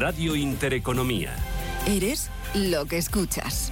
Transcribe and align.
Radio 0.00 0.34
Intereconomía. 0.34 1.36
Eres 1.86 2.30
lo 2.54 2.86
que 2.86 2.96
escuchas. 2.96 3.70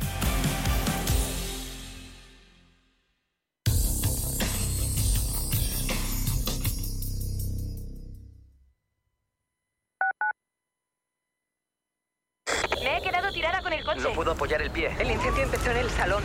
Me 12.82 12.98
he 12.98 13.02
quedado 13.02 13.32
tirada 13.32 13.62
con 13.62 13.72
el 13.72 13.82
coche. 13.82 14.00
No 14.02 14.12
puedo 14.12 14.32
apoyar 14.32 14.60
el 14.60 14.70
pie. 14.70 14.90
El 15.00 15.10
incendio 15.10 15.44
empezó 15.44 15.70
en 15.70 15.78
el 15.78 15.88
salón. 15.88 16.22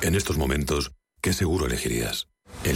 En 0.00 0.16
estos 0.16 0.36
momentos, 0.36 0.90
¿qué 1.20 1.32
seguro 1.32 1.66
elegirías? 1.66 2.31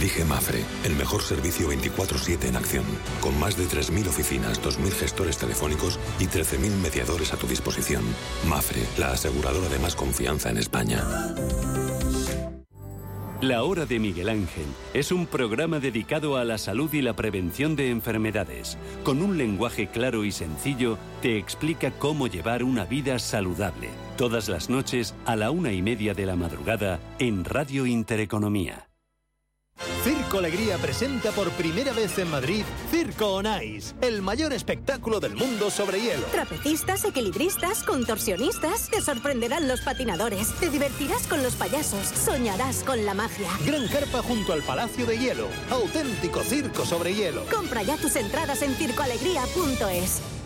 Elige 0.07 0.23
Mafre, 0.23 0.63
el 0.85 0.95
mejor 0.95 1.21
servicio 1.21 1.67
24/7 1.67 2.47
en 2.47 2.55
acción, 2.55 2.85
con 3.19 3.37
más 3.37 3.57
de 3.57 3.65
3.000 3.67 4.07
oficinas, 4.07 4.61
2.000 4.61 4.93
gestores 4.93 5.37
telefónicos 5.37 5.99
y 6.17 6.27
13.000 6.27 6.71
mediadores 6.81 7.33
a 7.33 7.35
tu 7.35 7.45
disposición. 7.45 8.05
Mafre, 8.47 8.83
la 8.97 9.11
aseguradora 9.11 9.67
de 9.67 9.79
más 9.79 9.97
confianza 9.97 10.49
en 10.49 10.59
España. 10.59 11.03
La 13.41 13.63
Hora 13.63 13.85
de 13.85 13.99
Miguel 13.99 14.29
Ángel 14.29 14.67
es 14.93 15.11
un 15.11 15.27
programa 15.27 15.79
dedicado 15.79 16.37
a 16.37 16.45
la 16.45 16.57
salud 16.57 16.93
y 16.93 17.01
la 17.01 17.13
prevención 17.13 17.75
de 17.75 17.91
enfermedades. 17.91 18.77
Con 19.03 19.21
un 19.21 19.37
lenguaje 19.37 19.87
claro 19.87 20.23
y 20.23 20.31
sencillo, 20.31 20.97
te 21.21 21.37
explica 21.37 21.91
cómo 21.91 22.27
llevar 22.27 22.63
una 22.63 22.85
vida 22.85 23.19
saludable. 23.19 23.89
Todas 24.15 24.47
las 24.47 24.69
noches 24.69 25.15
a 25.25 25.35
la 25.35 25.51
una 25.51 25.73
y 25.73 25.81
media 25.81 26.13
de 26.13 26.25
la 26.25 26.37
madrugada 26.37 27.01
en 27.19 27.43
Radio 27.43 27.85
Intereconomía. 27.85 28.86
Circo 30.03 30.39
Alegría 30.39 30.77
presenta 30.77 31.31
por 31.31 31.49
primera 31.51 31.93
vez 31.93 32.17
en 32.17 32.29
Madrid 32.29 32.63
Circo 32.91 33.35
on 33.35 33.45
Ice, 33.63 33.93
el 34.01 34.21
mayor 34.21 34.53
espectáculo 34.53 35.19
del 35.19 35.35
mundo 35.35 35.69
sobre 35.69 36.01
hielo. 36.01 36.25
Trapecistas, 36.27 37.05
equilibristas, 37.05 37.83
contorsionistas, 37.83 38.89
te 38.89 39.01
sorprenderán 39.01 39.67
los 39.67 39.81
patinadores, 39.81 40.53
te 40.59 40.69
divertirás 40.69 41.27
con 41.27 41.43
los 41.43 41.55
payasos, 41.55 42.07
soñarás 42.07 42.83
con 42.83 43.05
la 43.05 43.13
magia. 43.13 43.49
Gran 43.65 43.87
carpa 43.87 44.21
junto 44.21 44.53
al 44.53 44.63
Palacio 44.63 45.05
de 45.05 45.17
Hielo, 45.17 45.47
auténtico 45.69 46.41
circo 46.43 46.85
sobre 46.85 47.13
hielo. 47.13 47.45
Compra 47.53 47.83
ya 47.83 47.97
tus 47.97 48.15
entradas 48.15 48.61
en 48.61 48.73
circoalegría.es. 48.75 50.36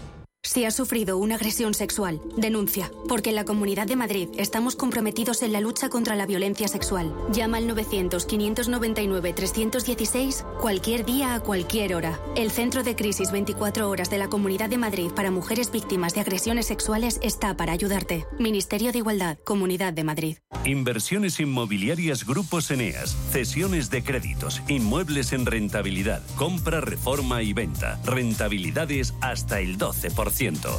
Si 0.43 0.65
has 0.65 0.75
sufrido 0.75 1.19
una 1.19 1.35
agresión 1.35 1.75
sexual, 1.75 2.19
denuncia, 2.35 2.91
porque 3.07 3.29
en 3.29 3.35
la 3.35 3.45
Comunidad 3.45 3.85
de 3.85 3.95
Madrid 3.95 4.27
estamos 4.37 4.75
comprometidos 4.75 5.43
en 5.43 5.53
la 5.53 5.61
lucha 5.61 5.89
contra 5.89 6.15
la 6.15 6.25
violencia 6.25 6.67
sexual. 6.67 7.13
Llama 7.31 7.57
al 7.57 7.69
900-599-316 7.69 10.43
cualquier 10.59 11.05
día 11.05 11.35
a 11.35 11.41
cualquier 11.41 11.93
hora. 11.93 12.19
El 12.35 12.49
Centro 12.49 12.81
de 12.81 12.95
Crisis 12.95 13.31
24 13.31 13.87
Horas 13.87 14.09
de 14.09 14.17
la 14.17 14.29
Comunidad 14.29 14.67
de 14.67 14.79
Madrid 14.79 15.11
para 15.15 15.29
mujeres 15.29 15.71
víctimas 15.71 16.15
de 16.15 16.21
agresiones 16.21 16.65
sexuales 16.65 17.19
está 17.21 17.55
para 17.55 17.73
ayudarte. 17.73 18.25
Ministerio 18.39 18.91
de 18.91 18.97
Igualdad, 18.97 19.37
Comunidad 19.45 19.93
de 19.93 20.03
Madrid. 20.03 20.37
Inversiones 20.65 21.39
inmobiliarias 21.39 22.25
Grupos 22.25 22.71
Eneas, 22.71 23.15
cesiones 23.31 23.91
de 23.91 24.03
créditos, 24.03 24.63
inmuebles 24.67 25.33
en 25.33 25.45
rentabilidad, 25.45 26.23
compra, 26.35 26.81
reforma 26.81 27.43
y 27.43 27.53
venta, 27.53 27.99
rentabilidades 28.05 29.13
hasta 29.21 29.59
el 29.59 29.77
12%. 29.77 30.30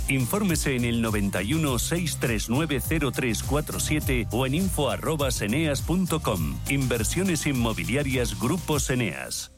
Infórmese 0.09 0.77
en 0.77 0.85
el 0.85 1.03
91 1.03 1.79
639 1.79 2.81
0347 3.13 4.29
o 4.33 4.47
en 4.47 4.55
info 4.55 4.91
arroba 4.91 5.31
seneas.com. 5.31 6.59
Inversiones 6.69 7.47
inmobiliarias 7.47 8.39
Grupos 8.39 8.91
Eneas. 8.91 9.53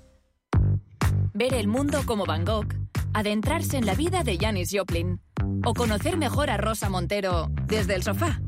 Ver 1.33 1.55
el 1.55 1.67
mundo 1.67 2.03
como 2.07 2.27
Van 2.27 2.45
Gogh, 2.45 2.69
adentrarse 3.13 3.77
en 3.77 3.87
la 3.87 3.95
vida 3.95 4.23
de 4.23 4.39
Janis 4.39 4.71
Joplin 4.73 5.21
o 5.65 5.75
conocer 5.75 6.17
mejor 6.17 6.51
a 6.51 6.57
Rosa 6.57 6.89
Montero 6.89 7.51
desde 7.67 7.95
el 7.95 8.03
sofá. 8.03 8.41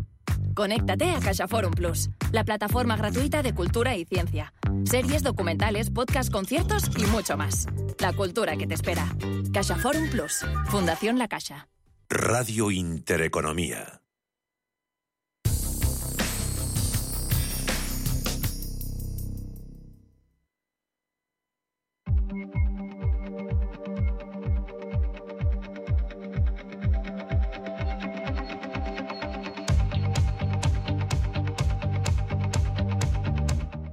Conéctate 0.54 1.10
a 1.10 1.20
CaixaForum 1.20 1.72
Plus, 1.72 2.10
la 2.32 2.44
plataforma 2.44 2.96
gratuita 2.96 3.42
de 3.42 3.54
cultura 3.54 3.96
y 3.96 4.04
ciencia. 4.04 4.52
Series, 4.84 5.22
documentales, 5.22 5.90
podcast, 5.90 6.32
conciertos 6.32 6.84
y 6.96 7.04
mucho 7.06 7.36
más. 7.36 7.66
La 7.98 8.12
cultura 8.12 8.56
que 8.56 8.66
te 8.66 8.74
espera. 8.74 9.06
CaixaForum 9.52 10.10
Plus, 10.10 10.44
Fundación 10.66 11.18
La 11.18 11.28
Caixa. 11.28 11.68
Radio 12.08 12.70
Intereconomía. 12.70 14.02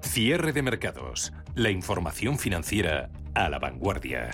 Cierre 0.02 0.54
de 0.54 0.62
mercados. 0.62 1.34
La 1.56 1.72
información 1.72 2.38
financiera 2.38 3.10
a 3.34 3.50
la 3.50 3.60
vanguardia. 3.60 4.30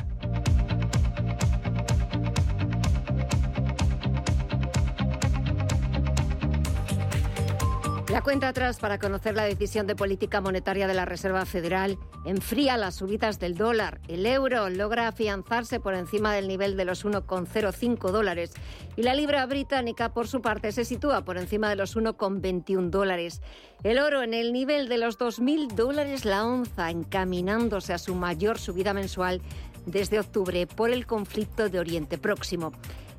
La 8.10 8.24
cuenta 8.24 8.48
atrás 8.48 8.80
para 8.80 8.98
conocer 8.98 9.36
la 9.36 9.44
decisión 9.44 9.86
de 9.86 9.96
política 9.96 10.42
monetaria 10.42 10.88
de 10.88 10.96
la 10.96 11.06
Reserva 11.06 11.46
Federal 11.46 12.00
enfría 12.26 12.76
las 12.76 12.96
subidas 12.96 13.38
del 13.38 13.54
dólar. 13.54 14.02
El 14.08 14.26
euro 14.26 14.68
logra 14.72 15.08
afianzarse 15.08 15.80
por 15.80 15.94
encima 15.94 16.34
del 16.34 16.48
nivel 16.48 16.76
de 16.76 16.86
los 16.86 17.06
1,05 17.06 18.10
dólares 18.10 18.54
y 18.96 19.04
la 19.04 19.14
libra 19.14 19.46
británica, 19.46 20.12
por 20.12 20.28
su 20.28 20.42
parte, 20.42 20.72
se 20.72 20.86
sitúa 20.86 21.24
por 21.24 21.38
encima 21.38 21.70
de 21.70 21.76
los 21.76 21.96
1,21 21.96 22.90
dólares. 22.90 23.44
El 23.84 24.00
oro 24.00 24.24
en 24.24 24.34
el 24.34 24.54
nivel 24.54 24.90
de 24.90 24.98
los 24.98 25.20
2.000 25.20 25.74
dólares 25.74 26.26
la 26.26 26.48
onza, 26.48 26.90
encaminándose 26.90 27.94
a 27.94 28.00
su 28.00 28.16
mayor 28.16 28.58
subida 28.58 28.92
mensual 28.92 29.40
desde 29.86 30.20
octubre 30.20 30.66
por 30.66 30.90
el 30.90 31.06
conflicto 31.06 31.70
de 31.70 31.80
Oriente 31.80 32.18
Próximo. 32.18 32.74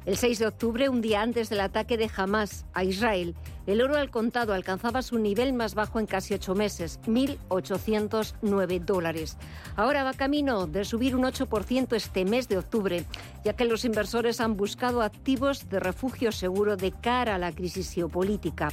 El 0.04 0.16
6 0.16 0.40
de 0.40 0.46
octubre, 0.48 0.88
un 0.88 1.00
día 1.00 1.22
antes 1.22 1.48
del 1.48 1.60
ataque 1.60 1.96
de 1.96 2.10
Hamas 2.16 2.64
a 2.72 2.82
Israel, 2.82 3.36
el 3.66 3.82
oro 3.82 3.96
al 3.96 4.10
contado 4.10 4.54
alcanzaba 4.54 5.02
su 5.02 5.18
nivel 5.18 5.52
más 5.52 5.74
bajo 5.74 6.00
en 6.00 6.06
casi 6.06 6.34
ocho 6.34 6.54
meses, 6.54 7.00
1.809 7.06 8.80
dólares. 8.80 9.36
Ahora 9.76 10.02
va 10.04 10.12
camino 10.12 10.66
de 10.66 10.84
subir 10.84 11.14
un 11.16 11.22
8% 11.22 11.94
este 11.94 12.24
mes 12.24 12.48
de 12.48 12.58
octubre, 12.58 13.04
ya 13.44 13.54
que 13.54 13.64
los 13.64 13.84
inversores 13.84 14.40
han 14.40 14.56
buscado 14.56 15.02
activos 15.02 15.68
de 15.68 15.80
refugio 15.80 16.32
seguro 16.32 16.76
de 16.76 16.92
cara 16.92 17.34
a 17.34 17.38
la 17.38 17.52
crisis 17.52 17.92
geopolítica. 17.92 18.70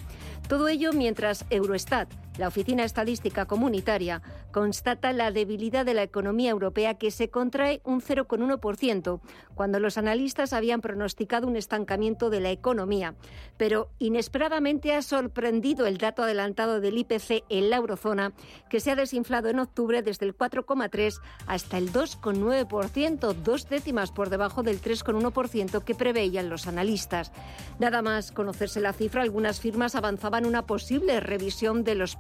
Todo 0.48 0.68
ello 0.68 0.94
mientras 0.94 1.46
Eurostat, 1.50 2.10
la 2.38 2.48
Oficina 2.48 2.84
Estadística 2.84 3.46
Comunitaria, 3.46 4.22
constata 4.52 5.14
la 5.14 5.32
debilidad 5.32 5.86
de 5.86 5.94
la 5.94 6.04
economía 6.04 6.52
europea 6.52 6.96
que 6.96 7.12
se 7.12 7.30
contrae 7.30 7.82
un 7.84 8.02
0,1%, 8.02 9.20
cuando 9.56 9.80
los 9.80 9.98
analistas 9.98 10.54
habían 10.54 10.82
pronosticado 10.82 11.48
un 11.48 11.56
estancamiento 11.56 12.30
de 12.30 12.40
la 12.40 12.52
economía. 12.52 13.16
Pero 13.58 13.90
inesperadamente 14.00 14.94
ha 14.94 15.02
sorprendido 15.02 15.86
el 15.86 15.98
dato 15.98 16.24
adelantado 16.24 16.80
del 16.80 16.98
IPC 16.98 17.44
en 17.50 17.70
la 17.70 17.78
eurozona, 17.78 18.34
que 18.70 18.80
se 18.80 18.92
ha 18.92 18.96
desinflado 18.96 19.50
en 19.50 19.60
octubre 19.60 20.02
desde 20.02 20.26
el 20.26 20.38
4,3 20.38 21.20
hasta 21.48 21.78
el 21.78 21.92
2,9%, 21.92 23.34
dos 23.34 23.70
décimas 23.70 24.12
por 24.12 24.30
debajo 24.30 24.64
del 24.64 24.82
3,1% 24.82 25.84
que 25.84 25.96
preveían 25.96 26.50
los 26.50 26.68
analistas. 26.68 27.32
Nada 27.80 28.02
más 28.02 28.32
conocerse 28.32 28.80
la 28.80 28.94
cifra, 28.94 29.24
algunas 29.24 29.60
firmas 29.60 29.96
avanzaban 29.96 30.46
una 30.46 30.66
posible 30.66 31.20
revisión 31.20 31.84
de 31.84 31.96
los 31.96 32.16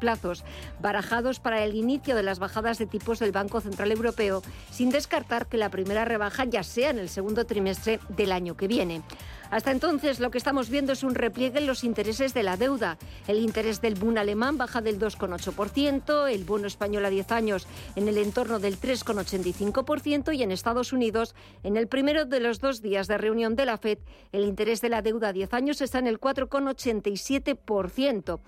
barajados 0.79 1.39
para 1.39 1.63
el 1.63 1.75
inicio 1.75 2.15
de 2.15 2.23
las 2.23 2.39
bajadas 2.39 2.77
de 2.77 2.85
tipos 2.85 3.19
del 3.19 3.31
Banco 3.31 3.61
Central 3.61 3.91
Europeo, 3.91 4.41
sin 4.71 4.89
descartar 4.89 5.47
que 5.47 5.57
la 5.57 5.69
primera 5.69 6.05
rebaja 6.05 6.45
ya 6.45 6.63
sea 6.63 6.89
en 6.89 6.99
el 6.99 7.09
segundo 7.09 7.45
trimestre 7.45 7.99
del 8.09 8.31
año 8.31 8.55
que 8.55 8.67
viene. 8.67 9.01
Hasta 9.49 9.71
entonces 9.71 10.19
lo 10.19 10.29
que 10.31 10.37
estamos 10.37 10.69
viendo 10.69 10.93
es 10.93 11.03
un 11.03 11.15
repliegue 11.15 11.59
en 11.59 11.67
los 11.67 11.83
intereses 11.83 12.33
de 12.33 12.43
la 12.43 12.55
deuda. 12.57 12.97
El 13.27 13.39
interés 13.39 13.81
del 13.81 13.95
Bund 13.95 14.17
alemán 14.17 14.57
baja 14.57 14.81
del 14.81 14.99
2,8%, 14.99 16.31
el 16.31 16.43
bono 16.43 16.67
español 16.67 17.05
a 17.05 17.09
10 17.09 17.31
años 17.31 17.67
en 17.95 18.07
el 18.07 18.17
entorno 18.17 18.59
del 18.59 18.79
3,85% 18.79 20.35
y 20.35 20.43
en 20.43 20.51
Estados 20.51 20.93
Unidos, 20.93 21.33
en 21.63 21.77
el 21.77 21.87
primero 21.87 22.25
de 22.25 22.39
los 22.39 22.59
dos 22.59 22.81
días 22.81 23.07
de 23.07 23.17
reunión 23.17 23.55
de 23.55 23.65
la 23.65 23.77
FED, 23.77 23.97
el 24.31 24.43
interés 24.43 24.81
de 24.81 24.89
la 24.89 25.01
deuda 25.01 25.29
a 25.29 25.33
10 25.33 25.53
años 25.53 25.81
está 25.81 25.97
en 25.99 26.07
el 26.07 26.19
4,87%. 26.19 28.39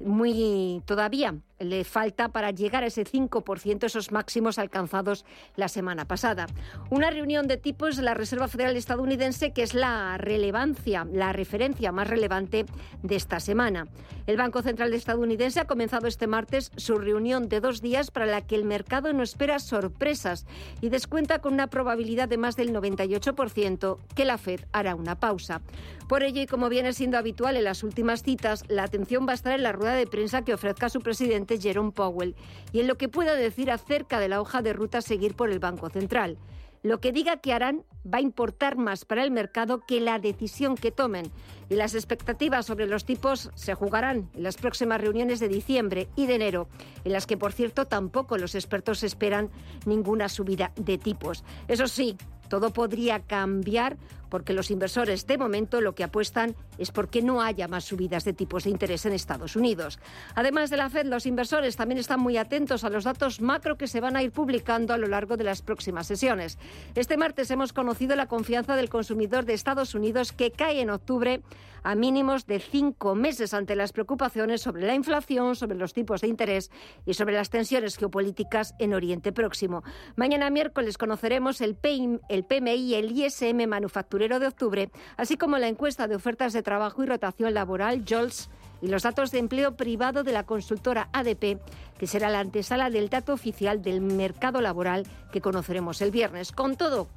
Muy 0.00 0.82
todavía 0.86 1.36
le 1.58 1.84
falta 1.84 2.28
para 2.28 2.50
llegar 2.50 2.84
a 2.84 2.86
ese 2.86 3.04
5%, 3.04 3.84
esos 3.84 4.12
máximos 4.12 4.58
alcanzados 4.58 5.24
la 5.56 5.68
semana 5.68 6.06
pasada. 6.06 6.46
Una 6.90 7.10
reunión 7.10 7.46
de 7.46 7.56
tipos 7.56 7.96
de 7.96 8.02
la 8.02 8.14
Reserva 8.14 8.48
Federal 8.48 8.76
estadounidense 8.76 9.52
que 9.52 9.62
es 9.62 9.74
la 9.74 10.16
relevancia, 10.18 11.06
la 11.10 11.32
referencia 11.32 11.92
más 11.92 12.08
relevante 12.08 12.66
de 13.02 13.16
esta 13.16 13.40
semana. 13.40 13.86
El 14.26 14.36
Banco 14.36 14.62
Central 14.62 14.92
estadounidense 14.94 15.60
ha 15.60 15.66
comenzado 15.66 16.06
este 16.06 16.26
martes 16.26 16.70
su 16.76 16.98
reunión 16.98 17.48
de 17.48 17.60
dos 17.60 17.80
días 17.80 18.10
para 18.10 18.26
la 18.26 18.42
que 18.42 18.54
el 18.54 18.64
mercado 18.64 19.12
no 19.12 19.22
espera 19.22 19.58
sorpresas 19.58 20.46
y 20.80 20.90
descuenta 20.90 21.40
con 21.40 21.54
una 21.54 21.68
probabilidad 21.68 22.28
de 22.28 22.38
más 22.38 22.56
del 22.56 22.72
98% 22.72 23.98
que 24.14 24.24
la 24.24 24.38
Fed 24.38 24.60
hará 24.72 24.94
una 24.94 25.18
pausa. 25.18 25.62
Por 26.08 26.22
ello, 26.22 26.40
y 26.40 26.46
como 26.46 26.70
viene 26.70 26.94
siendo 26.94 27.18
habitual 27.18 27.58
en 27.58 27.64
las 27.64 27.84
últimas 27.84 28.22
citas, 28.22 28.64
la 28.68 28.84
atención 28.84 29.26
va 29.28 29.32
a 29.32 29.34
estar 29.34 29.52
en 29.52 29.62
la 29.62 29.72
rueda 29.72 29.92
de 29.92 30.06
prensa 30.06 30.42
que 30.42 30.54
ofrezca 30.54 30.88
su 30.88 31.00
presidente 31.00 31.60
Jerome 31.60 31.92
Powell 31.92 32.34
y 32.72 32.80
en 32.80 32.86
lo 32.86 32.96
que 32.96 33.10
pueda 33.10 33.34
decir 33.34 33.70
acerca 33.70 34.18
de 34.18 34.28
la 34.28 34.40
hoja 34.40 34.62
de 34.62 34.72
ruta 34.72 34.98
a 34.98 35.02
seguir 35.02 35.34
por 35.34 35.50
el 35.50 35.58
Banco 35.58 35.90
Central. 35.90 36.38
Lo 36.82 36.98
que 37.00 37.12
diga 37.12 37.38
que 37.38 37.52
harán 37.52 37.84
va 38.06 38.18
a 38.18 38.22
importar 38.22 38.78
más 38.78 39.04
para 39.04 39.22
el 39.22 39.30
mercado 39.30 39.80
que 39.86 40.00
la 40.00 40.18
decisión 40.18 40.76
que 40.76 40.92
tomen. 40.92 41.30
Y 41.68 41.74
las 41.74 41.94
expectativas 41.94 42.64
sobre 42.64 42.86
los 42.86 43.04
tipos 43.04 43.50
se 43.54 43.74
jugarán 43.74 44.30
en 44.34 44.42
las 44.44 44.56
próximas 44.56 45.00
reuniones 45.00 45.40
de 45.40 45.48
diciembre 45.48 46.08
y 46.16 46.26
de 46.26 46.36
enero, 46.36 46.68
en 47.04 47.12
las 47.12 47.26
que, 47.26 47.36
por 47.36 47.52
cierto, 47.52 47.84
tampoco 47.84 48.38
los 48.38 48.54
expertos 48.54 49.02
esperan 49.02 49.50
ninguna 49.84 50.30
subida 50.30 50.72
de 50.76 50.96
tipos. 50.96 51.44
Eso 51.66 51.86
sí, 51.86 52.16
todo 52.48 52.72
podría 52.72 53.20
cambiar 53.20 53.98
porque 54.28 54.52
los 54.52 54.70
inversores 54.70 55.26
de 55.26 55.38
momento 55.38 55.80
lo 55.80 55.94
que 55.94 56.04
apuestan 56.04 56.56
es 56.78 56.90
porque 56.90 57.22
no 57.22 57.42
haya 57.42 57.68
más 57.68 57.84
subidas 57.84 58.24
de 58.24 58.32
tipos 58.32 58.64
de 58.64 58.70
interés 58.70 59.06
en 59.06 59.12
Estados 59.12 59.56
Unidos. 59.56 59.98
Además 60.34 60.70
de 60.70 60.76
la 60.76 60.90
Fed, 60.90 61.06
los 61.06 61.26
inversores 61.26 61.76
también 61.76 61.98
están 61.98 62.20
muy 62.20 62.36
atentos 62.36 62.84
a 62.84 62.90
los 62.90 63.04
datos 63.04 63.40
macro 63.40 63.76
que 63.76 63.86
se 63.86 64.00
van 64.00 64.16
a 64.16 64.22
ir 64.22 64.32
publicando 64.32 64.92
a 64.92 64.98
lo 64.98 65.06
largo 65.06 65.36
de 65.36 65.44
las 65.44 65.62
próximas 65.62 66.06
sesiones. 66.06 66.58
Este 66.94 67.16
martes 67.16 67.50
hemos 67.50 67.72
conocido 67.72 68.16
la 68.16 68.26
confianza 68.26 68.76
del 68.76 68.88
consumidor 68.88 69.44
de 69.44 69.54
Estados 69.54 69.94
Unidos 69.94 70.32
que 70.32 70.50
cae 70.50 70.80
en 70.80 70.90
octubre 70.90 71.42
a 71.82 71.94
mínimos 71.94 72.46
de 72.46 72.58
cinco 72.58 73.14
meses 73.14 73.54
ante 73.54 73.76
las 73.76 73.92
preocupaciones 73.92 74.60
sobre 74.62 74.86
la 74.86 74.94
inflación, 74.94 75.54
sobre 75.56 75.78
los 75.78 75.92
tipos 75.92 76.20
de 76.20 76.28
interés 76.28 76.70
y 77.06 77.14
sobre 77.14 77.34
las 77.34 77.50
tensiones 77.50 77.96
geopolíticas 77.96 78.74
en 78.78 78.94
Oriente 78.94 79.32
Próximo. 79.32 79.84
Mañana 80.16 80.50
miércoles 80.50 80.98
conoceremos 80.98 81.60
el, 81.60 81.76
PMI, 81.76 82.20
el 82.28 82.44
PMI 82.44 82.94
el 82.94 83.12
ISM 83.12 83.66
manufacturero 83.68 84.17
de 84.18 84.48
octubre, 84.48 84.90
así 85.16 85.36
como 85.36 85.58
la 85.58 85.68
encuesta 85.68 86.08
de 86.08 86.16
ofertas 86.16 86.52
de 86.52 86.64
trabajo 86.64 87.04
y 87.04 87.06
rotación 87.06 87.54
laboral 87.54 88.04
JOLS 88.04 88.50
y 88.82 88.88
los 88.88 89.04
datos 89.04 89.30
de 89.30 89.38
empleo 89.38 89.76
privado 89.76 90.24
de 90.24 90.32
la 90.32 90.42
consultora 90.42 91.08
ADP, 91.12 91.60
que 91.98 92.06
será 92.08 92.28
la 92.28 92.40
antesala 92.40 92.90
del 92.90 93.10
dato 93.10 93.32
oficial 93.32 93.80
del 93.80 94.00
mercado 94.00 94.60
laboral 94.60 95.06
que 95.30 95.40
conoceremos 95.40 96.02
el 96.02 96.10
viernes. 96.10 96.50
Con 96.50 96.76
todo, 96.76 97.08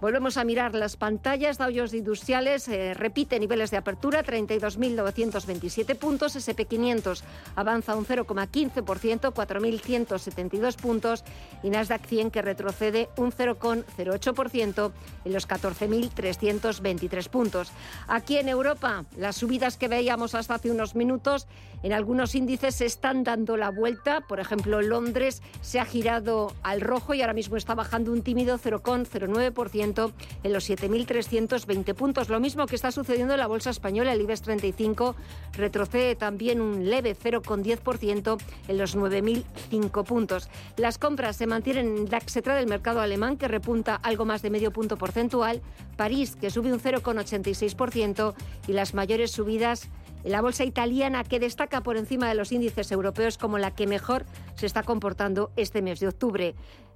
Volvemos 0.00 0.36
a 0.36 0.44
mirar 0.44 0.76
las 0.76 0.96
pantallas. 0.96 1.58
Dow 1.58 1.72
Jones 1.74 1.92
Industriales 1.92 2.68
eh, 2.68 2.94
repite 2.94 3.40
niveles 3.40 3.72
de 3.72 3.78
apertura, 3.78 4.22
32.927 4.22 5.96
puntos. 5.96 6.36
SP500 6.36 7.22
avanza 7.56 7.96
un 7.96 8.06
0,15%, 8.06 9.32
4.172 9.32 10.76
puntos. 10.76 11.24
Y 11.64 11.70
Nasdaq 11.70 12.06
100 12.06 12.30
que 12.30 12.42
retrocede 12.42 13.08
un 13.16 13.32
0,08% 13.32 14.92
en 15.24 15.32
los 15.32 15.48
14.323 15.48 17.28
puntos. 17.28 17.72
Aquí 18.06 18.38
en 18.38 18.48
Europa, 18.48 19.04
las 19.16 19.34
subidas 19.36 19.76
que 19.76 19.88
veíamos 19.88 20.36
hasta 20.36 20.54
hace 20.54 20.70
unos 20.70 20.94
minutos 20.94 21.48
en 21.82 21.92
algunos 21.92 22.34
índices 22.34 22.76
se 22.76 22.86
están 22.86 23.24
dando 23.24 23.56
la 23.56 23.70
vuelta. 23.70 24.20
Por 24.20 24.40
ejemplo, 24.40 24.82
Londres 24.82 25.42
se 25.60 25.80
ha 25.80 25.84
girado 25.84 26.52
al 26.62 26.80
rojo 26.80 27.14
y 27.14 27.20
ahora 27.20 27.34
mismo 27.34 27.56
está 27.56 27.74
bajando 27.74 28.12
un 28.12 28.22
tímido 28.22 28.58
0,09% 28.58 30.12
en 30.42 30.52
los 30.52 30.68
7.320 30.68 31.94
puntos. 31.94 32.28
Lo 32.28 32.40
mismo 32.40 32.66
que 32.66 32.76
está 32.76 32.90
sucediendo 32.92 33.34
en 33.34 33.40
la 33.40 33.46
bolsa 33.46 33.70
española, 33.70 34.12
el 34.12 34.20
IBEX 34.22 34.42
35 34.42 35.16
retrocede 35.52 36.16
también 36.16 36.60
un 36.60 36.88
leve 36.88 37.16
0,10% 37.16 38.38
en 38.68 38.78
los 38.78 38.96
9.005 38.96 40.04
puntos. 40.04 40.48
Las 40.76 40.98
compras 40.98 41.36
se 41.36 41.46
mantienen 41.46 41.96
en 41.96 42.06
DAX 42.06 42.34
del 42.34 42.66
mercado 42.66 43.00
alemán, 43.00 43.36
que 43.36 43.48
repunta 43.48 43.96
algo 43.96 44.24
más 44.24 44.42
de 44.42 44.50
medio 44.50 44.70
punto 44.70 44.96
porcentual, 44.96 45.60
París, 45.96 46.36
que 46.36 46.50
sube 46.50 46.72
un 46.72 46.80
0,86%, 46.80 48.34
y 48.68 48.72
las 48.72 48.94
mayores 48.94 49.32
subidas 49.32 49.88
la 50.24 50.40
bolsa 50.40 50.64
italiana, 50.64 51.24
que 51.24 51.40
destaca 51.40 51.82
por 51.82 51.96
encima 51.96 52.28
de 52.28 52.34
los 52.34 52.52
índices 52.52 52.90
europeos 52.92 53.38
como 53.38 53.58
la 53.58 53.74
que 53.74 53.86
mejor 53.86 54.24
se 54.54 54.66
está 54.66 54.82
comportando 54.82 55.50
este 55.56 55.82
mes 55.82 56.00
de 56.00 56.08
octubre. 56.08 56.54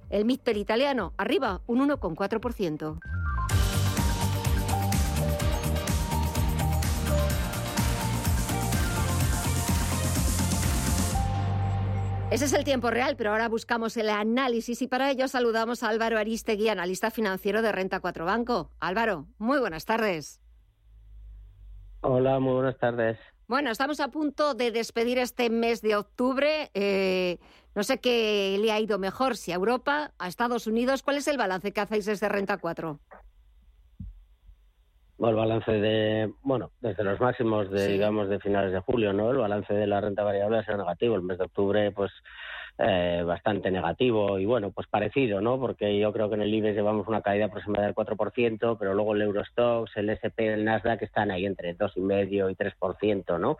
El 0.09 0.25
MIPEL 0.25 0.57
italiano, 0.57 1.13
arriba, 1.17 1.61
un 1.67 1.87
1,4%. 1.89 2.99
Ese 12.33 12.45
es 12.45 12.53
el 12.53 12.63
tiempo 12.63 12.89
real, 12.89 13.15
pero 13.15 13.29
ahora 13.29 13.47
buscamos 13.47 13.95
el 13.95 14.09
análisis 14.09 14.81
y 14.81 14.87
para 14.87 15.11
ello 15.11 15.27
saludamos 15.27 15.83
a 15.83 15.89
Álvaro 15.89 16.17
Aristegui, 16.17 16.67
analista 16.67 17.11
financiero 17.11 17.61
de 17.61 17.71
Renta 17.71 17.99
4 17.99 18.25
Banco. 18.25 18.71
Álvaro, 18.79 19.27
muy 19.37 19.59
buenas 19.59 19.85
tardes. 19.85 20.42
Hola, 22.05 22.37
muy 22.39 22.53
buenas 22.55 22.77
tardes. 22.77 23.17
Bueno, 23.47 23.71
estamos 23.71 24.01
a 24.01 24.09
punto 24.09 24.55
de 24.55 24.71
despedir 24.71 25.17
este 25.19 25.49
mes 25.49 25.81
de 25.81 25.95
octubre. 25.95 26.69
Eh, 26.73 27.39
no 27.75 27.83
sé 27.83 27.99
qué 27.99 28.57
le 28.59 28.73
ha 28.73 28.79
ido 28.81 28.99
mejor, 28.99 29.37
si 29.37 29.53
a 29.53 29.55
Europa, 29.55 30.11
a 30.19 30.27
Estados 30.27 30.67
Unidos. 30.67 31.01
¿Cuál 31.01 31.15
es 31.15 31.29
el 31.29 31.37
balance 31.37 31.71
que 31.71 31.79
hacéis 31.79 32.05
desde 32.05 32.27
Renta 32.27 32.57
4? 32.57 32.99
el 35.19 35.35
balance 35.35 35.71
de, 35.71 36.33
bueno, 36.41 36.71
desde 36.81 37.05
los 37.05 37.17
máximos 37.21 37.71
de, 37.71 37.87
digamos, 37.87 38.27
de 38.27 38.41
finales 38.41 38.73
de 38.73 38.81
julio, 38.81 39.13
¿no? 39.13 39.31
El 39.31 39.37
balance 39.37 39.73
de 39.73 39.87
la 39.87 40.01
renta 40.01 40.23
variable 40.23 40.57
ha 40.57 40.65
sido 40.65 40.79
negativo. 40.79 41.15
El 41.15 41.21
mes 41.21 41.37
de 41.37 41.45
octubre, 41.45 41.91
pues, 41.91 42.11
eh, 42.79 43.21
bastante 43.23 43.69
negativo 43.69 44.39
y 44.39 44.45
bueno, 44.45 44.71
pues 44.71 44.87
parecido, 44.87 45.41
¿no? 45.41 45.59
Porque 45.59 45.99
yo 45.99 46.11
creo 46.11 46.27
que 46.27 46.35
en 46.35 46.41
el 46.41 46.53
IBEX 46.53 46.75
llevamos 46.75 47.07
una 47.07 47.21
caída 47.21 47.45
aproximada 47.45 47.85
del 47.85 47.93
4%, 47.93 48.77
pero 48.79 48.95
luego 48.95 49.13
el 49.13 49.21
Eurostox, 49.21 49.95
el 49.95 50.09
SP, 50.09 50.51
el 50.51 50.65
Nasdaq 50.65 51.03
están 51.03 51.29
ahí 51.29 51.45
entre 51.45 51.77
2,5 51.77 52.51
y 52.51 52.55
3%, 52.55 53.39
¿no? 53.39 53.57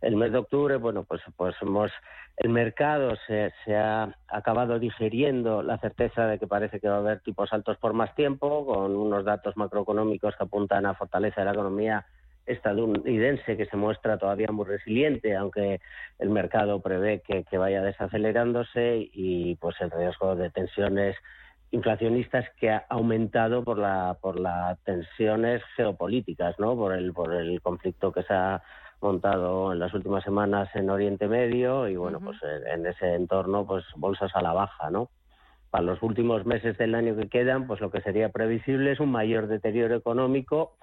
El 0.00 0.16
mes 0.16 0.32
de 0.32 0.38
octubre, 0.38 0.76
bueno, 0.78 1.04
pues, 1.04 1.22
pues 1.36 1.54
hemos, 1.62 1.92
el 2.38 2.50
mercado 2.50 3.14
se, 3.28 3.52
se 3.64 3.76
ha 3.76 4.12
acabado 4.26 4.80
digeriendo 4.80 5.62
la 5.62 5.78
certeza 5.78 6.26
de 6.26 6.40
que 6.40 6.48
parece 6.48 6.80
que 6.80 6.88
va 6.88 6.96
a 6.96 6.98
haber 6.98 7.20
tipos 7.20 7.52
altos 7.52 7.76
por 7.78 7.92
más 7.92 8.14
tiempo, 8.16 8.66
con 8.66 8.96
unos 8.96 9.24
datos 9.24 9.56
macroeconómicos 9.56 10.34
que 10.34 10.42
apuntan 10.42 10.86
a 10.86 10.94
fortaleza 10.94 11.40
de 11.40 11.44
la 11.44 11.52
economía 11.52 12.04
estadounidense 12.46 13.56
que 13.56 13.66
se 13.66 13.76
muestra 13.76 14.18
todavía 14.18 14.48
muy 14.52 14.66
resiliente, 14.66 15.36
aunque 15.36 15.80
el 16.18 16.30
mercado 16.30 16.80
prevé 16.80 17.20
que, 17.20 17.58
vaya 17.58 17.82
desacelerándose 17.82 19.08
y 19.12 19.56
pues 19.56 19.76
el 19.80 19.90
riesgo 19.90 20.36
de 20.36 20.50
tensiones 20.50 21.16
inflacionistas 21.72 22.44
que 22.60 22.70
ha 22.70 22.84
aumentado 22.88 23.64
por 23.64 23.78
la 23.78 24.16
por 24.20 24.38
las 24.38 24.78
tensiones 24.84 25.62
geopolíticas, 25.76 26.58
¿no? 26.58 26.76
Por 26.76 26.94
el 26.94 27.12
por 27.12 27.34
el 27.34 27.60
conflicto 27.60 28.12
que 28.12 28.22
se 28.22 28.32
ha 28.32 28.62
montado 29.00 29.72
en 29.72 29.80
las 29.80 29.92
últimas 29.92 30.22
semanas 30.22 30.68
en 30.74 30.88
Oriente 30.88 31.28
Medio 31.28 31.88
y 31.88 31.96
bueno, 31.96 32.20
pues 32.20 32.38
en 32.42 32.86
ese 32.86 33.14
entorno 33.14 33.66
pues 33.66 33.84
bolsas 33.96 34.30
a 34.34 34.42
la 34.42 34.52
baja, 34.52 34.90
¿no? 34.90 35.10
Para 35.70 35.84
los 35.84 36.02
últimos 36.02 36.46
meses 36.46 36.78
del 36.78 36.94
año 36.94 37.16
que 37.16 37.28
quedan, 37.28 37.66
pues 37.66 37.80
lo 37.80 37.90
que 37.90 38.00
sería 38.00 38.30
previsible 38.30 38.92
es 38.92 39.00
un 39.00 39.10
mayor 39.10 39.48
deterioro 39.48 39.96
económico 39.96 40.76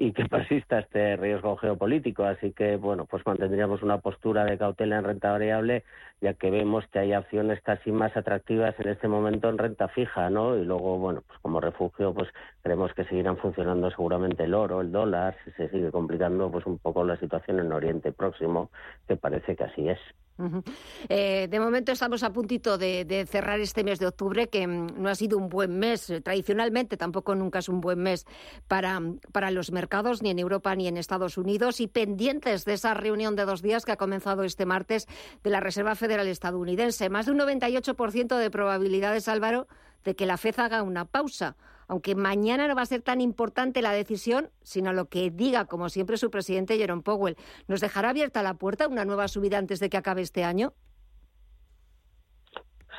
y 0.00 0.12
que 0.12 0.24
persista 0.28 0.80
este 0.80 1.16
riesgo 1.16 1.56
geopolítico. 1.58 2.24
Así 2.24 2.52
que, 2.52 2.76
bueno, 2.76 3.04
pues 3.04 3.24
mantendríamos 3.26 3.82
una 3.82 3.98
postura 3.98 4.44
de 4.44 4.58
cautela 4.58 4.98
en 4.98 5.04
renta 5.04 5.30
variable, 5.30 5.84
ya 6.22 6.34
que 6.34 6.50
vemos 6.50 6.86
que 6.88 6.98
hay 6.98 7.12
acciones 7.12 7.60
casi 7.60 7.92
más 7.92 8.16
atractivas 8.16 8.74
en 8.80 8.88
este 8.88 9.08
momento 9.08 9.50
en 9.50 9.58
renta 9.58 9.88
fija, 9.88 10.30
¿no? 10.30 10.56
Y 10.56 10.64
luego, 10.64 10.98
bueno, 10.98 11.22
pues 11.26 11.38
como 11.40 11.60
refugio, 11.60 12.14
pues 12.14 12.30
creemos 12.62 12.92
que 12.94 13.04
seguirán 13.04 13.36
funcionando 13.36 13.90
seguramente 13.90 14.44
el 14.44 14.54
oro, 14.54 14.80
el 14.80 14.90
dólar, 14.90 15.36
si 15.44 15.50
se 15.52 15.68
sigue 15.68 15.90
complicando 15.90 16.50
pues 16.50 16.64
un 16.64 16.78
poco 16.78 17.04
la 17.04 17.18
situación 17.18 17.60
en 17.60 17.70
Oriente 17.70 18.10
Próximo, 18.10 18.70
que 19.06 19.16
parece 19.16 19.54
que 19.54 19.64
así 19.64 19.86
es. 19.88 19.98
Eh, 21.08 21.48
de 21.50 21.60
momento 21.60 21.92
estamos 21.92 22.22
a 22.22 22.32
puntito 22.32 22.78
de, 22.78 23.26
cerrar 23.28 23.60
este 23.60 23.84
mes 23.84 23.98
de 23.98 24.06
octubre, 24.06 24.48
que 24.48 24.66
mm, 24.66 25.00
no 25.00 25.08
ha 25.08 25.14
sido 25.14 25.38
un 25.38 25.48
buen 25.48 25.78
mes. 25.78 26.12
Tradicionalmente 26.22 26.96
tampoco 26.96 27.34
nunca 27.34 27.60
es 27.60 27.68
un 27.68 27.80
buen 27.80 27.98
mes 27.98 28.26
para, 28.68 29.00
para 29.32 29.50
los 29.50 29.72
mercados, 29.72 30.22
ni 30.22 30.30
en 30.30 30.38
Europa 30.38 30.74
ni 30.74 30.88
en 30.88 30.96
Estados 30.96 31.38
Unidos, 31.38 31.80
y 31.80 31.86
pendientes 31.86 32.64
de 32.64 32.74
esa 32.74 32.94
reunión 32.94 33.36
de 33.36 33.44
dos 33.44 33.62
días 33.62 33.84
que 33.84 33.92
ha 33.92 33.96
comenzado 33.96 34.44
este 34.44 34.66
martes 34.66 35.06
de 35.42 35.50
la 35.50 35.60
Reserva 35.60 35.94
Federal 35.94 36.26
estadounidense. 36.28 37.10
Más 37.10 37.26
de 37.26 37.32
un 37.32 37.38
98% 37.38 38.36
de 38.36 38.50
probabilidades, 38.50 39.28
Álvaro, 39.28 39.66
de 40.04 40.14
que 40.16 40.26
la 40.26 40.36
FED 40.36 40.60
haga 40.60 40.82
una 40.82 41.04
pausa 41.04 41.56
aunque 41.90 42.14
mañana 42.14 42.68
no 42.68 42.76
va 42.76 42.82
a 42.82 42.86
ser 42.86 43.02
tan 43.02 43.20
importante 43.20 43.82
la 43.82 43.90
decisión, 43.90 44.50
sino 44.62 44.92
lo 44.92 45.08
que 45.08 45.28
diga, 45.32 45.64
como 45.64 45.88
siempre, 45.88 46.18
su 46.18 46.30
presidente 46.30 46.78
Jerome 46.78 47.02
Powell. 47.02 47.36
¿Nos 47.66 47.80
dejará 47.80 48.10
abierta 48.10 48.44
la 48.44 48.54
puerta 48.54 48.84
a 48.84 48.88
una 48.88 49.04
nueva 49.04 49.26
subida 49.26 49.58
antes 49.58 49.80
de 49.80 49.90
que 49.90 49.96
acabe 49.96 50.22
este 50.22 50.44
año? 50.44 50.72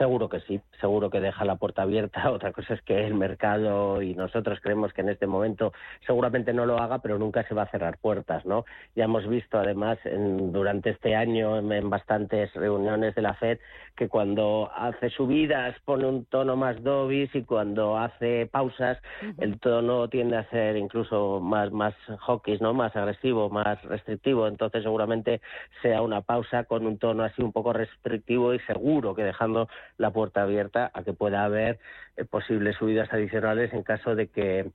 Seguro 0.02 0.30
que 0.30 0.40
sí, 0.40 0.60
seguro 0.80 1.12
que 1.12 1.20
deja 1.20 1.46
la 1.46 1.58
puerta 1.58 1.84
abierta. 1.84 2.32
Otra 2.32 2.52
cosa 2.52 2.74
es 2.74 2.82
que 2.82 3.06
el 3.06 3.14
mercado 3.14 4.02
y 4.02 4.16
nosotros 4.16 4.58
creemos 4.60 4.92
que 4.94 5.02
en 5.02 5.10
este 5.10 5.28
momento 5.28 5.74
seguramente 6.08 6.54
no 6.54 6.66
lo 6.66 6.80
haga, 6.80 7.04
pero 7.04 7.20
nunca 7.20 7.48
se 7.48 7.54
va 7.54 7.62
a 7.62 7.70
cerrar 7.70 8.00
puertas, 8.00 8.44
¿no? 8.44 8.66
Ya 8.96 9.04
hemos 9.04 9.28
visto 9.28 9.60
además 9.60 10.00
durante 10.04 10.90
este 10.90 11.16
año 11.16 11.60
en, 11.60 11.88
bastantes 11.92 12.52
reuniones 12.56 13.14
de 13.14 13.22
la 13.22 13.36
Fed 13.36 13.60
que 13.96 14.10
cuando 14.10 14.72
hace 14.76 15.12
subidas 15.12 15.76
pone 15.86 16.08
un 16.08 16.26
tono 16.26 16.56
más 16.56 16.82
dovish 16.82 17.30
y 17.36 17.44
cuando 17.44 17.96
hace 17.96 18.48
pausas 18.48 18.98
el 19.38 19.60
tono 19.60 20.08
tiende 20.08 20.38
a 20.38 20.50
ser 20.50 20.78
incluso 20.78 21.40
más 21.42 21.72
más 21.72 21.94
hawkish, 22.26 22.60
¿no? 22.60 22.74
Más 22.74 22.96
agresivo, 22.96 23.52
más 23.52 23.80
restrictivo. 23.84 24.48
Entonces 24.48 24.82
seguramente 24.82 25.42
sea 25.84 26.02
una 26.02 26.22
pausa 26.22 26.64
con 26.64 26.88
un 26.88 26.98
tono 26.98 27.24
así 27.24 27.44
un 27.44 27.52
poco 27.52 27.72
restrictivo 27.72 28.56
y 28.56 28.60
seguro 28.62 29.14
que 29.14 29.24
dejando 29.24 29.68
la 29.98 30.12
puerta 30.12 30.44
abierta 30.44 30.92
a 30.94 31.04
que 31.04 31.14
pueda 31.14 31.44
haber 31.44 31.80
eh, 32.18 32.26
posibles 32.26 32.76
subidas 32.78 33.12
adicionales 33.12 33.74
en 33.74 33.84
caso 33.84 34.16
de 34.16 34.28
que 34.28 34.72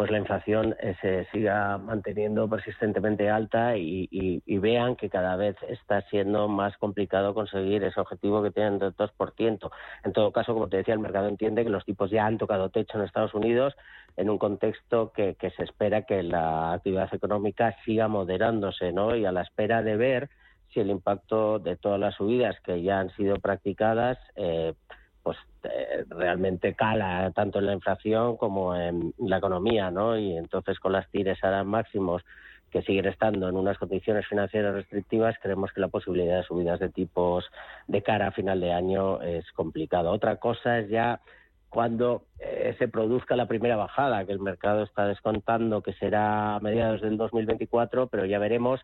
pues 0.00 0.10
la 0.10 0.16
inflación 0.16 0.74
eh, 0.80 0.96
se 1.02 1.26
siga 1.26 1.76
manteniendo 1.76 2.48
persistentemente 2.48 3.28
alta 3.28 3.76
y, 3.76 4.40
vean 4.46 4.96
que 4.96 5.10
cada 5.10 5.36
vez 5.36 5.56
está 5.68 6.00
siendo 6.08 6.48
más 6.48 6.74
complicado 6.78 7.34
conseguir 7.34 7.84
ese 7.84 8.00
objetivo 8.00 8.42
que 8.42 8.50
tienen 8.50 8.78
del 8.78 8.96
2%. 8.96 9.70
En 10.04 10.12
todo 10.14 10.32
caso, 10.32 10.54
como 10.54 10.70
te 10.70 10.78
decía, 10.78 10.94
el 10.94 11.00
mercado 11.00 11.28
entiende 11.28 11.64
que 11.64 11.68
los 11.68 11.84
tipos 11.84 12.10
ya 12.10 12.24
han 12.24 12.38
tocado 12.38 12.70
techo 12.70 12.96
en 12.96 13.04
Estados 13.04 13.34
Unidos 13.34 13.74
en 14.16 14.30
un 14.30 14.38
contexto 14.38 15.12
que, 15.12 15.36
se 15.38 15.64
espera 15.64 16.06
que 16.06 16.22
la 16.22 16.72
actividad 16.72 17.12
económica 17.12 17.76
siga 17.84 18.08
moderándose, 18.08 18.92
¿no? 18.92 19.14
Y 19.14 19.26
a 19.26 19.32
la 19.32 19.42
espera 19.42 19.82
de 19.82 19.96
ver 19.98 20.30
si 20.72 20.80
el 20.80 20.90
impacto 20.90 21.58
de 21.58 21.76
todas 21.76 21.98
las 21.98 22.14
subidas 22.14 22.56
que 22.60 22.82
ya 22.82 23.00
han 23.00 23.10
sido 23.16 23.36
practicadas 23.36 24.18
eh, 24.36 24.74
pues 25.22 25.36
eh, 25.64 26.04
realmente 26.08 26.74
cala 26.74 27.30
tanto 27.34 27.58
en 27.58 27.66
la 27.66 27.74
inflación 27.74 28.36
como 28.36 28.74
en 28.74 29.12
la 29.18 29.38
economía, 29.38 29.90
¿no? 29.90 30.18
Y 30.18 30.36
entonces 30.36 30.78
con 30.78 30.92
las 30.92 31.08
tires 31.10 31.42
ahora 31.42 31.64
máximos 31.64 32.22
que 32.70 32.82
siguen 32.82 33.06
estando 33.06 33.48
en 33.48 33.56
unas 33.56 33.78
condiciones 33.78 34.26
financieras 34.28 34.74
restrictivas, 34.74 35.36
creemos 35.42 35.72
que 35.72 35.80
la 35.80 35.88
posibilidad 35.88 36.38
de 36.38 36.44
subidas 36.44 36.78
de 36.78 36.88
tipos 36.88 37.44
de 37.88 38.02
cara 38.02 38.28
a 38.28 38.32
final 38.32 38.60
de 38.60 38.72
año 38.72 39.20
es 39.22 39.50
complicado. 39.52 40.10
Otra 40.10 40.36
cosa 40.36 40.78
es 40.78 40.88
ya 40.88 41.20
cuando 41.68 42.24
eh, 42.38 42.74
se 42.78 42.88
produzca 42.88 43.36
la 43.36 43.46
primera 43.46 43.76
bajada, 43.76 44.24
que 44.24 44.32
el 44.32 44.40
mercado 44.40 44.84
está 44.84 45.06
descontando 45.06 45.82
que 45.82 45.92
será 45.94 46.56
a 46.56 46.60
mediados 46.60 47.00
del 47.00 47.16
2024, 47.16 48.06
pero 48.06 48.24
ya 48.24 48.38
veremos 48.38 48.80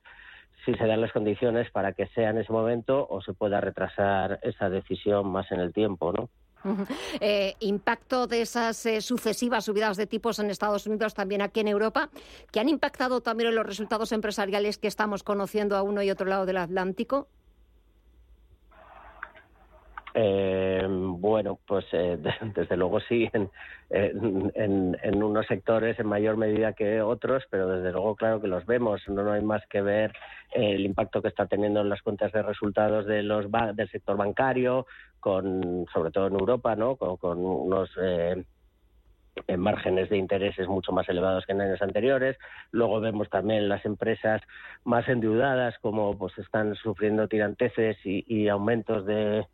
si 0.66 0.75
se 0.75 0.87
dan 0.87 1.00
las 1.00 1.12
condiciones 1.12 1.70
para 1.70 1.92
que 1.92 2.08
sea 2.08 2.30
en 2.30 2.38
ese 2.38 2.52
momento 2.52 3.06
o 3.08 3.23
se 3.23 3.32
pueda 3.32 3.61
retrasar 3.61 4.40
esa 4.42 4.68
decisión 4.68 5.28
más 5.28 5.50
en 5.52 5.61
el 5.61 5.73
tiempo, 5.73 6.12
¿no? 6.12 6.28
Eh, 7.20 7.54
impacto 7.61 8.26
de 8.26 8.42
esas 8.42 8.85
eh, 8.87 9.00
sucesivas 9.00 9.66
subidas 9.66 9.96
de 9.96 10.08
tipos 10.08 10.40
en 10.40 10.50
Estados 10.50 10.87
Unidos, 10.88 11.14
también 11.14 11.40
aquí 11.40 11.61
en 11.61 11.68
Europa, 11.68 12.11
que 12.50 12.58
han 12.58 12.68
impactado 12.68 13.20
también 13.20 13.50
en 13.50 13.54
los 13.54 13.64
resultados 13.64 14.11
empresariales 14.11 14.76
que 14.76 14.88
estamos 14.88 15.23
conociendo 15.23 15.76
a 15.76 15.82
uno 15.82 16.02
y 16.02 16.11
otro 16.11 16.26
lado 16.26 16.44
del 16.44 16.56
Atlántico. 16.56 17.28
Eh, 20.18 20.82
bueno, 20.88 21.58
pues 21.66 21.85
eh, 21.92 22.16
desde 22.54 22.76
luego 22.78 23.00
sí, 23.00 23.28
en, 23.35 23.50
en, 23.90 25.23
unos 25.23 25.46
sectores 25.46 26.00
en 26.00 26.06
mayor 26.06 26.38
medida 26.38 26.73
que 26.73 27.02
otros, 27.02 27.44
pero 27.50 27.68
desde 27.68 27.92
luego 27.92 28.16
claro 28.16 28.40
que 28.40 28.49
los 28.49 28.64
vemos. 28.64 29.06
No, 29.08 29.30
hay 29.30 29.42
más 29.42 29.62
que 29.66 29.82
ver 29.82 30.14
el 30.54 30.87
impacto 30.87 31.20
que 31.20 31.28
está 31.28 31.46
teniendo 31.46 31.82
en 31.82 31.90
las 31.90 32.00
cuentas 32.00 32.32
de 32.32 32.42
resultados 32.42 33.04
de 33.04 33.23
los 33.23 33.44
del 33.75 33.90
sector 33.90 34.16
bancario, 34.16 34.87
con 35.20 35.85
sobre 35.92 36.11
todo 36.11 36.28
en 36.28 36.40
Europa, 36.40 36.75
¿no? 36.76 36.96
Con, 36.96 37.44
unos 37.44 37.90
eh, 38.00 38.42
márgenes 39.58 40.08
de 40.08 40.16
intereses 40.16 40.66
mucho 40.66 40.92
más 40.92 41.06
elevados 41.11 41.44
que 41.44 41.52
en 41.52 41.61
años 41.61 41.82
anteriores. 41.82 42.38
Luego 42.70 43.00
vemos 43.00 43.28
también 43.28 43.68
las 43.68 43.85
empresas 43.85 44.40
más 44.82 45.06
endeudadas, 45.11 45.75
como 45.82 46.16
pues 46.16 46.38
están 46.38 46.75
sufriendo 46.76 47.28
tiranteces 47.28 47.99
y 48.02 48.49
aumentos 48.49 49.04
de 49.04 49.46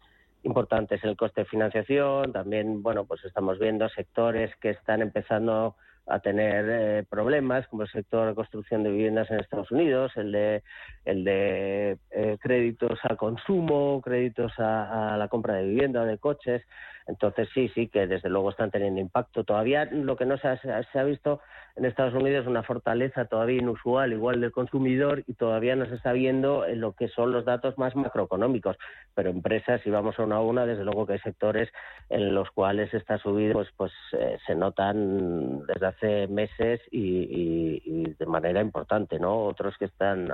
importantes 0.42 1.02
el 1.04 1.16
coste 1.16 1.42
de 1.42 1.46
financiación. 1.46 2.32
También, 2.32 2.82
bueno, 2.82 3.04
pues 3.04 3.24
estamos 3.24 3.58
viendo 3.58 3.88
sectores 3.88 4.54
que 4.56 4.70
están 4.70 5.02
empezando 5.02 5.76
a 6.06 6.18
tener 6.18 6.66
eh, 6.68 7.04
problemas, 7.08 7.66
como 7.68 7.82
el 7.82 7.90
sector 7.90 8.28
de 8.28 8.34
construcción 8.34 8.82
de 8.82 8.90
viviendas 8.90 9.30
en 9.30 9.38
Estados 9.38 9.70
Unidos, 9.70 10.12
el 10.16 10.32
de, 10.32 10.62
el 11.04 11.22
de 11.22 11.98
eh, 12.10 12.38
créditos 12.40 12.98
al 13.04 13.16
consumo, 13.16 14.00
créditos 14.02 14.52
a, 14.58 15.14
a, 15.14 15.16
la 15.16 15.28
compra 15.28 15.54
de 15.54 15.68
vivienda, 15.68 16.04
de 16.04 16.18
coches. 16.18 16.62
Entonces 17.06 17.48
sí, 17.54 17.68
sí, 17.74 17.88
que 17.88 18.06
desde 18.06 18.28
luego 18.28 18.50
están 18.50 18.70
teniendo 18.70 19.00
impacto. 19.00 19.44
Todavía 19.44 19.86
lo 19.86 20.16
que 20.16 20.26
no 20.26 20.36
se 20.38 20.48
ha, 20.48 21.04
visto 21.04 21.40
en 21.76 21.84
Estados 21.84 22.14
Unidos 22.14 22.42
es 22.42 22.48
una 22.48 22.62
fortaleza 22.62 23.24
todavía 23.24 23.58
inusual, 23.58 24.12
igual 24.12 24.40
del 24.40 24.52
consumidor, 24.52 25.24
y 25.26 25.34
todavía 25.34 25.76
no 25.76 25.86
se 25.86 25.94
está 25.94 26.12
viendo 26.12 26.66
en 26.66 26.80
lo 26.80 26.92
que 26.92 27.08
son 27.08 27.32
los 27.32 27.44
datos 27.44 27.78
más 27.78 27.96
macroeconómicos. 27.96 28.76
Pero 29.14 29.30
empresas, 29.30 29.80
si 29.82 29.90
vamos 29.90 30.18
a 30.18 30.22
una 30.22 30.36
a 30.36 30.42
una, 30.42 30.66
desde 30.66 30.84
luego 30.84 31.06
que 31.06 31.14
hay 31.14 31.18
sectores 31.20 31.68
en 32.08 32.34
los 32.34 32.50
cuales 32.50 32.92
está 32.94 33.18
subido, 33.18 33.54
pues, 33.54 33.68
pues 33.76 33.92
eh, 34.12 34.38
se 34.46 34.54
notan 34.54 35.66
desde 35.66 35.86
hace 35.86 36.28
meses 36.28 36.80
y 36.90 38.12
de 38.14 38.26
manera 38.26 38.60
importante, 38.60 39.18
¿no? 39.18 39.44
Otros 39.44 39.76
que 39.78 39.86
están 39.86 40.28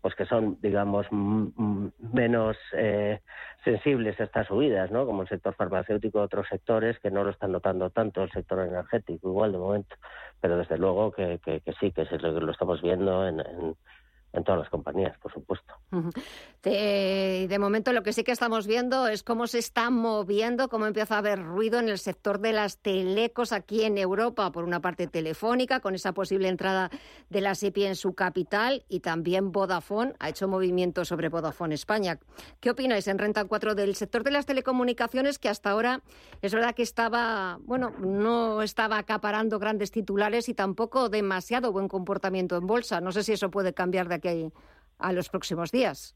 pues 0.00 0.14
que 0.14 0.24
son, 0.24 0.58
digamos, 0.62 1.06
menos 1.10 2.56
eh, 2.72 3.20
sensibles 3.64 4.18
a 4.18 4.24
estas 4.24 4.46
subidas, 4.46 4.90
¿no? 4.90 5.04
Como 5.04 5.22
el 5.22 5.28
sector 5.28 5.54
farmacéutico, 5.54 6.20
otros 6.20 6.46
sectores 6.48 6.98
que 7.00 7.10
no 7.10 7.22
lo 7.24 7.30
están 7.30 7.52
notando 7.52 7.90
tanto, 7.90 8.22
el 8.22 8.30
sector 8.30 8.60
energético, 8.66 9.28
igual 9.28 9.52
de 9.52 9.58
momento, 9.58 9.96
pero 10.40 10.56
desde 10.56 10.78
luego 10.78 11.12
que, 11.12 11.38
que, 11.44 11.62
sí, 11.78 11.92
que 11.92 12.04
lo 12.18 12.50
estamos 12.50 12.80
viendo 12.80 13.28
en, 13.28 13.40
en 13.40 13.76
todas 14.44 14.60
las 14.60 14.68
compañías, 14.68 15.16
por 15.18 15.32
supuesto. 15.32 15.74
De, 16.62 17.46
de, 17.48 17.58
momento 17.58 17.92
lo 17.92 18.02
que 18.02 18.12
sí 18.12 18.22
que 18.22 18.30
estamos 18.30 18.66
viendo 18.66 19.08
es 19.08 19.24
cómo 19.24 19.46
se 19.46 19.58
está 19.58 19.90
moviendo, 19.90 20.68
cómo 20.68 20.86
empieza 20.86 21.16
a 21.16 21.18
haber 21.18 21.42
ruido 21.42 21.80
en 21.80 21.88
el 21.88 21.98
sector 21.98 22.38
de 22.38 22.52
las 22.52 22.78
telecos 22.78 23.52
aquí 23.52 23.82
en 23.82 23.98
Europa, 23.98 24.52
por 24.52 24.64
una 24.64 24.80
parte 24.80 25.08
telefónica, 25.08 25.80
con 25.80 25.94
esa 25.94 26.12
posible 26.12 26.48
entrada 26.48 26.90
de 27.28 27.40
la 27.40 27.54
SEPI 27.54 27.86
en 27.86 27.96
su 27.96 28.14
capital, 28.14 28.84
y 28.88 29.00
también 29.00 29.50
Vodafone 29.50 30.14
ha 30.20 30.28
hecho 30.28 30.46
movimiento 30.46 31.04
sobre 31.04 31.28
Vodafone 31.28 31.74
España. 31.74 32.18
¿Qué 32.60 32.70
opináis 32.70 33.08
en 33.08 33.18
Renta 33.18 33.44
4 33.44 33.74
del 33.74 33.96
sector 33.96 34.22
de 34.22 34.30
las 34.30 34.46
telecomunicaciones 34.46 35.38
que 35.38 35.48
hasta 35.48 35.70
ahora 35.70 36.02
es 36.40 36.54
verdad 36.54 36.74
que 36.74 36.82
estaba, 36.82 37.58
bueno, 37.62 37.90
no 37.98 38.62
estaba 38.62 38.98
acaparando 38.98 39.58
grandes 39.58 39.90
titulares 39.90 40.48
y 40.48 40.54
tampoco 40.54 41.08
demasiado 41.08 41.72
buen 41.72 41.88
comportamiento 41.88 42.56
en 42.56 42.66
bolsa? 42.66 43.00
No 43.00 43.10
sé 43.10 43.24
si 43.24 43.32
eso 43.32 43.50
puede 43.50 43.74
cambiar 43.74 44.08
de 44.08 44.19
que 44.20 44.52
a 44.98 45.12
los 45.12 45.28
próximos 45.28 45.70
días? 45.70 46.14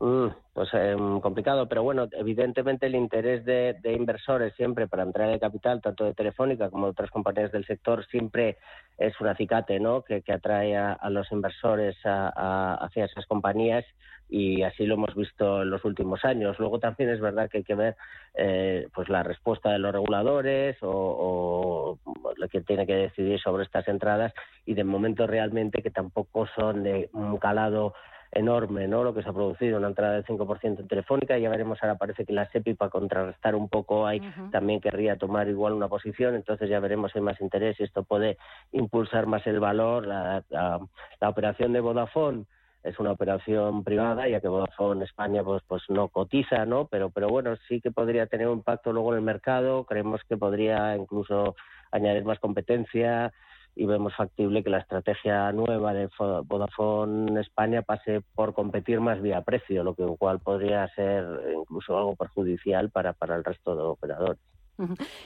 Mm, 0.00 0.28
pues 0.52 0.68
eh, 0.74 0.94
complicado, 1.22 1.66
pero 1.66 1.82
bueno, 1.82 2.08
evidentemente 2.12 2.86
el 2.86 2.94
interés 2.94 3.44
de, 3.44 3.74
inversores 3.84 4.54
siempre 4.54 4.86
para 4.86 5.02
entrar 5.02 5.28
en 5.28 5.34
el 5.34 5.40
capital, 5.40 5.80
tanto 5.80 6.04
de 6.04 6.14
Telefónica 6.14 6.68
como 6.68 6.86
de 6.86 6.90
otras 6.90 7.10
compañías 7.10 7.52
del 7.52 7.64
sector, 7.64 8.04
siempre 8.06 8.58
es 8.98 9.18
un 9.20 9.28
acicate, 9.28 9.80
¿no? 9.80 10.02
Que, 10.02 10.22
atrae 10.30 10.76
a, 10.76 10.98
los 11.10 11.30
inversores 11.32 11.96
hacia 12.04 13.04
esas 13.06 13.26
compañías 13.26 13.84
y 14.28 14.62
así 14.62 14.86
lo 14.86 14.94
hemos 14.94 15.14
visto 15.14 15.62
en 15.62 15.70
los 15.70 15.84
últimos 15.84 16.24
años. 16.24 16.58
Luego 16.58 16.78
también 16.78 17.10
es 17.10 17.20
verdad 17.20 17.50
que 17.50 17.58
hay 17.58 17.64
que 17.64 17.74
ver 17.74 17.96
eh, 18.34 18.88
pues 18.94 19.08
la 19.08 19.22
respuesta 19.22 19.70
de 19.70 19.78
los 19.78 19.92
reguladores 19.92 20.76
o, 20.80 21.98
lo 22.36 22.48
que 22.48 22.62
tiene 22.62 22.86
que 22.86 22.94
decidir 22.94 23.38
sobre 23.40 23.64
estas 23.64 23.86
entradas 23.88 24.32
y 24.64 24.74
de 24.74 24.84
momento 24.84 25.26
realmente 25.26 25.82
que 25.82 25.90
tampoco 25.90 26.46
son 26.56 26.82
de 26.82 27.10
un 27.12 27.36
calado 27.36 27.94
enorme, 28.32 28.88
¿no? 28.88 29.04
Lo 29.04 29.14
que 29.14 29.22
se 29.22 29.28
ha 29.28 29.32
producido, 29.32 29.78
una 29.78 29.88
entrada 29.88 30.14
del 30.14 30.24
5% 30.24 30.80
en 30.80 30.88
Telefónica, 30.88 31.38
ya 31.38 31.50
veremos, 31.50 31.78
ahora 31.82 31.96
parece 31.96 32.24
que 32.24 32.32
la 32.32 32.50
SEPI 32.50 32.74
para 32.74 32.90
contrarrestar 32.90 33.54
un 33.54 33.68
poco 33.68 34.06
ahí 34.06 34.20
también 34.50 34.80
querría 34.80 35.16
tomar 35.16 35.48
igual 35.48 35.74
una 35.74 35.88
posición, 35.88 36.34
entonces 36.34 36.68
ya 36.68 36.80
veremos 36.80 37.12
si 37.12 37.18
hay 37.18 37.24
más 37.24 37.40
interés 37.40 37.78
y 37.78 37.84
esto 37.84 38.02
puede 38.02 38.38
impulsar 38.72 39.26
más 39.26 39.46
el 39.46 39.60
valor, 39.60 40.06
la, 40.06 40.42
la 40.50 41.28
operación 41.28 41.72
de 41.72 41.80
Vodafone 41.80 42.46
es 42.82 42.98
una 42.98 43.12
operación 43.12 43.84
privada, 43.84 44.28
ya 44.28 44.40
que 44.40 44.48
Vodafone 44.48 45.04
España 45.04 45.44
pues, 45.44 45.62
pues 45.68 45.82
no 45.88 46.08
cotiza, 46.08 46.66
¿no? 46.66 46.86
Pero, 46.86 47.10
pero 47.10 47.28
bueno, 47.28 47.54
sí 47.68 47.80
que 47.80 47.92
podría 47.92 48.26
tener 48.26 48.48
un 48.48 48.58
impacto 48.58 48.92
luego 48.92 49.12
en 49.12 49.18
el 49.18 49.24
mercado, 49.24 49.84
creemos 49.84 50.20
que 50.28 50.36
podría 50.36 50.96
incluso 50.96 51.54
añadir 51.92 52.24
más 52.24 52.40
competencia 52.40 53.32
y 53.74 53.86
vemos 53.86 54.14
factible 54.14 54.62
que 54.62 54.70
la 54.70 54.78
estrategia 54.78 55.50
nueva 55.52 55.94
de 55.94 56.08
Vodafone 56.18 57.40
España 57.40 57.82
pase 57.82 58.20
por 58.34 58.52
competir 58.52 59.00
más 59.00 59.20
vía 59.22 59.42
precio, 59.42 59.82
lo 59.82 59.94
que 59.94 60.04
cual 60.18 60.40
podría 60.40 60.88
ser 60.94 61.24
incluso 61.58 61.96
algo 61.96 62.16
perjudicial 62.16 62.90
para, 62.90 63.12
para 63.12 63.36
el 63.36 63.44
resto 63.44 63.74
de 63.74 63.82
operadores. 63.82 64.40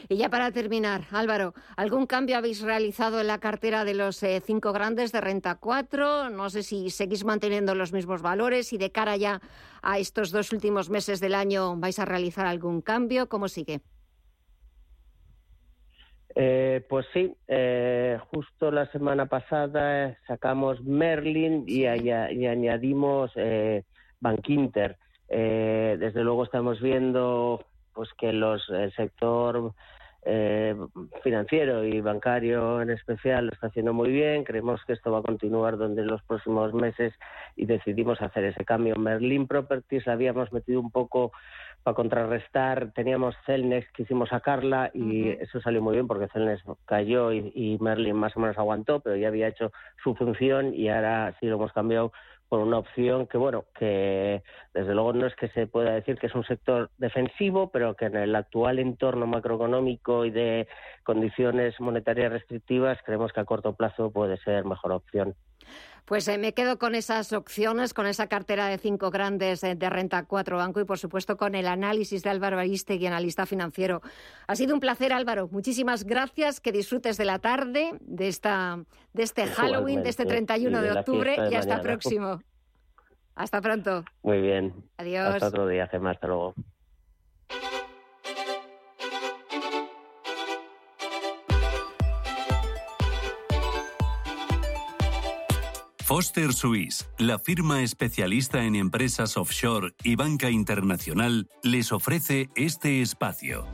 Y 0.09 0.17
ya 0.17 0.29
para 0.29 0.51
terminar, 0.51 1.05
Álvaro, 1.13 1.55
¿algún 1.77 2.07
cambio 2.07 2.37
habéis 2.37 2.61
realizado 2.61 3.21
en 3.21 3.29
la 3.29 3.39
cartera 3.39 3.85
de 3.85 3.95
los 3.95 4.23
eh, 4.23 4.43
cinco 4.45 4.73
grandes 4.73 5.13
de 5.13 5.21
Renta 5.21 5.55
4? 5.55 6.31
No 6.31 6.51
sé 6.51 6.63
si 6.63 6.91
seguís 6.91 7.25
manteniendo 7.25 7.75
los 7.75 7.93
mismos 7.93 8.23
valores 8.23 8.73
y 8.73 8.79
de 8.79 8.91
cara 8.91 9.17
ya 9.17 9.41
a 9.83 9.99
estos 9.99 10.31
dos 10.31 10.53
últimos 10.53 10.91
meses 10.91 11.21
del 11.21 11.35
año 11.35 11.77
vais 11.77 11.99
a 11.99 12.05
realizar 12.05 12.47
algún 12.47 12.83
cambio. 12.83 13.29
¿Cómo 13.29 13.49
sigue? 13.49 13.81
Eh, 16.39 16.85
pues 16.87 17.07
sí, 17.15 17.35
eh, 17.49 18.19
justo 18.31 18.71
la 18.71 18.85
semana 18.93 19.25
pasada 19.25 20.19
sacamos 20.27 20.83
Merlin 20.83 21.65
y, 21.67 21.87
añadimos 21.87 23.33
eh, 23.37 23.85
Bankinter. 24.21 24.99
desde 25.29 26.23
luego 26.23 26.45
estamos 26.45 26.79
viendo 26.83 27.65
pues 27.95 28.11
que 28.19 28.35
los, 28.35 28.69
el 28.69 28.93
sector 28.93 29.73
financiero 31.23 31.85
y 31.85 32.01
bancario 32.01 32.83
en 32.83 32.91
especial 32.91 33.47
lo 33.47 33.53
está 33.53 33.69
haciendo 33.69 33.93
muy 33.93 34.11
bien. 34.11 34.45
Creemos 34.45 34.85
que 34.85 34.93
esto 34.93 35.13
va 35.13 35.21
a 35.21 35.23
continuar 35.23 35.77
donde 35.77 36.05
los 36.05 36.23
próximos 36.23 36.75
meses 36.75 37.13
y 37.55 37.67
decidimos 37.67 38.21
hacer 38.21 38.45
ese 38.45 38.65
cambio. 38.65 38.97
Merlin 38.97 39.47
Properties 39.47 40.09
habíamos 40.09 40.53
metido 40.53 40.81
un 40.81 40.91
poco 40.91 41.33
para 41.85 41.95
contrarrestar, 41.95 42.91
teníamos 42.93 43.37
Celnex, 43.47 43.87
quisimos 43.93 44.31
sacarla 44.31 44.91
y 44.93 45.29
eso 45.29 45.61
salió 45.61 45.81
muy 45.81 45.95
bien 45.95 46.09
porque 46.09 46.27
Celnex 46.33 46.65
cayó 46.85 47.33
y, 47.33 47.79
Merlin 47.81 48.17
más 48.17 48.37
o 48.37 48.41
menos 48.41 48.59
aguantó, 48.59 48.99
pero 48.99 49.15
ya 49.15 49.29
había 49.29 49.47
hecho 49.47 49.71
su 50.03 50.17
función 50.17 50.75
y 50.75 50.89
ahora 50.89 51.37
sí 51.39 51.47
lo 51.47 51.55
hemos 51.55 51.73
cambiado 51.73 52.13
por 52.49 52.61
una 52.61 52.79
opción 52.79 53.27
que, 53.27 53.39
bueno, 53.39 53.65
que 53.79 54.43
desde 54.73 54.95
luego 54.95 55.13
no 55.13 55.27
es 55.27 55.35
que 55.35 55.49
se 55.49 55.67
pueda 55.67 55.93
decir 55.93 56.19
que 56.19 56.27
es 56.27 56.35
un 56.35 56.45
sector 56.45 56.91
defensivo, 56.99 57.71
pero 57.71 57.95
que 57.95 58.07
en 58.07 58.17
el 58.17 58.35
actual 58.35 58.79
entorno 58.79 59.27
macroeconómico 59.27 60.25
y 60.25 60.31
de 60.31 60.69
condiciones 61.05 61.79
monetarias 61.81 62.33
restrictivas 62.33 62.99
creemos 63.05 63.33
que 63.33 63.41
a 63.41 63.45
corto 63.45 63.75
plazo 63.75 64.11
puede 64.11 64.37
ser 64.39 64.65
mejor 64.65 64.93
opción. 64.93 65.35
Pues 66.07 66.29
eh, 66.29 66.39
me 66.39 66.55
quedo 66.55 66.79
con 66.79 66.95
esas 66.95 67.33
opciones, 67.33 67.93
con 67.93 68.07
esa 68.07 68.29
cartera 68.29 68.69
de 68.69 68.79
cinco 68.79 69.11
grandes 69.11 69.65
eh, 69.65 69.75
de 69.75 69.91
renta 69.91 70.25
cuatro 70.25 70.57
banco 70.57 70.81
y 70.81 70.85
por 70.85 70.99
supuesto 70.99 71.37
con 71.37 71.57
el 71.57 71.67
análisis 71.67 72.23
de 72.23 72.31
Álvaro 72.31 72.61
Aristegui, 72.61 73.09
analista 73.09 73.45
financiero. 73.45 74.03
Ha 74.47 74.55
sido 74.55 74.73
un 74.73 74.79
placer, 74.79 75.13
Álvaro. 75.13 75.49
Muchísimas 75.51 76.05
gracias. 76.05 76.61
Que 76.61 76.71
disfrutes 76.71 77.17
de 77.17 77.25
la 77.25 77.41
tarde, 77.41 77.91
de 78.01 78.29
esta, 78.29 78.79
de 79.15 79.23
este 79.25 79.47
Halloween, 79.47 80.05
de 80.05 80.11
este 80.11 80.27
31 80.27 80.81
de, 80.81 80.93
octubre 80.93 81.37
y 81.51 81.55
hasta 81.57 81.81
próximo. 81.81 82.41
Hasta 83.35 83.61
pronto. 83.61 84.05
Muy 84.23 84.41
bien. 84.41 84.75
Adiós. 84.99 85.35
Hasta 85.35 85.49
otro 85.49 85.67
día, 85.67 85.89
Gemma. 85.89 86.13
Hasta 86.13 86.29
luego. 86.29 86.55
Foster 96.07 96.53
Suisse, 96.53 97.09
la 97.19 97.41
firma 97.41 97.83
especialista 97.83 98.63
en 98.63 98.77
empresas 98.77 99.37
offshore 99.37 99.93
y 100.05 100.15
banca 100.15 100.51
internacional, 100.51 101.49
les 101.65 101.91
ofrece 101.91 102.49
este 102.55 103.03
espacio. 103.03 103.67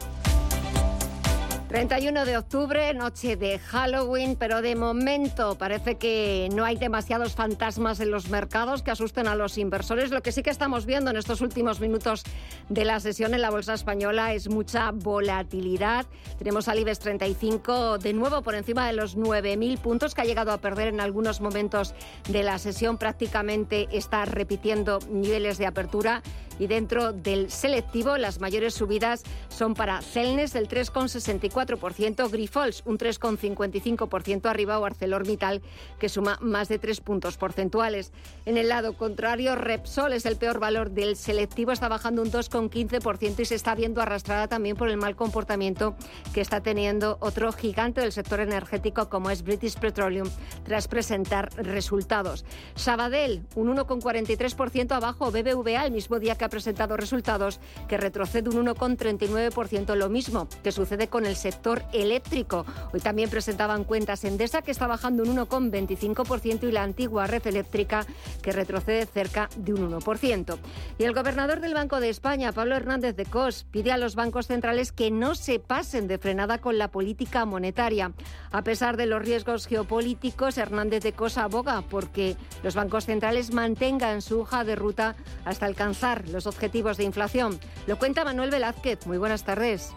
31 1.73 2.27
de 2.27 2.37
octubre, 2.37 2.93
noche 2.93 3.37
de 3.37 3.59
Halloween, 3.59 4.37
pero 4.37 4.61
de 4.61 4.77
momento 4.77 5.57
parece 5.57 5.95
que 5.95 6.51
no 6.53 6.67
hay 6.67 6.77
demasiados 6.77 7.33
fantasmas 7.35 7.99
en 8.01 8.11
los 8.11 8.29
mercados 8.29 8.83
que 8.83 8.91
asusten 8.91 9.27
a 9.27 9.35
los 9.37 9.57
inversores. 9.57 10.11
Lo 10.11 10.21
que 10.21 10.33
sí 10.33 10.43
que 10.43 10.51
estamos 10.51 10.85
viendo 10.85 11.11
en 11.11 11.17
estos 11.17 11.41
últimos 11.41 11.81
minutos 11.81 12.25
de 12.69 12.85
la 12.85 13.01
sesión 13.01 13.33
en 13.33 13.41
la 13.41 13.49
Bolsa 13.49 13.73
Española 13.73 14.35
es 14.35 14.51
mucha 14.51 14.91
volatilidad. 14.91 16.05
Tenemos 16.37 16.69
al 16.69 16.79
IBEX 16.79 16.99
35 16.99 17.97
de 17.97 18.13
nuevo 18.13 18.43
por 18.43 18.55
encima 18.55 18.87
de 18.87 18.93
los 18.93 19.17
9.000 19.17 19.79
puntos 19.79 20.15
que 20.15 20.21
ha 20.21 20.27
llegado 20.27 20.53
a 20.53 20.59
perder 20.59 20.89
en 20.89 21.01
algunos 21.01 21.41
momentos 21.41 21.95
de 22.29 22.43
la 22.43 22.59
sesión. 22.59 22.99
Prácticamente 22.99 23.89
está 23.93 24.27
repitiendo 24.27 24.99
niveles 25.09 25.57
de 25.57 25.65
apertura 25.65 26.23
y 26.59 26.67
dentro 26.67 27.13
del 27.13 27.51
selectivo 27.51 28.17
las 28.19 28.41
mayores 28.41 28.75
subidas 28.75 29.23
son 29.49 29.75
para 29.75 30.03
Celnes 30.03 30.53
del 30.53 30.69
3,64%, 30.69 32.31
Grifols 32.31 32.83
un 32.85 32.99
3,55% 32.99 34.47
arriba 34.47 34.79
o 34.79 34.85
ArcelorMittal 34.85 35.63
que 35.99 36.09
suma 36.09 36.39
más 36.41 36.69
de 36.69 36.79
3 36.79 37.01
puntos 37.01 37.37
porcentuales. 37.37 38.13
En 38.47 38.57
el 38.57 38.69
lado 38.69 38.97
contrario, 38.97 39.55
Repsol 39.55 40.13
es 40.13 40.27
el 40.27 40.37
peor 40.37 40.59
valor 40.59 40.91
del 40.91 41.17
selectivo, 41.17 41.73
está 41.73 41.89
bajando 41.89 42.23
un 42.23 42.31
2,15% 42.31 43.41
y 43.41 43.45
se 43.45 43.55
está 43.55 43.75
viendo 43.75 44.01
arrastrada 44.01 44.49
también 44.49 44.77
por 44.77 44.89
el 44.89 44.97
mal 44.97 45.17
comportamiento 45.17 45.95
que 46.35 46.41
está 46.41 46.61
teniendo 46.61 47.19
otro 47.21 47.53
gigante 47.53 48.01
del 48.01 48.13
sector 48.13 48.41
energético 48.41 49.09
como 49.09 49.31
es 49.31 49.43
British 49.43 49.79
Petroleum 49.79 50.29
tras 50.65 50.89
presentar 50.89 51.51
resultados. 51.57 52.45
Sabadell 52.75 53.43
un 53.55 53.77
1,43% 53.77 54.93
abajo, 54.93 55.31
BBVA 55.31 55.87
el 55.87 55.93
mismo 55.93 56.19
día 56.19 56.37
que 56.37 56.42
ha 56.45 56.49
presentado 56.49 56.97
resultados 56.97 57.61
que 57.89 57.97
retrocede 57.97 58.51
un 58.51 58.67
1,39%, 58.67 59.95
lo 59.95 60.09
mismo 60.09 60.49
que 60.63 60.73
sucede 60.73 61.09
con 61.09 61.27
el 61.27 61.37
sector 61.37 61.83
eléctrico. 61.93 62.65
Hoy 62.93 63.01
también 63.01 63.31
presentaban 63.31 63.85
cuentas 63.85 64.25
Endesa 64.25 64.63
que 64.63 64.71
está 64.71 64.87
bajando 64.87 65.23
un 65.23 65.37
1,25% 65.37 66.69
y 66.69 66.73
la 66.73 66.83
antigua 66.83 67.27
red 67.27 67.47
eléctrica 67.47 68.07
que 68.43 68.53
retrocede 68.53 69.07
cerca 69.07 69.49
de 69.57 69.75
un 69.75 69.91
1%. 69.91 70.59
Y 70.99 71.05
el 71.05 71.15
gobernador 71.15 71.61
del 71.61 71.75
Banco 71.75 72.01
de 72.01 72.09
España, 72.09 72.53
Pablo 72.53 72.77
Hernández 72.77 73.17
de 73.17 73.27
Cos, 73.27 73.67
pide 73.71 73.93
a 73.93 73.99
los 73.99 74.15
bancos 74.15 74.47
centrales 74.47 74.93
que 74.93 75.11
no 75.11 75.35
se 75.35 75.59
pasen 75.59 76.09
de 76.09 76.19
frenada 76.19 76.59
con 76.59 76.79
la 76.79 76.89
política 76.89 77.45
monetaria. 77.45 78.13
A 78.51 78.63
pesar 78.63 78.97
de 78.97 79.07
los 79.07 79.23
riesgos 79.23 79.67
geopolíticos, 79.67 80.59
Hernández 80.59 81.03
de 81.03 81.13
Cos 81.13 81.39
aboga 81.39 81.83
porque 81.83 82.37
los 82.63 82.75
bancos 82.75 83.07
centrales 83.07 83.53
mantengan 83.53 84.23
su 84.23 84.41
hoja 84.41 84.65
de 84.65 84.77
ruta 84.77 85.17
hasta 85.45 85.67
alcanzar 85.67 86.29
los 86.33 86.47
objetivos 86.47 86.97
de 86.97 87.05
inflación. 87.05 87.61
Lo 87.87 87.99
cuenta 87.99 88.25
Manuel 88.25 88.51
Velázquez. 88.51 89.07
Muy 89.07 89.19
buenas 89.19 89.45
tardes. 89.45 89.93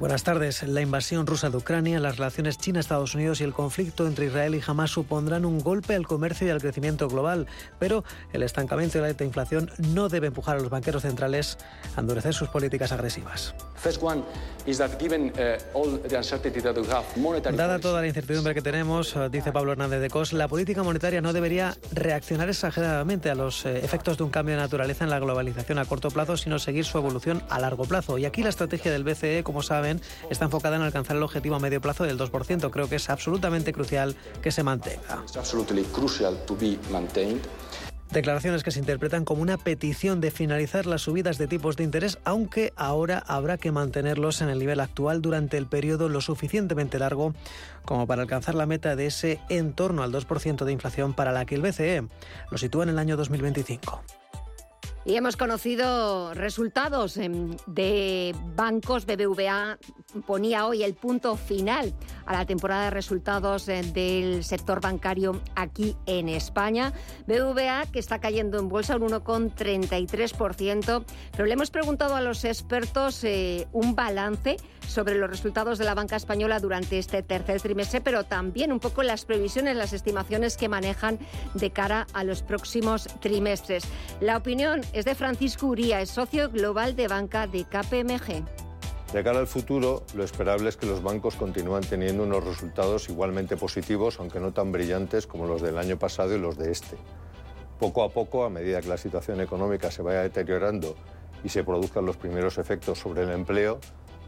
Buenas 0.00 0.22
tardes. 0.22 0.62
La 0.62 0.80
invasión 0.80 1.26
rusa 1.26 1.50
de 1.50 1.58
Ucrania, 1.58 2.00
las 2.00 2.16
relaciones 2.16 2.56
China-Estados 2.56 3.14
Unidos 3.14 3.42
y 3.42 3.44
el 3.44 3.52
conflicto 3.52 4.06
entre 4.06 4.24
Israel 4.24 4.54
y 4.54 4.62
Hamas 4.66 4.92
supondrán 4.92 5.44
un 5.44 5.58
golpe 5.58 5.94
al 5.94 6.06
comercio 6.06 6.46
y 6.46 6.50
al 6.50 6.58
crecimiento 6.58 7.06
global, 7.06 7.46
pero 7.78 8.02
el 8.32 8.42
estancamiento 8.42 8.96
y 8.96 9.02
la 9.02 9.08
alta 9.08 9.24
inflación 9.24 9.70
no 9.76 10.08
debe 10.08 10.28
empujar 10.28 10.56
a 10.56 10.60
los 10.60 10.70
banqueros 10.70 11.02
centrales 11.02 11.58
a 11.96 12.00
endurecer 12.00 12.32
sus 12.32 12.48
políticas 12.48 12.92
agresivas. 12.92 13.54
Dada 17.58 17.78
toda 17.78 18.00
la 18.00 18.06
incertidumbre 18.06 18.54
que 18.54 18.62
tenemos, 18.62 19.14
uh, 19.16 19.28
dice 19.28 19.52
Pablo 19.52 19.72
Hernández 19.72 20.00
de 20.00 20.08
Cos, 20.08 20.32
la 20.32 20.48
política 20.48 20.82
monetaria 20.82 21.20
no 21.20 21.34
debería 21.34 21.76
reaccionar 21.92 22.48
exageradamente 22.48 23.28
a 23.28 23.34
los 23.34 23.66
eh, 23.66 23.84
efectos 23.84 24.16
de 24.16 24.24
un 24.24 24.30
cambio 24.30 24.54
de 24.54 24.62
naturaleza 24.62 25.04
en 25.04 25.10
la 25.10 25.18
globalización 25.18 25.78
a 25.78 25.84
corto 25.84 26.10
plazo, 26.10 26.38
sino 26.38 26.58
seguir 26.58 26.86
su 26.86 26.96
evolución 26.96 27.42
a 27.50 27.60
largo 27.60 27.84
plazo. 27.84 28.16
Y 28.16 28.24
aquí 28.24 28.42
la 28.42 28.48
estrategia 28.48 28.90
del 28.90 29.04
BCE, 29.04 29.42
como 29.42 29.62
saben, 29.62 29.89
está 30.30 30.44
enfocada 30.44 30.76
en 30.76 30.82
alcanzar 30.82 31.16
el 31.16 31.22
objetivo 31.22 31.56
a 31.56 31.58
medio 31.58 31.80
plazo 31.80 32.04
del 32.04 32.18
2%. 32.18 32.70
Creo 32.70 32.88
que 32.88 32.96
es 32.96 33.10
absolutamente 33.10 33.72
crucial 33.72 34.14
que 34.42 34.52
se 34.52 34.62
mantenga. 34.62 35.24
Declaraciones 38.10 38.64
que 38.64 38.72
se 38.72 38.80
interpretan 38.80 39.24
como 39.24 39.40
una 39.40 39.56
petición 39.56 40.20
de 40.20 40.32
finalizar 40.32 40.84
las 40.84 41.02
subidas 41.02 41.38
de 41.38 41.46
tipos 41.46 41.76
de 41.76 41.84
interés, 41.84 42.18
aunque 42.24 42.72
ahora 42.74 43.22
habrá 43.24 43.56
que 43.56 43.70
mantenerlos 43.70 44.40
en 44.40 44.48
el 44.48 44.58
nivel 44.58 44.80
actual 44.80 45.22
durante 45.22 45.56
el 45.56 45.66
periodo 45.66 46.08
lo 46.08 46.20
suficientemente 46.20 46.98
largo 46.98 47.34
como 47.84 48.08
para 48.08 48.22
alcanzar 48.22 48.56
la 48.56 48.66
meta 48.66 48.96
de 48.96 49.06
ese 49.06 49.38
en 49.48 49.74
torno 49.74 50.02
al 50.02 50.12
2% 50.12 50.64
de 50.64 50.72
inflación 50.72 51.14
para 51.14 51.30
la 51.30 51.44
que 51.44 51.54
el 51.54 51.62
BCE 51.62 52.08
lo 52.50 52.58
sitúa 52.58 52.82
en 52.82 52.88
el 52.88 52.98
año 52.98 53.16
2025. 53.16 54.02
Y 55.06 55.16
hemos 55.16 55.38
conocido 55.38 56.34
resultados 56.34 57.16
em, 57.16 57.56
de 57.66 58.34
bancos. 58.54 59.06
BBVA 59.06 59.78
ponía 60.26 60.66
hoy 60.66 60.82
el 60.82 60.92
punto 60.94 61.36
final 61.36 61.94
a 62.26 62.34
la 62.34 62.44
temporada 62.44 62.84
de 62.84 62.90
resultados 62.90 63.66
eh, 63.68 63.82
del 63.82 64.44
sector 64.44 64.82
bancario 64.82 65.40
aquí 65.56 65.96
en 66.04 66.28
España. 66.28 66.92
BBVA 67.26 67.86
que 67.90 67.98
está 67.98 68.18
cayendo 68.18 68.58
en 68.58 68.68
bolsa 68.68 68.96
un 68.96 69.04
1,33%. 69.08 71.04
Pero 71.32 71.46
le 71.46 71.52
hemos 71.54 71.70
preguntado 71.70 72.14
a 72.14 72.20
los 72.20 72.44
expertos 72.44 73.24
eh, 73.24 73.68
un 73.72 73.94
balance 73.94 74.58
sobre 74.86 75.16
los 75.16 75.30
resultados 75.30 75.78
de 75.78 75.84
la 75.84 75.94
banca 75.94 76.16
española 76.16 76.58
durante 76.58 76.98
este 76.98 77.22
tercer 77.22 77.60
trimestre, 77.60 78.00
pero 78.00 78.24
también 78.24 78.72
un 78.72 78.80
poco 78.80 79.02
las 79.02 79.24
previsiones, 79.24 79.76
las 79.76 79.92
estimaciones 79.92 80.56
que 80.56 80.68
manejan 80.68 81.18
de 81.54 81.70
cara 81.70 82.06
a 82.12 82.24
los 82.24 82.42
próximos 82.42 83.08
trimestres. 83.20 83.84
La 84.20 84.36
opinión 84.36 84.82
es 84.92 85.04
de 85.04 85.14
Francisco 85.14 85.66
Uría, 85.66 86.00
es 86.00 86.10
socio 86.10 86.50
global 86.50 86.96
de 86.96 87.08
banca 87.08 87.46
de 87.46 87.64
KPMG. 87.64 88.44
De 89.12 89.24
cara 89.24 89.40
al 89.40 89.46
futuro, 89.46 90.04
lo 90.14 90.22
esperable 90.22 90.68
es 90.68 90.76
que 90.76 90.86
los 90.86 91.02
bancos 91.02 91.34
continúen 91.34 91.82
teniendo 91.82 92.22
unos 92.22 92.44
resultados 92.44 93.08
igualmente 93.08 93.56
positivos, 93.56 94.20
aunque 94.20 94.38
no 94.38 94.52
tan 94.52 94.70
brillantes 94.70 95.26
como 95.26 95.46
los 95.46 95.62
del 95.62 95.78
año 95.78 95.98
pasado 95.98 96.34
y 96.34 96.38
los 96.38 96.56
de 96.56 96.70
este. 96.70 96.96
Poco 97.78 98.04
a 98.04 98.10
poco, 98.10 98.44
a 98.44 98.50
medida 98.50 98.80
que 98.80 98.88
la 98.88 98.98
situación 98.98 99.40
económica 99.40 99.90
se 99.90 100.02
vaya 100.02 100.22
deteriorando 100.22 100.94
y 101.42 101.48
se 101.48 101.64
produzcan 101.64 102.06
los 102.06 102.16
primeros 102.16 102.58
efectos 102.58 102.98
sobre 102.98 103.22
el 103.22 103.30
empleo, 103.30 103.80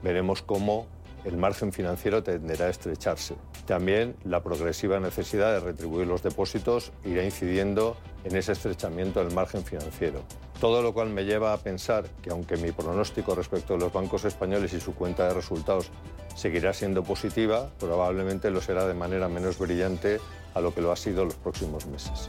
veremos 0.03 0.43
cómo 0.43 0.87
el 1.25 1.37
margen 1.37 1.73
financiero 1.73 2.23
tenderá 2.23 2.67
a 2.67 2.71
estrecharse. 2.71 3.35
También 3.67 4.17
la 4.25 4.43
progresiva 4.43 4.99
necesidad 5.01 5.53
de 5.53 5.61
retribuir 5.61 6.07
los 6.07 6.23
depósitos 6.23 6.93
irá 7.05 7.25
incidiendo 7.25 7.97
en 8.25 8.37
ese 8.37 8.53
estrechamiento 8.53 9.25
del 9.25 9.35
margen 9.35 9.65
financiero. 9.65 10.23
Todo 10.61 10.83
lo 10.83 10.93
cual 10.95 11.11
me 11.11 11.25
lleva 11.25 11.53
a 11.53 11.59
pensar 11.59 12.05
que 12.23 12.31
aunque 12.31 12.57
mi 12.57 12.71
pronóstico 12.71 13.35
respecto 13.35 13.75
a 13.75 13.79
los 13.79 13.93
bancos 13.93 14.25
españoles 14.25 14.73
y 14.73 14.81
su 14.81 14.95
cuenta 14.95 15.27
de 15.27 15.35
resultados 15.35 15.91
seguirá 16.37 16.73
siendo 16.73 17.03
positiva, 17.03 17.69
probablemente 17.81 18.51
lo 18.51 18.61
será 18.61 18.87
de 18.87 18.95
manera 18.95 19.29
menos 19.29 19.59
brillante 19.59 20.21
a 20.55 20.61
lo 20.61 20.75
que 20.75 20.81
lo 20.81 20.93
ha 20.93 20.97
sido 20.97 21.25
los 21.25 21.35
próximos 21.35 21.87
meses. 21.87 22.29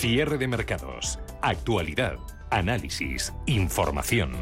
Cierre 0.00 0.38
de 0.38 0.48
mercados. 0.48 1.18
Actualidad. 1.42 2.16
Análisis. 2.50 3.34
Información. 3.44 4.32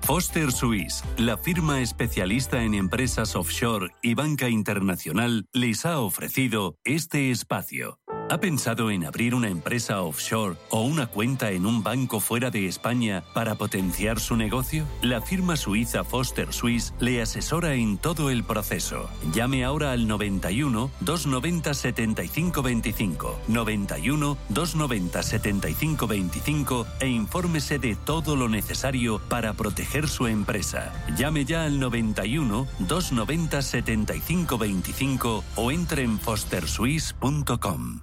Foster 0.00 0.50
Suisse, 0.50 1.04
la 1.18 1.36
firma 1.36 1.82
especialista 1.82 2.62
en 2.62 2.72
empresas 2.72 3.36
offshore 3.36 3.88
y 4.00 4.14
banca 4.14 4.48
internacional, 4.48 5.46
les 5.52 5.84
ha 5.84 6.00
ofrecido 6.00 6.78
este 6.84 7.30
espacio. 7.30 7.98
¿Ha 8.30 8.38
pensado 8.38 8.92
en 8.92 9.04
abrir 9.04 9.34
una 9.34 9.48
empresa 9.48 10.02
offshore 10.02 10.56
o 10.68 10.82
una 10.82 11.08
cuenta 11.08 11.50
en 11.50 11.66
un 11.66 11.82
banco 11.82 12.20
fuera 12.20 12.52
de 12.52 12.68
España 12.68 13.24
para 13.34 13.56
potenciar 13.56 14.20
su 14.20 14.36
negocio? 14.36 14.86
La 15.02 15.20
firma 15.20 15.56
suiza 15.56 16.04
Foster 16.04 16.52
Swiss 16.52 16.94
le 17.00 17.20
asesora 17.20 17.74
en 17.74 17.98
todo 17.98 18.30
el 18.30 18.44
proceso. 18.44 19.10
Llame 19.32 19.64
ahora 19.64 19.90
al 19.90 20.06
91 20.06 20.92
290 21.00 21.74
7525, 21.74 23.40
91 23.48 24.38
290 24.48 25.22
7525 25.24 26.86
e 27.00 27.08
infórmese 27.08 27.80
de 27.80 27.96
todo 27.96 28.36
lo 28.36 28.48
necesario 28.48 29.20
para 29.28 29.54
proteger 29.54 30.06
su 30.06 30.28
empresa. 30.28 30.92
Llame 31.16 31.44
ya 31.44 31.64
al 31.64 31.80
91 31.80 32.68
290 32.78 33.60
7525 33.60 35.44
o 35.56 35.72
entre 35.72 36.04
en 36.04 36.20
fostersuisse.com. 36.20 38.02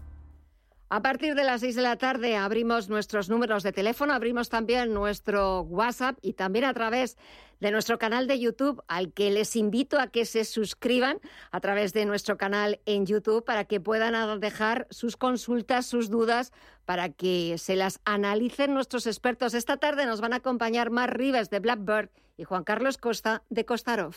A 0.90 1.02
partir 1.02 1.36
de 1.36 1.44
las 1.44 1.60
6 1.60 1.76
de 1.76 1.82
la 1.82 1.98
tarde 1.98 2.38
abrimos 2.38 2.88
nuestros 2.88 3.28
números 3.28 3.62
de 3.62 3.74
teléfono, 3.74 4.14
abrimos 4.14 4.48
también 4.48 4.94
nuestro 4.94 5.64
WhatsApp 5.64 6.18
y 6.22 6.32
también 6.32 6.64
a 6.64 6.74
través 6.74 7.18
de 7.60 7.72
nuestro 7.72 8.00
canal 8.00 8.26
de 8.26 8.40
YouTube, 8.40 8.82
al 8.88 9.12
que 9.12 9.30
les 9.30 9.58
invito 9.58 10.00
a 10.00 10.08
que 10.08 10.24
se 10.24 10.46
suscriban 10.46 11.20
a 11.52 11.60
través 11.60 11.92
de 11.92 12.06
nuestro 12.06 12.38
canal 12.38 12.80
en 12.86 13.06
YouTube 13.06 13.44
para 13.44 13.66
que 13.66 13.82
puedan 13.82 14.40
dejar 14.40 14.88
sus 14.90 15.18
consultas, 15.18 15.86
sus 15.86 16.10
dudas, 16.10 16.54
para 16.86 17.10
que 17.10 17.58
se 17.58 17.76
las 17.76 18.00
analicen 18.06 18.74
nuestros 18.74 19.08
expertos. 19.08 19.56
Esta 19.56 19.76
tarde 19.76 20.06
nos 20.06 20.22
van 20.22 20.32
a 20.32 20.38
acompañar 20.38 20.90
Mar 20.90 21.18
Rivas 21.18 21.50
de 21.50 21.60
Blackbird 21.60 22.12
y 22.38 22.46
Juan 22.46 22.64
Carlos 22.64 22.98
Costa 22.98 23.44
de 23.50 23.66
Costarov. 23.66 24.16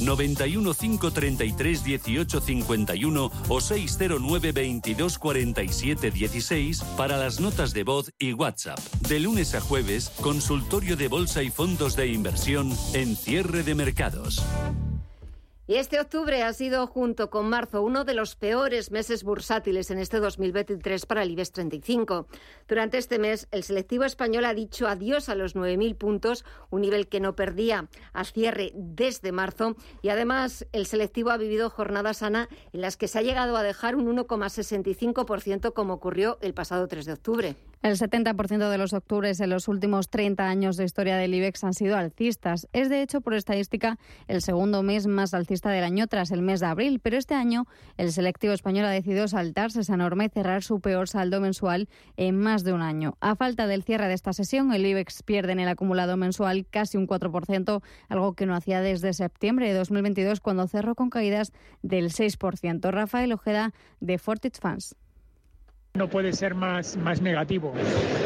91 0.00 0.74
533 0.74 1.84
18 1.84 2.40
51 2.40 3.30
o 3.48 3.60
609 3.60 4.52
22 4.52 5.18
47 5.18 6.10
16 6.10 6.82
para 6.96 7.16
las 7.16 7.40
notas 7.40 7.72
de 7.72 7.84
voz 7.84 8.12
y 8.18 8.32
WhatsApp. 8.32 8.78
De 9.08 9.20
lunes 9.20 9.54
a 9.54 9.60
jueves, 9.60 10.10
consultorio 10.20 10.96
de 10.96 11.08
bolsa 11.08 11.42
y 11.42 11.50
fondos 11.50 11.96
de 11.96 12.08
inversión 12.08 12.72
en 12.94 13.16
cierre 13.16 13.62
de 13.62 13.74
mercados. 13.74 14.42
Y 15.70 15.74
este 15.74 16.00
octubre 16.00 16.42
ha 16.42 16.54
sido, 16.54 16.86
junto 16.86 17.28
con 17.28 17.50
marzo, 17.50 17.82
uno 17.82 18.06
de 18.06 18.14
los 18.14 18.36
peores 18.36 18.90
meses 18.90 19.22
bursátiles 19.22 19.90
en 19.90 19.98
este 19.98 20.18
2023 20.18 21.04
para 21.04 21.22
el 21.22 21.30
IBEX 21.32 21.52
35. 21.52 22.26
Durante 22.66 22.96
este 22.96 23.18
mes, 23.18 23.48
el 23.50 23.62
selectivo 23.62 24.04
español 24.04 24.46
ha 24.46 24.54
dicho 24.54 24.88
adiós 24.88 25.28
a 25.28 25.34
los 25.34 25.54
9.000 25.54 25.94
puntos, 25.98 26.46
un 26.70 26.80
nivel 26.80 27.06
que 27.06 27.20
no 27.20 27.36
perdía 27.36 27.86
a 28.14 28.24
cierre 28.24 28.72
desde 28.74 29.30
marzo. 29.30 29.76
Y 30.00 30.08
además, 30.08 30.66
el 30.72 30.86
selectivo 30.86 31.32
ha 31.32 31.36
vivido 31.36 31.68
jornadas 31.68 32.16
sana 32.16 32.48
en 32.72 32.80
las 32.80 32.96
que 32.96 33.06
se 33.06 33.18
ha 33.18 33.22
llegado 33.22 33.54
a 33.58 33.62
dejar 33.62 33.94
un 33.94 34.06
1,65% 34.16 35.74
como 35.74 35.92
ocurrió 35.92 36.38
el 36.40 36.54
pasado 36.54 36.88
3 36.88 37.04
de 37.04 37.12
octubre. 37.12 37.56
El 37.80 37.96
70% 37.96 38.70
de 38.70 38.78
los 38.78 38.92
octubres 38.92 39.38
en 39.38 39.50
los 39.50 39.68
últimos 39.68 40.10
30 40.10 40.44
años 40.44 40.76
de 40.76 40.84
historia 40.84 41.16
del 41.16 41.32
IBEX 41.32 41.62
han 41.62 41.74
sido 41.74 41.96
alcistas. 41.96 42.66
Es, 42.72 42.88
de 42.88 43.02
hecho, 43.02 43.20
por 43.20 43.34
estadística, 43.34 43.98
el 44.26 44.42
segundo 44.42 44.82
mes 44.82 45.06
más 45.06 45.32
alcista 45.32 45.70
del 45.70 45.84
año 45.84 46.08
tras 46.08 46.32
el 46.32 46.42
mes 46.42 46.58
de 46.58 46.66
abril. 46.66 46.98
Pero 46.98 47.16
este 47.16 47.34
año, 47.34 47.66
el 47.96 48.10
selectivo 48.10 48.52
español 48.52 48.86
ha 48.86 48.90
decidido 48.90 49.28
saltarse 49.28 49.80
esa 49.80 49.96
norma 49.96 50.24
y 50.24 50.28
cerrar 50.28 50.64
su 50.64 50.80
peor 50.80 51.08
saldo 51.08 51.40
mensual 51.40 51.88
en 52.16 52.36
más 52.36 52.64
de 52.64 52.72
un 52.72 52.82
año. 52.82 53.16
A 53.20 53.36
falta 53.36 53.68
del 53.68 53.84
cierre 53.84 54.08
de 54.08 54.14
esta 54.14 54.32
sesión, 54.32 54.72
el 54.72 54.84
IBEX 54.84 55.22
pierde 55.22 55.52
en 55.52 55.60
el 55.60 55.68
acumulado 55.68 56.16
mensual 56.16 56.66
casi 56.68 56.96
un 56.98 57.06
4%, 57.06 57.80
algo 58.08 58.32
que 58.32 58.46
no 58.46 58.56
hacía 58.56 58.80
desde 58.80 59.12
septiembre 59.12 59.68
de 59.68 59.74
2022, 59.74 60.40
cuando 60.40 60.66
cerró 60.66 60.96
con 60.96 61.10
caídas 61.10 61.52
del 61.82 62.10
6%. 62.10 62.90
Rafael 62.90 63.32
Ojeda, 63.32 63.72
de 64.00 64.18
Fortich 64.18 64.58
Fans 64.58 64.96
no 65.98 66.08
puede 66.08 66.32
ser 66.32 66.54
más, 66.54 66.96
más 66.96 67.20
negativo. 67.20 67.74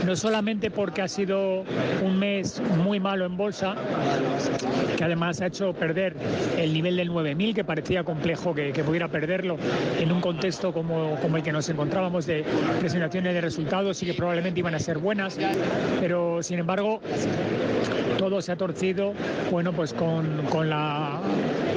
No 0.06 0.14
solamente 0.14 0.70
porque 0.70 1.02
ha 1.02 1.08
sido 1.08 1.64
un 2.02 2.18
mes 2.18 2.62
muy 2.84 3.00
malo 3.00 3.24
en 3.24 3.36
bolsa, 3.36 3.74
que 4.96 5.04
además 5.04 5.40
ha 5.40 5.46
hecho 5.46 5.72
perder 5.72 6.14
el 6.58 6.72
nivel 6.72 6.96
del 6.96 7.10
9.000, 7.10 7.54
que 7.54 7.64
parecía 7.64 8.04
complejo 8.04 8.54
que, 8.54 8.82
pudiera 8.82 9.08
perderlo 9.08 9.56
en 9.98 10.10
un 10.10 10.20
contexto 10.20 10.72
como, 10.72 11.16
como 11.20 11.36
el 11.36 11.42
que 11.42 11.52
nos 11.52 11.68
encontrábamos 11.68 12.26
de 12.26 12.44
presentaciones 12.80 13.32
de 13.32 13.40
resultados 13.40 14.02
y 14.02 14.06
que 14.06 14.14
probablemente 14.14 14.60
iban 14.60 14.74
a 14.74 14.78
ser 14.78 14.98
buenas, 14.98 15.38
pero 16.00 16.42
sin 16.42 16.58
embargo 16.58 17.00
todo 18.18 18.42
se 18.42 18.52
ha 18.52 18.56
torcido, 18.56 19.14
bueno, 19.50 19.72
pues 19.72 19.92
con, 19.92 20.42
con 20.50 20.68
la, 20.68 21.20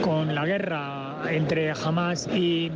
con 0.01 0.33
la 0.33 0.45
guerra 0.45 1.05
entre 1.29 1.71
Hamas 1.71 2.27
y, 2.27 2.71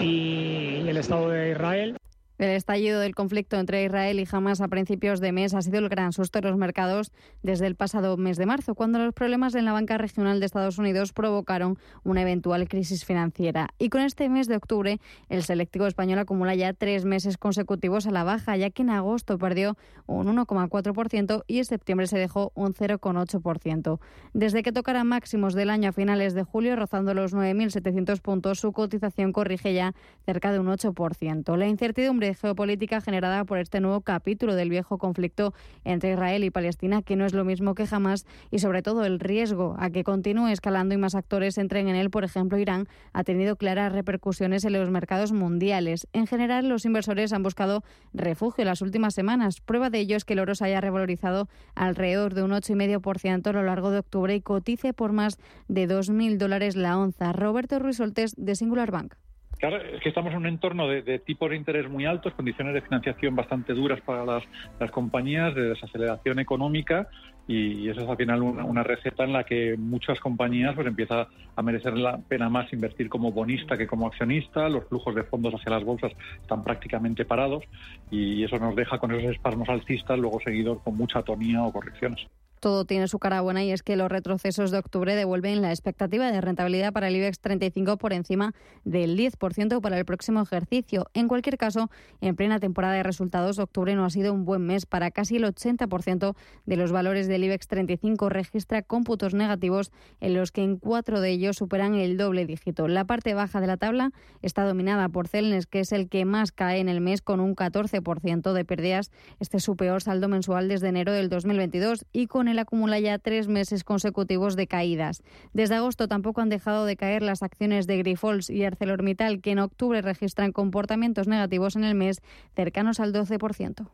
y 0.00 0.84
el 0.88 0.96
Estado 0.96 1.30
de 1.30 1.52
Israel. 1.52 2.01
El 2.38 2.50
estallido 2.50 3.00
del 3.00 3.14
conflicto 3.14 3.56
entre 3.58 3.84
Israel 3.84 4.18
y 4.18 4.26
Hamas 4.30 4.60
a 4.60 4.68
principios 4.68 5.20
de 5.20 5.32
mes 5.32 5.54
ha 5.54 5.62
sido 5.62 5.78
el 5.78 5.88
gran 5.88 6.12
susto 6.12 6.40
de 6.40 6.48
los 6.48 6.56
mercados 6.56 7.12
desde 7.42 7.66
el 7.66 7.76
pasado 7.76 8.16
mes 8.16 8.36
de 8.36 8.46
marzo, 8.46 8.74
cuando 8.74 8.98
los 8.98 9.12
problemas 9.14 9.54
en 9.54 9.64
la 9.64 9.72
banca 9.72 9.98
regional 9.98 10.40
de 10.40 10.46
Estados 10.46 10.78
Unidos 10.78 11.12
provocaron 11.12 11.78
una 12.04 12.22
eventual 12.22 12.68
crisis 12.68 13.04
financiera. 13.04 13.68
Y 13.78 13.90
con 13.90 14.00
este 14.00 14.28
mes 14.28 14.48
de 14.48 14.56
octubre, 14.56 14.98
el 15.28 15.42
selectivo 15.42 15.86
español 15.86 16.18
acumula 16.18 16.54
ya 16.54 16.72
tres 16.72 17.04
meses 17.04 17.36
consecutivos 17.36 18.06
a 18.06 18.10
la 18.10 18.24
baja, 18.24 18.56
ya 18.56 18.70
que 18.70 18.82
en 18.82 18.90
agosto 18.90 19.38
perdió 19.38 19.76
un 20.06 20.26
1,4% 20.26 21.44
y 21.46 21.58
en 21.58 21.64
septiembre 21.64 22.06
se 22.06 22.18
dejó 22.18 22.52
un 22.54 22.74
0,8%. 22.74 24.00
Desde 24.32 24.62
que 24.62 24.72
tocará 24.72 25.04
máximos 25.04 25.54
del 25.54 25.70
año 25.70 25.90
a 25.90 25.92
finales 25.92 26.34
de 26.34 26.42
julio, 26.42 26.76
rozando 26.76 27.14
los 27.14 27.34
9.700 27.34 28.20
puntos, 28.20 28.60
su 28.60 28.72
cotización 28.72 29.32
corrige 29.32 29.74
ya 29.74 29.94
cerca 30.24 30.52
de 30.52 30.58
un 30.58 30.66
8%. 30.66 31.56
La 31.56 31.68
incertidumbre 31.68 32.21
geopolítica 32.34 33.00
generada 33.00 33.44
por 33.44 33.58
este 33.58 33.80
nuevo 33.80 34.00
capítulo 34.00 34.54
del 34.54 34.70
viejo 34.70 34.98
conflicto 34.98 35.52
entre 35.84 36.12
Israel 36.12 36.44
y 36.44 36.50
Palestina, 36.50 37.02
que 37.02 37.16
no 37.16 37.26
es 37.26 37.34
lo 37.34 37.44
mismo 37.44 37.74
que 37.74 37.86
jamás, 37.86 38.26
y 38.50 38.60
sobre 38.60 38.82
todo 38.82 39.04
el 39.04 39.20
riesgo 39.20 39.74
a 39.78 39.90
que 39.90 40.04
continúe 40.04 40.48
escalando 40.48 40.94
y 40.94 40.98
más 40.98 41.14
actores 41.14 41.58
entren 41.58 41.88
en 41.88 41.96
él, 41.96 42.10
por 42.10 42.24
ejemplo, 42.24 42.58
Irán, 42.58 42.86
ha 43.12 43.24
tenido 43.24 43.56
claras 43.56 43.92
repercusiones 43.92 44.64
en 44.64 44.72
los 44.72 44.90
mercados 44.90 45.32
mundiales. 45.32 46.06
En 46.12 46.26
general, 46.26 46.68
los 46.68 46.84
inversores 46.84 47.32
han 47.32 47.42
buscado 47.42 47.82
refugio 48.12 48.62
en 48.62 48.68
las 48.68 48.82
últimas 48.82 49.14
semanas. 49.14 49.60
Prueba 49.60 49.90
de 49.90 50.00
ello 50.00 50.16
es 50.16 50.24
que 50.24 50.34
el 50.34 50.40
oro 50.40 50.54
se 50.54 50.64
haya 50.64 50.80
revalorizado 50.80 51.48
alrededor 51.74 52.34
de 52.34 52.42
un 52.42 52.52
8,5% 52.52 53.46
a 53.46 53.52
lo 53.52 53.62
largo 53.62 53.90
de 53.90 53.98
octubre 53.98 54.34
y 54.34 54.40
cotice 54.40 54.92
por 54.92 55.12
más 55.12 55.38
de 55.68 55.88
2.000 55.88 56.36
dólares 56.36 56.76
la 56.76 56.98
onza. 56.98 57.32
Roberto 57.32 57.78
Ruiz 57.78 57.96
Soltés, 57.96 58.34
de 58.36 58.54
Singular 58.54 58.90
Bank. 58.90 59.14
Claro, 59.62 59.76
es 59.76 60.00
que 60.00 60.08
estamos 60.08 60.32
en 60.32 60.38
un 60.38 60.46
entorno 60.46 60.88
de, 60.88 61.20
tipos 61.20 61.48
de 61.48 61.54
interés 61.54 61.88
muy 61.88 62.04
altos, 62.04 62.34
condiciones 62.34 62.74
de 62.74 62.80
financiación 62.80 63.36
bastante 63.36 63.74
duras 63.74 64.00
para 64.00 64.24
las, 64.24 64.90
compañías, 64.90 65.54
de 65.54 65.68
desaceleración 65.68 66.40
económica 66.40 67.06
y, 67.46 67.88
eso 67.88 68.00
es 68.00 68.08
al 68.08 68.16
final 68.16 68.42
una, 68.42 68.82
receta 68.82 69.22
en 69.22 69.32
la 69.32 69.44
que 69.44 69.76
muchas 69.78 70.18
compañías 70.18 70.74
pues 70.74 70.88
empieza 70.88 71.28
a 71.54 71.62
merecer 71.62 71.96
la 71.96 72.18
pena 72.18 72.48
más 72.48 72.72
invertir 72.72 73.08
como 73.08 73.30
bonista 73.30 73.78
que 73.78 73.86
como 73.86 74.08
accionista, 74.08 74.68
los 74.68 74.88
flujos 74.88 75.14
de 75.14 75.22
fondos 75.22 75.54
hacia 75.54 75.70
las 75.70 75.84
bolsas 75.84 76.10
están 76.40 76.64
prácticamente 76.64 77.24
parados 77.24 77.62
y 78.10 78.42
eso 78.42 78.58
nos 78.58 78.74
deja 78.74 78.98
con 78.98 79.12
esos 79.12 79.30
espasmos 79.30 79.68
alcistas 79.68 80.18
luego 80.18 80.40
seguidos 80.40 80.82
con 80.82 80.96
mucha 80.96 81.20
atonía 81.20 81.62
o 81.62 81.72
correcciones. 81.72 82.26
Todo 82.62 82.84
tiene 82.84 83.08
su 83.08 83.18
cara 83.18 83.40
buena 83.40 83.64
y 83.64 83.72
es 83.72 83.82
que 83.82 83.96
los 83.96 84.08
retrocesos 84.08 84.70
de 84.70 84.78
octubre 84.78 85.16
devuelven 85.16 85.62
la 85.62 85.70
expectativa 85.70 86.30
de 86.30 86.40
rentabilidad 86.40 86.92
para 86.92 87.08
el 87.08 87.16
IBEX 87.16 87.40
35 87.40 87.96
por 87.96 88.12
encima 88.12 88.54
del 88.84 89.18
10% 89.18 89.80
para 89.80 89.98
el 89.98 90.04
próximo 90.04 90.40
ejercicio. 90.40 91.08
En 91.12 91.26
cualquier 91.26 91.58
caso, 91.58 91.90
en 92.20 92.36
plena 92.36 92.60
temporada 92.60 92.94
de 92.94 93.02
resultados, 93.02 93.58
octubre 93.58 93.96
no 93.96 94.04
ha 94.04 94.10
sido 94.10 94.32
un 94.32 94.44
buen 94.44 94.64
mes 94.64 94.86
para 94.86 95.10
casi 95.10 95.38
el 95.38 95.44
80% 95.44 96.36
de 96.64 96.76
los 96.76 96.92
valores 96.92 97.26
del 97.26 97.42
IBEX 97.42 97.66
35. 97.66 98.28
Registra 98.28 98.82
cómputos 98.82 99.34
negativos 99.34 99.90
en 100.20 100.34
los 100.34 100.52
que 100.52 100.62
en 100.62 100.76
cuatro 100.76 101.20
de 101.20 101.30
ellos 101.30 101.56
superan 101.56 101.96
el 101.96 102.16
doble 102.16 102.46
dígito. 102.46 102.86
La 102.86 103.04
parte 103.06 103.34
baja 103.34 103.60
de 103.60 103.66
la 103.66 103.76
tabla 103.76 104.12
está 104.40 104.62
dominada 104.64 105.08
por 105.08 105.26
Celnes, 105.26 105.66
que 105.66 105.80
es 105.80 105.90
el 105.90 106.08
que 106.08 106.24
más 106.24 106.52
cae 106.52 106.78
en 106.78 106.88
el 106.88 107.00
mes 107.00 107.22
con 107.22 107.40
un 107.40 107.56
14% 107.56 108.52
de 108.52 108.64
pérdidas. 108.64 109.10
Este 109.40 109.56
es 109.56 109.64
su 109.64 109.74
peor 109.74 110.00
saldo 110.00 110.28
mensual 110.28 110.68
desde 110.68 110.86
enero 110.86 111.10
del 111.10 111.28
2022 111.28 112.06
y 112.12 112.28
con 112.28 112.46
el 112.51 112.51
acumula 112.58 113.00
ya 113.00 113.18
tres 113.18 113.48
meses 113.48 113.84
consecutivos 113.84 114.56
de 114.56 114.66
caídas. 114.66 115.22
Desde 115.52 115.76
agosto 115.76 116.08
tampoco 116.08 116.40
han 116.40 116.48
dejado 116.48 116.86
de 116.86 116.96
caer 116.96 117.22
las 117.22 117.42
acciones 117.42 117.86
de 117.86 117.98
Grifols 117.98 118.50
y 118.50 118.64
ArcelorMittal, 118.64 119.40
que 119.40 119.52
en 119.52 119.58
octubre 119.58 120.02
registran 120.02 120.52
comportamientos 120.52 121.28
negativos 121.28 121.76
en 121.76 121.84
el 121.84 121.94
mes 121.94 122.20
cercanos 122.54 123.00
al 123.00 123.12
12%. 123.12 123.88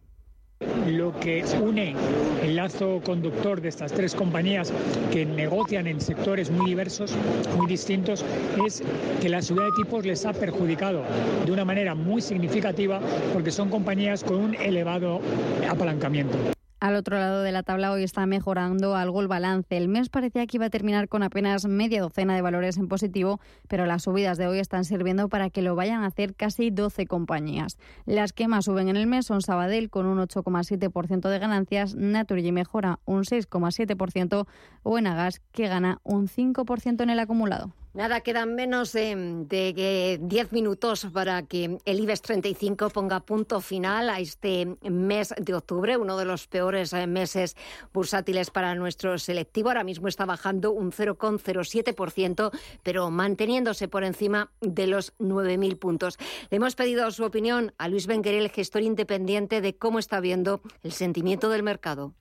Lo 0.88 1.18
que 1.20 1.44
une 1.62 1.94
el 2.42 2.56
lazo 2.56 3.00
conductor 3.04 3.60
de 3.60 3.68
estas 3.68 3.92
tres 3.92 4.12
compañías 4.14 4.72
que 5.12 5.24
negocian 5.24 5.86
en 5.86 6.00
sectores 6.00 6.50
muy 6.50 6.70
diversos, 6.70 7.14
muy 7.56 7.68
distintos, 7.68 8.24
es 8.66 8.82
que 9.20 9.28
la 9.28 9.40
subida 9.40 9.66
de 9.66 9.72
tipos 9.76 10.04
les 10.04 10.26
ha 10.26 10.32
perjudicado 10.32 11.04
de 11.46 11.52
una 11.52 11.64
manera 11.64 11.94
muy 11.94 12.20
significativa 12.20 13.00
porque 13.32 13.52
son 13.52 13.70
compañías 13.70 14.24
con 14.24 14.36
un 14.36 14.54
elevado 14.56 15.20
apalancamiento. 15.68 16.57
Al 16.80 16.94
otro 16.94 17.18
lado 17.18 17.42
de 17.42 17.50
la 17.50 17.64
tabla 17.64 17.90
hoy 17.90 18.04
está 18.04 18.24
mejorando 18.26 18.94
algo 18.94 19.20
el 19.20 19.26
balance. 19.26 19.76
El 19.76 19.88
mes 19.88 20.10
parecía 20.10 20.46
que 20.46 20.58
iba 20.58 20.66
a 20.66 20.70
terminar 20.70 21.08
con 21.08 21.24
apenas 21.24 21.66
media 21.66 22.00
docena 22.00 22.36
de 22.36 22.42
valores 22.42 22.76
en 22.76 22.86
positivo, 22.86 23.40
pero 23.66 23.84
las 23.84 24.04
subidas 24.04 24.38
de 24.38 24.46
hoy 24.46 24.60
están 24.60 24.84
sirviendo 24.84 25.28
para 25.28 25.50
que 25.50 25.60
lo 25.60 25.74
vayan 25.74 26.04
a 26.04 26.06
hacer 26.06 26.36
casi 26.36 26.70
12 26.70 27.06
compañías. 27.06 27.78
Las 28.06 28.32
que 28.32 28.46
más 28.46 28.66
suben 28.66 28.88
en 28.88 28.96
el 28.96 29.08
mes 29.08 29.26
son 29.26 29.42
Sabadell 29.42 29.90
con 29.90 30.06
un 30.06 30.18
8,7% 30.18 31.28
de 31.28 31.38
ganancias, 31.40 31.96
Naturgy 31.96 32.52
mejora 32.52 33.00
un 33.06 33.24
6,7% 33.24 34.46
o 34.84 34.98
Enagas 34.98 35.40
que 35.50 35.66
gana 35.66 35.98
un 36.04 36.28
5% 36.28 37.02
en 37.02 37.10
el 37.10 37.18
acumulado. 37.18 37.72
Nada, 37.98 38.20
quedan 38.20 38.54
menos 38.54 38.92
de 38.92 40.18
10 40.22 40.52
minutos 40.52 41.08
para 41.12 41.42
que 41.42 41.78
el 41.84 41.98
IBEX 41.98 42.22
35 42.22 42.90
ponga 42.90 43.18
punto 43.18 43.61
final 43.61 44.08
a 44.08 44.20
este 44.20 44.76
mes 44.88 45.34
de 45.37 45.52
octubre, 45.52 45.96
uno 45.96 46.16
de 46.16 46.24
los 46.24 46.46
peores 46.46 46.92
eh, 46.92 47.08
meses 47.08 47.56
bursátiles 47.92 48.52
para 48.52 48.76
nuestro 48.76 49.18
selectivo. 49.18 49.70
Ahora 49.70 49.82
mismo 49.82 50.06
está 50.06 50.26
bajando 50.26 50.70
un 50.70 50.92
0,07%, 50.92 52.52
pero 52.84 53.11
manteniéndose 53.11 53.88
por 53.88 54.04
encima 54.04 54.52
de 54.61 54.87
los 54.87 55.18
9.000 55.18 55.76
puntos. 55.80 56.18
Le 56.50 56.58
hemos 56.58 56.76
pedido 56.76 57.11
su 57.11 57.24
opinión 57.24 57.72
a 57.78 57.88
Luis 57.88 58.06
Benquerel, 58.06 58.48
gestor 58.50 58.82
independiente, 58.82 59.61
de 59.61 59.76
cómo 59.76 59.98
está 59.98 60.20
viendo 60.20 60.61
el 60.84 60.92
sentimiento 60.92 61.48
del 61.48 61.64
mercado. 61.64 62.14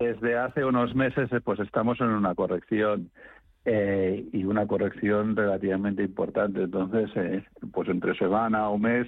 Desde 0.00 0.36
hace 0.36 0.66
unos 0.66 0.94
meses, 0.94 1.32
eh, 1.32 1.40
pues 1.40 1.60
estamos 1.60 1.98
en 2.00 2.08
una 2.08 2.34
corrección 2.34 3.10
eh, 3.66 4.24
y 4.32 4.44
una 4.44 4.66
corrección 4.66 5.36
relativamente 5.36 6.02
importante. 6.02 6.62
Entonces, 6.62 7.10
eh, 7.14 7.44
pues 7.72 7.88
entre 7.90 8.16
semana 8.16 8.70
o 8.70 8.78
mes, 8.78 9.06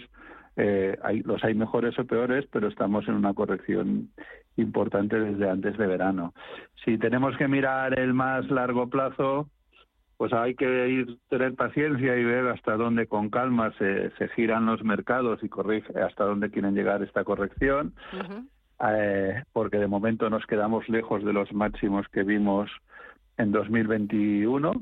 eh, 0.56 0.98
hay, 1.02 1.22
los 1.22 1.42
hay 1.42 1.54
mejores 1.54 1.98
o 1.98 2.04
peores, 2.04 2.44
pero 2.52 2.68
estamos 2.68 3.08
en 3.08 3.14
una 3.14 3.32
corrección 3.32 4.10
importante 4.56 5.18
desde 5.18 5.48
antes 5.48 5.78
de 5.78 5.86
verano. 5.86 6.34
Si 6.84 6.98
tenemos 6.98 7.34
que 7.38 7.48
mirar 7.48 7.98
el 7.98 8.12
más 8.12 8.50
largo 8.50 8.90
plazo, 8.90 9.48
pues 10.18 10.34
hay 10.34 10.54
que 10.54 10.88
ir 10.88 11.16
tener 11.30 11.54
paciencia 11.54 12.14
y 12.14 12.22
ver 12.22 12.48
hasta 12.48 12.76
dónde 12.76 13.06
con 13.06 13.30
calma 13.30 13.72
se, 13.78 14.10
se 14.18 14.28
giran 14.28 14.66
los 14.66 14.84
mercados 14.84 15.42
y 15.42 15.48
corrige 15.48 15.98
hasta 15.98 16.24
dónde 16.24 16.50
quieren 16.50 16.74
llegar 16.74 17.02
esta 17.02 17.24
corrección, 17.24 17.94
porque 19.52 19.78
de 19.78 19.86
momento 19.86 20.28
nos 20.28 20.44
quedamos 20.46 20.88
lejos 20.88 21.24
de 21.24 21.32
los 21.32 21.52
máximos 21.52 22.06
que 22.08 22.22
vimos 22.22 22.70
en 23.42 23.52
2021 23.52 24.72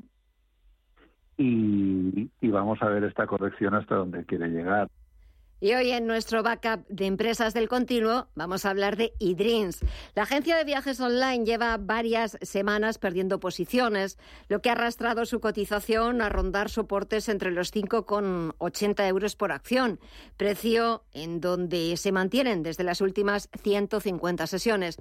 y, 1.36 2.30
y 2.40 2.48
vamos 2.48 2.82
a 2.82 2.88
ver 2.88 3.04
esta 3.04 3.26
corrección 3.26 3.74
hasta 3.74 3.96
donde 3.96 4.24
quiere 4.24 4.48
llegar. 4.48 4.88
Y 5.62 5.74
hoy 5.74 5.90
en 5.90 6.06
nuestro 6.06 6.42
backup 6.42 6.86
de 6.88 7.04
empresas 7.04 7.52
del 7.52 7.68
continuo 7.68 8.28
vamos 8.34 8.64
a 8.64 8.70
hablar 8.70 8.96
de 8.96 9.12
eDreams. 9.20 9.80
La 10.14 10.22
agencia 10.22 10.56
de 10.56 10.64
viajes 10.64 10.98
online 11.00 11.44
lleva 11.44 11.76
varias 11.76 12.38
semanas 12.40 12.96
perdiendo 12.96 13.40
posiciones, 13.40 14.18
lo 14.48 14.62
que 14.62 14.70
ha 14.70 14.72
arrastrado 14.72 15.26
su 15.26 15.38
cotización 15.40 16.22
a 16.22 16.30
rondar 16.30 16.70
soportes 16.70 17.28
entre 17.28 17.50
los 17.50 17.74
5,80 17.74 19.06
euros 19.06 19.36
por 19.36 19.52
acción, 19.52 20.00
precio 20.38 21.04
en 21.12 21.42
donde 21.42 21.94
se 21.98 22.10
mantienen 22.10 22.62
desde 22.62 22.82
las 22.82 23.02
últimas 23.02 23.50
150 23.62 24.46
sesiones. 24.46 24.96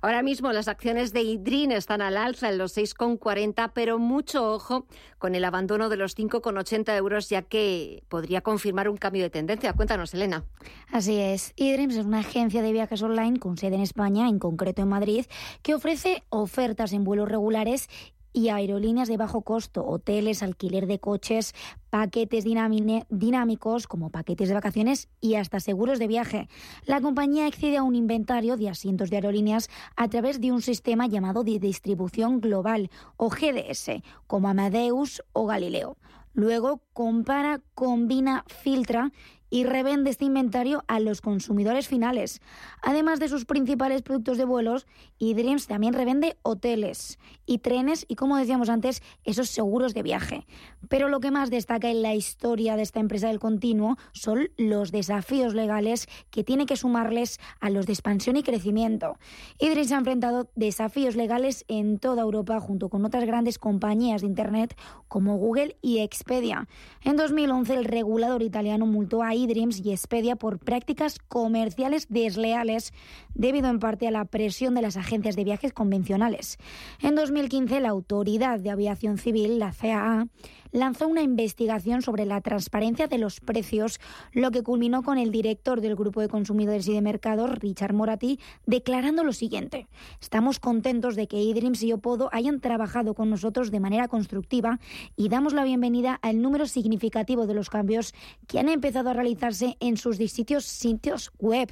Ahora 0.00 0.22
mismo 0.22 0.52
las 0.52 0.68
acciones 0.68 1.12
de 1.12 1.22
eDreams 1.22 1.74
están 1.74 2.02
al 2.02 2.16
alza 2.16 2.50
en 2.50 2.58
los 2.58 2.76
6,40, 2.76 3.72
pero 3.74 3.98
mucho 3.98 4.48
ojo 4.52 4.86
con 5.18 5.34
el 5.34 5.44
abandono 5.44 5.88
de 5.88 5.96
los 5.96 6.16
5,80 6.16 6.96
euros, 6.96 7.28
ya 7.30 7.42
que 7.42 8.04
podría 8.08 8.42
confirmar 8.42 8.88
un 8.88 8.96
cambio 8.96 9.24
de 9.24 9.30
tendencia. 9.30 9.72
Cuéntanos 9.72 10.03
Elena. 10.12 10.44
Así 10.90 11.16
es. 11.18 11.54
eDreams 11.56 11.96
es 11.96 12.04
una 12.04 12.18
agencia 12.18 12.60
de 12.60 12.72
viajes 12.72 13.02
online 13.02 13.38
con 13.38 13.56
sede 13.56 13.76
en 13.76 13.82
España, 13.82 14.28
en 14.28 14.38
concreto 14.38 14.82
en 14.82 14.88
Madrid, 14.88 15.24
que 15.62 15.74
ofrece 15.74 16.22
ofertas 16.28 16.92
en 16.92 17.04
vuelos 17.04 17.28
regulares 17.28 17.88
y 18.34 18.48
aerolíneas 18.48 19.08
de 19.08 19.16
bajo 19.16 19.42
costo, 19.42 19.86
hoteles, 19.86 20.42
alquiler 20.42 20.86
de 20.86 20.98
coches, 20.98 21.54
paquetes 21.88 22.44
dinámicos 22.44 23.86
como 23.86 24.10
paquetes 24.10 24.48
de 24.48 24.54
vacaciones 24.54 25.08
y 25.20 25.36
hasta 25.36 25.60
seguros 25.60 26.00
de 26.00 26.08
viaje. 26.08 26.48
La 26.84 27.00
compañía 27.00 27.46
accede 27.46 27.76
a 27.76 27.84
un 27.84 27.94
inventario 27.94 28.56
de 28.56 28.68
asientos 28.68 29.08
de 29.08 29.16
aerolíneas 29.16 29.70
a 29.96 30.08
través 30.08 30.40
de 30.40 30.50
un 30.50 30.60
sistema 30.60 31.06
llamado 31.06 31.44
de 31.44 31.60
distribución 31.60 32.40
global 32.40 32.90
o 33.16 33.30
GDS, 33.30 34.02
como 34.26 34.48
Amadeus 34.48 35.22
o 35.32 35.46
Galileo. 35.46 35.96
Luego 36.32 36.82
compara, 36.92 37.60
combina, 37.74 38.44
filtra 38.48 39.12
y 39.54 39.62
revende 39.62 40.10
este 40.10 40.24
inventario 40.24 40.82
a 40.88 40.98
los 40.98 41.20
consumidores 41.20 41.86
finales. 41.86 42.40
Además 42.82 43.20
de 43.20 43.28
sus 43.28 43.44
principales 43.44 44.02
productos 44.02 44.36
de 44.36 44.44
vuelos, 44.44 44.84
eDreams 45.20 45.68
también 45.68 45.94
revende 45.94 46.36
hoteles 46.42 47.20
y 47.46 47.58
trenes 47.58 48.04
y, 48.08 48.16
como 48.16 48.36
decíamos 48.36 48.68
antes, 48.68 49.00
esos 49.22 49.48
seguros 49.50 49.94
de 49.94 50.02
viaje. 50.02 50.44
Pero 50.88 51.08
lo 51.08 51.20
que 51.20 51.30
más 51.30 51.50
destaca 51.50 51.88
en 51.88 52.02
la 52.02 52.16
historia 52.16 52.74
de 52.74 52.82
esta 52.82 52.98
empresa 52.98 53.28
del 53.28 53.38
continuo 53.38 53.96
son 54.10 54.48
los 54.56 54.90
desafíos 54.90 55.54
legales 55.54 56.08
que 56.32 56.42
tiene 56.42 56.66
que 56.66 56.76
sumarles 56.76 57.38
a 57.60 57.70
los 57.70 57.86
de 57.86 57.92
expansión 57.92 58.36
y 58.36 58.42
crecimiento. 58.42 59.18
eDreams 59.60 59.92
ha 59.92 59.98
enfrentado 59.98 60.50
desafíos 60.56 61.14
legales 61.14 61.64
en 61.68 62.00
toda 62.00 62.22
Europa 62.22 62.58
junto 62.58 62.88
con 62.88 63.04
otras 63.04 63.24
grandes 63.24 63.60
compañías 63.60 64.22
de 64.22 64.26
Internet 64.26 64.76
como 65.06 65.36
Google 65.36 65.76
y 65.80 66.00
Expedia. 66.00 66.66
En 67.02 67.16
2011, 67.16 67.72
el 67.74 67.84
regulador 67.84 68.42
italiano 68.42 68.84
multó 68.84 69.22
a 69.22 69.43
Dreams 69.46 69.80
y 69.84 69.92
Expedia 69.92 70.36
por 70.36 70.58
prácticas 70.58 71.18
comerciales 71.18 72.06
desleales 72.08 72.92
debido 73.34 73.68
en 73.68 73.78
parte 73.78 74.08
a 74.08 74.10
la 74.10 74.24
presión 74.24 74.74
de 74.74 74.82
las 74.82 74.96
agencias 74.96 75.36
de 75.36 75.44
viajes 75.44 75.72
convencionales. 75.72 76.58
En 77.00 77.14
2015, 77.14 77.80
la 77.80 77.90
Autoridad 77.90 78.60
de 78.60 78.70
Aviación 78.70 79.18
Civil, 79.18 79.58
la 79.58 79.72
CAA, 79.72 80.28
lanzó 80.74 81.06
una 81.06 81.22
investigación 81.22 82.02
sobre 82.02 82.26
la 82.26 82.40
transparencia 82.40 83.06
de 83.06 83.16
los 83.16 83.40
precios, 83.40 84.00
lo 84.32 84.50
que 84.50 84.62
culminó 84.62 85.02
con 85.02 85.18
el 85.18 85.30
director 85.30 85.80
del 85.80 85.94
Grupo 85.94 86.20
de 86.20 86.28
Consumidores 86.28 86.86
y 86.88 86.92
de 86.92 87.00
Mercados, 87.00 87.58
Richard 87.60 87.94
Moratti, 87.94 88.40
declarando 88.66 89.22
lo 89.22 89.32
siguiente. 89.32 89.86
Estamos 90.20 90.58
contentos 90.58 91.14
de 91.14 91.28
que 91.28 91.40
eDreams 91.40 91.82
y 91.84 91.92
Opodo 91.92 92.28
hayan 92.32 92.60
trabajado 92.60 93.14
con 93.14 93.30
nosotros 93.30 93.70
de 93.70 93.78
manera 93.78 94.08
constructiva 94.08 94.80
y 95.16 95.28
damos 95.28 95.52
la 95.52 95.62
bienvenida 95.64 96.18
al 96.22 96.42
número 96.42 96.66
significativo 96.66 97.46
de 97.46 97.54
los 97.54 97.70
cambios 97.70 98.12
que 98.48 98.58
han 98.58 98.68
empezado 98.68 99.10
a 99.10 99.14
realizarse 99.14 99.76
en 99.78 99.96
sus 99.96 100.18
distintos 100.18 100.64
sitios 100.64 101.30
web. 101.38 101.70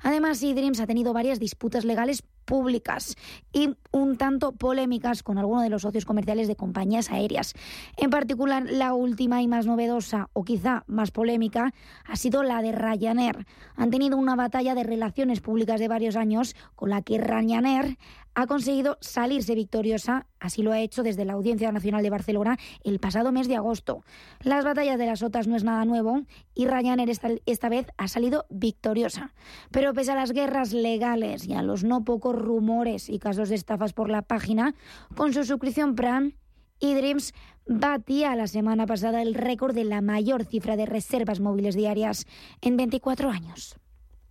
Además, 0.00 0.42
eDreams 0.42 0.80
ha 0.80 0.86
tenido 0.88 1.12
varias 1.12 1.38
disputas 1.38 1.84
legales 1.84 2.24
públicas 2.44 3.16
y 3.52 3.70
un 3.92 4.16
tanto 4.16 4.52
polémicas 4.52 5.22
con 5.22 5.38
algunos 5.38 5.62
de 5.62 5.70
los 5.70 5.82
socios 5.82 6.04
comerciales 6.04 6.48
de 6.48 6.56
compañías 6.56 7.10
aéreas. 7.10 7.54
En 7.96 8.10
particular, 8.10 8.64
la 8.68 8.94
última 8.94 9.42
y 9.42 9.48
más 9.48 9.66
novedosa, 9.66 10.30
o 10.32 10.44
quizá 10.44 10.84
más 10.86 11.10
polémica, 11.10 11.72
ha 12.04 12.16
sido 12.16 12.42
la 12.42 12.62
de 12.62 12.72
Ryanair. 12.72 13.46
Han 13.76 13.90
tenido 13.90 14.16
una 14.16 14.36
batalla 14.36 14.74
de 14.74 14.82
relaciones 14.82 15.40
públicas 15.40 15.78
de 15.78 15.88
varios 15.88 16.16
años 16.16 16.56
con 16.74 16.90
la 16.90 17.02
que 17.02 17.18
Ryanair 17.18 17.98
ha 18.34 18.46
conseguido 18.46 18.96
salirse 19.00 19.54
victoriosa, 19.54 20.26
así 20.40 20.62
lo 20.62 20.72
ha 20.72 20.80
hecho 20.80 21.02
desde 21.02 21.24
la 21.24 21.34
Audiencia 21.34 21.70
Nacional 21.70 22.02
de 22.02 22.10
Barcelona 22.10 22.56
el 22.82 22.98
pasado 22.98 23.30
mes 23.30 23.46
de 23.46 23.56
agosto. 23.56 24.04
Las 24.40 24.64
batallas 24.64 24.98
de 24.98 25.06
las 25.06 25.22
OTAS 25.22 25.48
no 25.48 25.56
es 25.56 25.64
nada 25.64 25.84
nuevo 25.84 26.22
y 26.54 26.66
Ryanair 26.66 27.10
esta, 27.10 27.28
esta 27.44 27.68
vez 27.68 27.88
ha 27.98 28.08
salido 28.08 28.46
victoriosa. 28.48 29.34
Pero 29.70 29.92
pese 29.92 30.12
a 30.12 30.14
las 30.14 30.32
guerras 30.32 30.72
legales 30.72 31.46
y 31.46 31.52
a 31.52 31.62
los 31.62 31.84
no 31.84 32.04
pocos 32.04 32.34
rumores 32.34 33.10
y 33.10 33.18
casos 33.18 33.50
de 33.50 33.56
por 33.92 34.08
la 34.08 34.22
página, 34.22 34.74
con 35.16 35.32
su 35.32 35.44
suscripción 35.44 35.96
Prime, 35.96 36.36
eDreams 36.80 37.34
batía 37.66 38.36
la 38.36 38.46
semana 38.46 38.86
pasada 38.86 39.22
el 39.22 39.34
récord 39.34 39.74
de 39.74 39.84
la 39.84 40.00
mayor 40.00 40.44
cifra 40.44 40.76
de 40.76 40.86
reservas 40.86 41.40
móviles 41.40 41.74
diarias 41.74 42.26
en 42.60 42.76
24 42.76 43.30
años. 43.30 43.76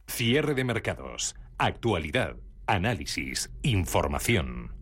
Cierre 0.07 0.53
de 0.53 0.63
mercados. 0.63 1.35
Actualidad 1.57 2.37
análisis, 2.71 3.51
información. 3.63 4.80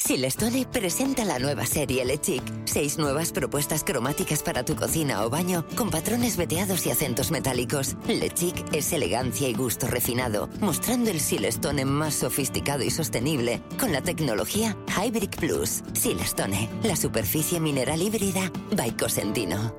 Silestone 0.00 0.64
presenta 0.64 1.24
la 1.24 1.40
nueva 1.40 1.66
serie 1.66 2.04
Le 2.04 2.18
Chic. 2.18 2.42
Seis 2.64 2.98
nuevas 2.98 3.32
propuestas 3.32 3.82
cromáticas 3.82 4.44
para 4.44 4.64
tu 4.64 4.76
cocina 4.76 5.24
o 5.26 5.28
baño 5.28 5.66
con 5.76 5.90
patrones 5.90 6.36
veteados 6.36 6.86
y 6.86 6.90
acentos 6.90 7.32
metálicos. 7.32 7.96
Le 8.06 8.30
Chic 8.30 8.54
es 8.72 8.92
elegancia 8.92 9.48
y 9.48 9.54
gusto 9.54 9.88
refinado, 9.88 10.48
mostrando 10.60 11.10
el 11.10 11.18
Silestone 11.18 11.84
más 11.84 12.14
sofisticado 12.14 12.84
y 12.84 12.90
sostenible 12.90 13.60
con 13.78 13.92
la 13.92 14.00
tecnología 14.00 14.76
Hybrid 14.96 15.30
Plus. 15.30 15.82
Silestone, 15.94 16.70
la 16.84 16.94
superficie 16.94 17.58
mineral 17.58 18.00
híbrida 18.00 18.52
by 18.76 18.96
Cosentino. 18.96 19.74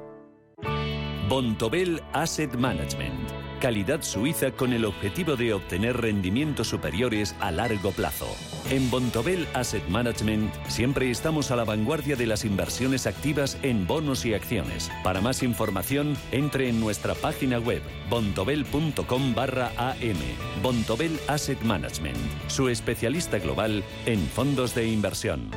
Bontobel 1.30 2.04
Asset 2.14 2.56
Management 2.56 3.39
calidad 3.60 4.02
suiza 4.02 4.52
con 4.52 4.74
el 4.74 4.86
objetivo 4.86 5.36
de 5.36 5.54
obtener 5.54 5.98
rendimientos 5.98 6.68
superiores 6.68 7.36
a 7.40 7.52
largo 7.52 7.92
plazo. 7.92 8.28
En 8.70 8.90
Bontobel 8.90 9.48
Asset 9.54 9.88
Management 9.90 10.54
siempre 10.68 11.12
estamos 11.12 11.52
a 11.52 11.56
la 11.56 11.66
vanguardia 11.66 12.16
de 12.16 12.26
las 12.26 12.46
inversiones 12.46 13.06
activas 13.06 13.58
en 13.62 13.86
bonos 13.86 14.26
y 14.26 14.34
acciones. 14.34 14.90
Para 15.04 15.22
más 15.22 15.44
información, 15.44 16.18
entre 16.32 16.70
en 16.70 16.80
nuestra 16.80 17.14
página 17.16 17.60
web 17.60 17.82
bontobel.com 18.10 19.36
barra 19.36 19.72
am. 19.78 20.18
Bontobel 20.64 21.20
Asset 21.28 21.62
Management, 21.62 22.18
su 22.48 22.70
especialista 22.70 23.40
global 23.40 23.84
en 24.06 24.20
fondos 24.28 24.74
de 24.74 24.88
inversión. 24.88 25.52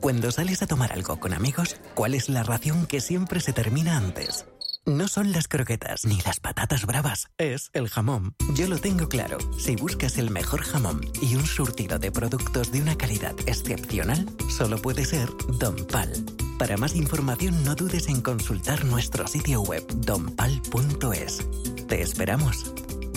Cuando 0.00 0.30
sales 0.32 0.62
a 0.62 0.66
tomar 0.66 0.92
algo 0.92 1.20
con 1.20 1.34
amigos, 1.34 1.76
¿cuál 1.94 2.14
es 2.14 2.30
la 2.30 2.42
ración 2.42 2.86
que 2.86 3.02
siempre 3.02 3.40
se 3.40 3.52
termina 3.52 3.98
antes? 3.98 4.46
No 4.86 5.08
son 5.08 5.32
las 5.32 5.46
croquetas 5.46 6.06
ni 6.06 6.18
las 6.22 6.40
patatas 6.40 6.86
bravas, 6.86 7.28
es 7.36 7.70
el 7.74 7.88
jamón. 7.88 8.34
Yo 8.54 8.66
lo 8.66 8.78
tengo 8.78 9.08
claro. 9.08 9.36
Si 9.58 9.76
buscas 9.76 10.16
el 10.16 10.30
mejor 10.30 10.62
jamón 10.62 11.02
y 11.20 11.34
un 11.36 11.44
surtido 11.44 11.98
de 11.98 12.10
productos 12.10 12.72
de 12.72 12.80
una 12.80 12.96
calidad 12.96 13.34
excepcional, 13.46 14.26
solo 14.48 14.78
puede 14.78 15.04
ser 15.04 15.28
Don 15.58 15.76
Pal. 15.86 16.10
Para 16.58 16.78
más 16.78 16.96
información 16.96 17.62
no 17.62 17.74
dudes 17.74 18.08
en 18.08 18.22
consultar 18.22 18.84
nuestro 18.86 19.26
sitio 19.26 19.60
web 19.60 19.86
donpal.es. 19.96 21.46
Te 21.86 22.00
esperamos. 22.00 22.72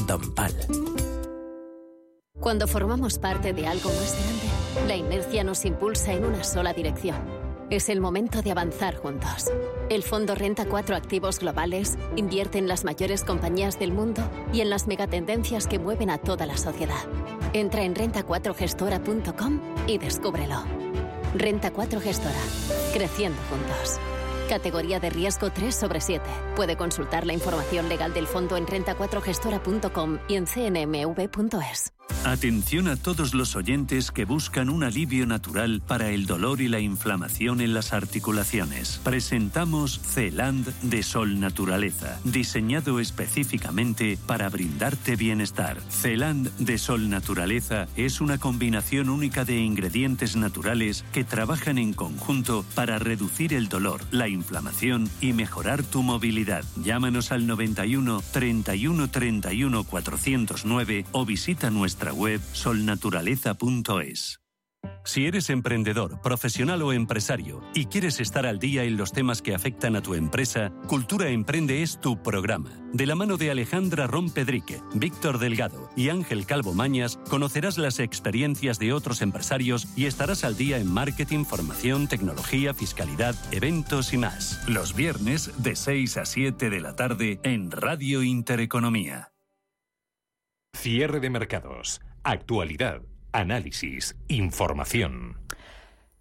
Don 0.06 0.36
Pal. 0.36 0.54
Cuando 2.41 2.67
formamos 2.67 3.19
parte 3.19 3.54
de 3.54 3.67
algo 3.67 3.89
más 3.89 4.17
grande, 4.19 4.88
la 4.88 4.95
inercia 4.97 5.45
nos 5.45 5.63
impulsa 5.63 6.12
en 6.12 6.26
una 6.26 6.43
sola 6.43 6.73
dirección 6.73 7.42
es 7.75 7.89
el 7.89 7.99
momento 7.99 8.41
de 8.41 8.51
avanzar 8.51 8.95
juntos. 8.95 9.51
El 9.89 10.03
Fondo 10.03 10.36
Renta 10.36 10.65
4 10.65 10.95
Activos 10.95 11.39
Globales 11.39 11.97
invierte 12.15 12.57
en 12.57 12.67
las 12.67 12.83
mayores 12.83 13.23
compañías 13.23 13.79
del 13.79 13.91
mundo 13.91 14.21
y 14.53 14.62
en 14.62 14.69
las 14.69 14.88
megatendencias 14.88 15.67
que 15.67 15.79
mueven 15.79 16.09
a 16.09 16.17
toda 16.17 16.45
la 16.45 16.57
sociedad. 16.57 17.03
Entra 17.53 17.83
en 17.83 17.95
renta4gestora.com 17.95 19.59
y 19.88 19.97
descúbrelo. 19.97 20.63
Renta 21.36 21.71
4 21.71 21.99
Gestora. 21.99 22.41
Creciendo 22.93 23.41
juntos. 23.49 23.99
Categoría 24.49 24.99
de 24.99 25.09
riesgo 25.09 25.49
3 25.49 25.73
sobre 25.73 26.01
7. 26.01 26.23
Puede 26.55 26.75
consultar 26.75 27.25
la 27.25 27.33
información 27.33 27.89
legal 27.89 28.13
del 28.13 28.27
fondo 28.27 28.57
en 28.57 28.67
renta4gestora.com 28.67 30.19
y 30.27 30.36
en 30.36 30.45
cnmv.es. 30.45 31.92
Atención 32.25 32.88
a 32.88 32.95
todos 32.95 33.33
los 33.33 33.57
oyentes 33.57 34.09
que 34.09 34.23
buscan 34.23 34.69
un 34.69 34.86
alivio 34.86 35.25
natural 35.25 35.81
para 35.86 36.09
el 36.09 36.25
dolor 36.25 36.62
y 36.62 36.69
la 36.69 36.79
inflamación 36.79 37.59
en 37.59 37.73
las 37.73 37.91
articulaciones. 37.91 39.01
Presentamos 39.03 39.99
Celand 39.99 40.73
de 40.83 41.03
Sol 41.03 41.41
Naturaleza, 41.41 42.21
diseñado 42.23 43.01
específicamente 43.01 44.17
para 44.25 44.47
brindarte 44.47 45.17
bienestar. 45.17 45.81
Celand 45.89 46.49
de 46.59 46.77
Sol 46.77 47.09
Naturaleza 47.09 47.88
es 47.97 48.21
una 48.21 48.38
combinación 48.38 49.09
única 49.09 49.43
de 49.43 49.59
ingredientes 49.59 50.38
naturales 50.38 51.03
que 51.12 51.25
trabajan 51.25 51.77
en 51.77 51.91
conjunto 51.91 52.63
para 52.73 52.99
reducir 52.99 53.53
el 53.53 53.67
dolor, 53.67 53.99
la 54.12 54.29
inflamación 54.29 55.09
y 55.19 55.33
mejorar 55.33 55.83
tu 55.83 56.03
movilidad. 56.03 56.63
Llámanos 56.81 57.33
al 57.33 57.47
91 57.47 58.23
31 58.31 59.09
31 59.09 59.83
409 59.83 61.05
o 61.12 61.25
visita 61.25 61.69
nuestra 61.69 62.12
web 62.13 62.41
solnaturaleza.es. 62.54 64.43
Si 65.06 65.26
eres 65.26 65.49
emprendedor, 65.49 66.21
profesional 66.21 66.82
o 66.82 66.93
empresario 66.93 67.62
y 67.73 67.86
quieres 67.86 68.19
estar 68.19 68.45
al 68.45 68.60
día 68.60 68.84
en 68.84 68.95
los 68.95 69.12
temas 69.12 69.41
que 69.41 69.54
afectan 69.54 69.95
a 69.95 70.02
tu 70.02 70.13
empresa, 70.13 70.71
Cultura 70.88 71.30
Emprende 71.30 71.84
es 71.84 71.99
tu 71.99 72.21
programa. 72.21 72.71
De 72.93 73.06
la 73.06 73.15
mano 73.15 73.38
de 73.38 73.52
Alejandra 73.52 74.08
Rompedrique, 74.08 74.82
Víctor 74.93 75.39
Delgado 75.39 75.89
y 75.95 76.10
Ángel 76.10 76.45
Calvo 76.45 76.73
Mañas, 76.73 77.19
conocerás 77.30 77.78
las 77.78 77.99
experiencias 77.99 78.80
de 78.80 78.93
otros 78.93 79.21
empresarios 79.21 79.88
y 79.95 80.06
estarás 80.06 80.43
al 80.43 80.56
día 80.56 80.78
en 80.78 80.91
marketing, 80.91 81.43
formación, 81.43 82.08
tecnología, 82.08 82.73
fiscalidad, 82.73 83.36
eventos 83.52 84.13
y 84.13 84.17
más. 84.17 84.63
Los 84.69 84.95
viernes 84.95 85.52
de 85.58 85.76
6 85.76 86.17
a 86.17 86.26
7 86.26 86.69
de 86.69 86.80
la 86.80 86.95
tarde 86.95 87.39
en 87.43 87.71
Radio 87.71 88.23
Intereconomía. 88.23 89.33
Cierre 90.73 91.21
de 91.21 91.29
mercados. 91.29 92.01
Actualidad. 92.23 93.03
Análisis. 93.31 94.17
Información. 94.27 95.38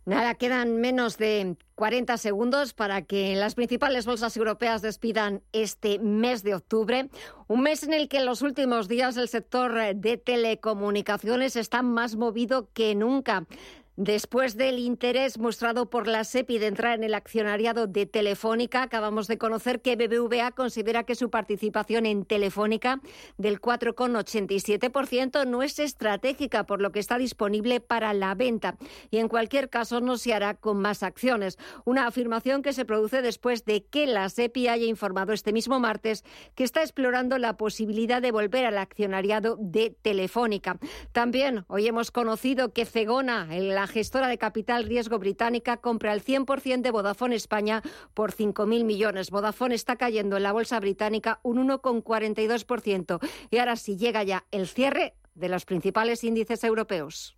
Nada, 0.04 0.34
quedan 0.34 0.80
menos 0.80 1.16
de 1.16 1.56
40 1.76 2.16
segundos 2.16 2.72
para 2.72 3.02
que 3.02 3.34
las 3.36 3.54
principales 3.54 4.04
bolsas 4.04 4.36
europeas 4.36 4.82
despidan 4.82 5.42
este 5.52 5.98
mes 6.00 6.42
de 6.42 6.54
octubre, 6.54 7.08
un 7.46 7.62
mes 7.62 7.82
en 7.84 7.92
el 7.92 8.08
que 8.08 8.18
en 8.18 8.26
los 8.26 8.42
últimos 8.42 8.88
días 8.88 9.16
el 9.16 9.28
sector 9.28 9.94
de 9.94 10.16
telecomunicaciones 10.16 11.54
está 11.54 11.82
más 11.82 12.16
movido 12.16 12.68
que 12.72 12.94
nunca. 12.96 13.46
Después 13.96 14.57
del 14.57 14.78
interés 14.78 15.38
mostrado 15.38 15.90
por 15.90 16.07
la 16.07 16.24
SEPI 16.24 16.59
de 16.59 16.66
entrar 16.68 16.94
en 16.94 17.05
el 17.05 17.12
accionariado 17.12 17.87
de 17.87 18.07
Telefónica, 18.07 18.83
acabamos 18.83 19.28
de 19.28 19.37
conocer 19.37 19.83
que 19.83 19.96
BBVA 19.96 20.52
considera 20.52 21.05
que 21.05 21.14
su 21.14 21.28
participación 21.28 22.07
en 22.07 22.24
Telefónica 22.24 23.02
del 23.37 23.61
4,87% 23.61 25.46
no 25.46 25.62
es 25.62 25.78
estratégica, 25.78 26.64
por 26.64 26.81
lo 26.81 26.90
que 26.90 27.00
está 27.00 27.18
disponible 27.18 27.81
para 27.81 28.14
la 28.14 28.35
venta. 28.35 28.78
Y 29.11 29.18
en 29.18 29.28
cualquier 29.28 29.68
caso 29.68 30.00
no 30.00 30.16
se 30.16 30.33
hará 30.33 30.55
con 30.55 30.78
más 30.78 31.02
acciones. 31.02 31.59
Una 31.85 32.07
afirmación 32.07 32.62
que 32.62 32.72
se 32.72 32.87
produce 32.87 33.20
después 33.20 33.66
de 33.66 33.85
que 33.85 34.07
la 34.07 34.31
SEPI 34.31 34.68
haya 34.68 34.87
informado 34.87 35.35
este 35.35 35.52
mismo 35.52 35.81
martes 35.81 36.24
que 36.55 36.64
está 36.64 36.81
explorando 36.81 37.37
la 37.37 37.59
posibilidad 37.59 38.22
de 38.22 38.33
volver 38.33 38.64
al 38.64 38.78
accionariado 38.78 39.59
de 39.61 39.90
Telefónica. 39.90 40.78
También 41.12 41.66
hoy 41.68 41.88
hemos 41.88 42.11
conocido 42.11 42.72
que 42.72 42.87
Cegona, 42.87 43.48
el 43.55 43.82
la 43.83 43.88
gestora 43.88 44.29
de 44.29 44.38
capital 44.38 44.85
riesgo 44.85 45.18
británica 45.18 45.79
compra 45.79 46.12
el 46.12 46.23
100% 46.23 46.83
de 46.83 46.92
Vodafone 46.92 47.35
España 47.35 47.83
por 48.14 48.33
5.000 48.33 48.85
millones. 48.85 49.31
Vodafone 49.31 49.75
está 49.75 49.97
cayendo 49.97 50.37
en 50.37 50.45
la 50.45 50.53
bolsa 50.53 50.79
británica 50.79 51.40
un 51.42 51.68
1,42%. 51.68 53.18
Y 53.51 53.59
ahora 53.59 53.75
sí 53.75 53.97
llega 53.97 54.23
ya 54.23 54.45
el 54.53 54.68
cierre 54.68 55.14
de 55.35 55.49
los 55.49 55.64
principales 55.64 56.23
índices 56.23 56.62
europeos. 56.62 57.37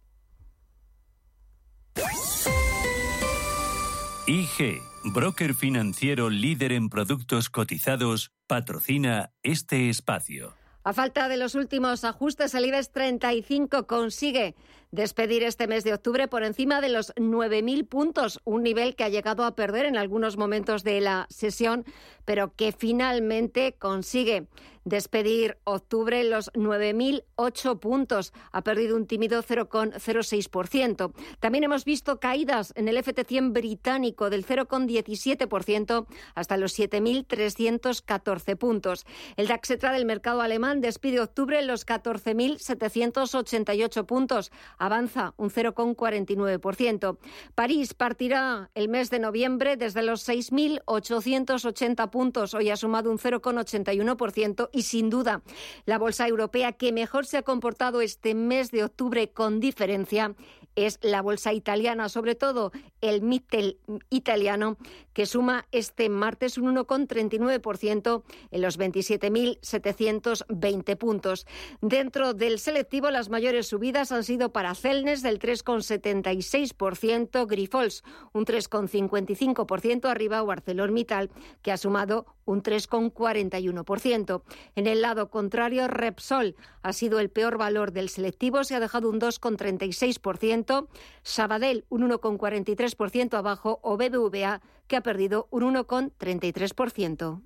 IG, 4.27 4.83
broker 5.15 5.55
financiero 5.55 6.29
líder 6.29 6.73
en 6.73 6.91
productos 6.91 7.49
cotizados, 7.49 8.33
patrocina 8.47 9.33
este 9.43 9.89
espacio. 9.89 10.53
A 10.87 10.93
falta 10.93 11.29
de 11.29 11.39
los 11.39 11.55
últimos 11.55 12.05
ajustes, 12.05 12.55
el 12.55 12.67
IBEX 12.67 12.91
35 12.91 13.87
consigue 13.87 14.55
despedir 14.91 15.43
este 15.43 15.67
mes 15.67 15.83
de 15.83 15.95
octubre 15.95 16.29
por 16.29 16.45
encima 16.45 16.83
de 16.83 16.91
los 16.91 17.15
9.000 17.15 17.89
puntos, 17.89 18.39
un 18.45 18.63
nivel 18.63 18.95
que 18.95 19.05
ha 19.05 19.09
llegado 19.09 19.45
a 19.45 19.55
perder 19.55 19.87
en 19.87 19.97
algunos 19.97 20.37
momentos 20.37 20.85
de 20.85 21.01
la 21.01 21.27
sesión, 21.31 21.87
pero 22.27 22.53
que 22.55 22.73
finalmente 22.73 23.73
consigue 23.79 24.47
despedir 24.85 25.59
octubre 25.65 26.23
los 26.25 26.51
9.008 26.53 27.79
puntos. 27.79 28.33
Ha 28.53 28.63
perdido 28.63 28.97
un 28.97 29.07
tímido 29.07 29.43
0,06%. 29.43 31.13
También 31.41 31.65
hemos 31.65 31.85
visto 31.85 32.21
caídas 32.21 32.73
en 32.77 32.89
el 32.89 32.97
FT100 32.97 33.53
británico 33.53 34.31
del 34.31 34.47
0,17% 34.47 36.07
hasta 36.35 36.57
los 36.57 36.79
7.314 36.79 38.57
puntos. 38.57 39.05
El 39.37 39.49
DAX 39.49 39.69
del 39.69 40.05
mercado 40.05 40.41
alemán 40.41 40.81
despide 40.81 41.21
octubre 41.21 41.61
los 41.63 41.87
14.788 41.87 44.07
puntos. 44.07 44.53
Avanza 44.79 45.35
un 45.37 45.51
0,49%. 45.51 47.19
París 47.55 47.95
partirá 47.95 48.71
el 48.75 48.89
mes 48.89 49.11
de 49.11 49.19
noviembre 49.19 49.77
desde 49.77 50.03
los 50.03 50.27
6.880 50.29 52.11
puntos. 52.11 52.55
Hoy 52.55 52.71
ha 52.71 52.77
sumado 52.77 53.11
un 53.11 53.19
0,81% 53.19 54.69
y 54.75 54.83
sin 54.83 55.09
duda 55.09 55.43
la 55.87 55.99
bolsa 55.99 56.29
europea 56.29 56.73
que 56.73 56.93
mejor 56.93 57.27
se 57.27 57.39
ha 57.39 57.43
comportado 57.43 58.01
este 58.01 58.35
mes 58.35 58.71
de 58.71 58.85
octubre 58.85 59.31
con 59.31 59.61
diferencia 59.61 60.35
es 60.77 60.99
la 61.03 61.23
bolsa 61.23 61.53
italiana, 61.53 62.09
sobre 62.09 62.35
todo 62.35 62.73
el 63.01 63.23
Mittel 63.23 63.79
italiano, 64.11 64.77
que 65.13 65.27
suma 65.27 65.67
este 65.71 66.09
martes 66.09 66.59
un 66.59 66.75
1,39% 66.75 68.25
en 68.51 68.63
los 68.63 68.77
27.720 68.79 70.97
puntos. 70.97 71.47
Dentro 71.81 72.35
del 72.35 72.59
selectivo, 72.59 73.11
las 73.11 73.29
mayores 73.29 73.69
subidas 73.69 74.11
han 74.11 74.25
sido 74.25 74.53
para 74.53 74.75
Celnes 74.75 75.23
del 75.23 75.39
3,76%, 75.39 77.47
Grifols 77.47 78.03
un 78.33 78.45
3,55% 78.45 80.09
arriba 80.09 80.43
o 80.43 80.51
ArcelorMittal, 80.51 81.31
que 81.63 81.71
ha 81.71 81.77
sumado 81.77 82.27
un 82.45 82.63
3,41%. 82.63 84.43
En 84.75 84.87
el 84.87 85.03
lado 85.03 85.31
contrario, 85.31 85.89
Repsol 85.89 86.57
ha 86.83 86.93
sido 86.93 87.21
el 87.21 87.31
peor 87.31 87.59
valor 87.59 87.93
del 87.93 88.09
selectivo, 88.09 88.65
se 88.65 88.75
ha 88.75 88.81
dejado 88.81 89.09
un 89.11 89.21
2,36%, 89.21 90.89
Sabadell 91.23 91.85
un 91.89 92.11
1,43% 92.11 93.35
abajo 93.35 93.81
o 93.83 93.97
BBVA 93.97 94.61
que 94.87 94.97
ha 94.97 95.03
perdido 95.03 95.49
un 95.51 95.75
1,33%. 95.75 97.43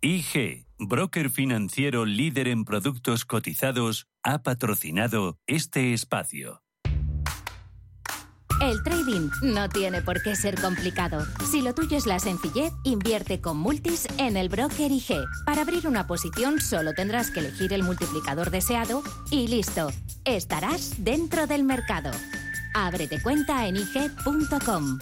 IG, 0.00 0.66
broker 0.78 1.30
financiero 1.30 2.04
líder 2.04 2.48
en 2.48 2.64
productos 2.64 3.24
cotizados, 3.24 4.06
ha 4.22 4.42
patrocinado 4.42 5.38
este 5.46 5.94
espacio. 5.94 6.63
El 8.64 8.82
trading 8.82 9.28
no 9.42 9.68
tiene 9.68 10.00
por 10.00 10.22
qué 10.22 10.34
ser 10.34 10.58
complicado. 10.58 11.26
Si 11.50 11.60
lo 11.60 11.74
tuyo 11.74 11.98
es 11.98 12.06
la 12.06 12.18
sencillez, 12.18 12.72
invierte 12.82 13.38
con 13.42 13.58
Multis 13.58 14.08
en 14.16 14.38
el 14.38 14.48
broker 14.48 14.90
IG. 14.90 15.22
Para 15.44 15.60
abrir 15.60 15.86
una 15.86 16.06
posición 16.06 16.62
solo 16.62 16.94
tendrás 16.94 17.30
que 17.30 17.40
elegir 17.40 17.74
el 17.74 17.82
multiplicador 17.82 18.50
deseado 18.50 19.02
y 19.30 19.48
listo. 19.48 19.90
Estarás 20.24 21.04
dentro 21.04 21.46
del 21.46 21.62
mercado. 21.62 22.10
Ábrete 22.72 23.20
cuenta 23.22 23.66
en 23.66 23.76
IG.com. 23.76 24.98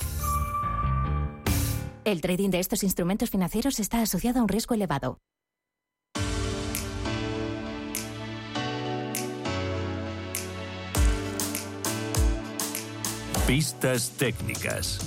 El 2.05 2.21
trading 2.21 2.51
de 2.51 2.59
estos 2.59 2.83
instrumentos 2.83 3.31
financieros 3.31 3.79
está 3.79 4.03
asociado 4.03 4.41
a 4.41 4.43
un 4.43 4.49
riesgo 4.49 4.75
elevado. 4.75 5.19
Pistas 13.53 14.13
técnicas. 14.17 14.99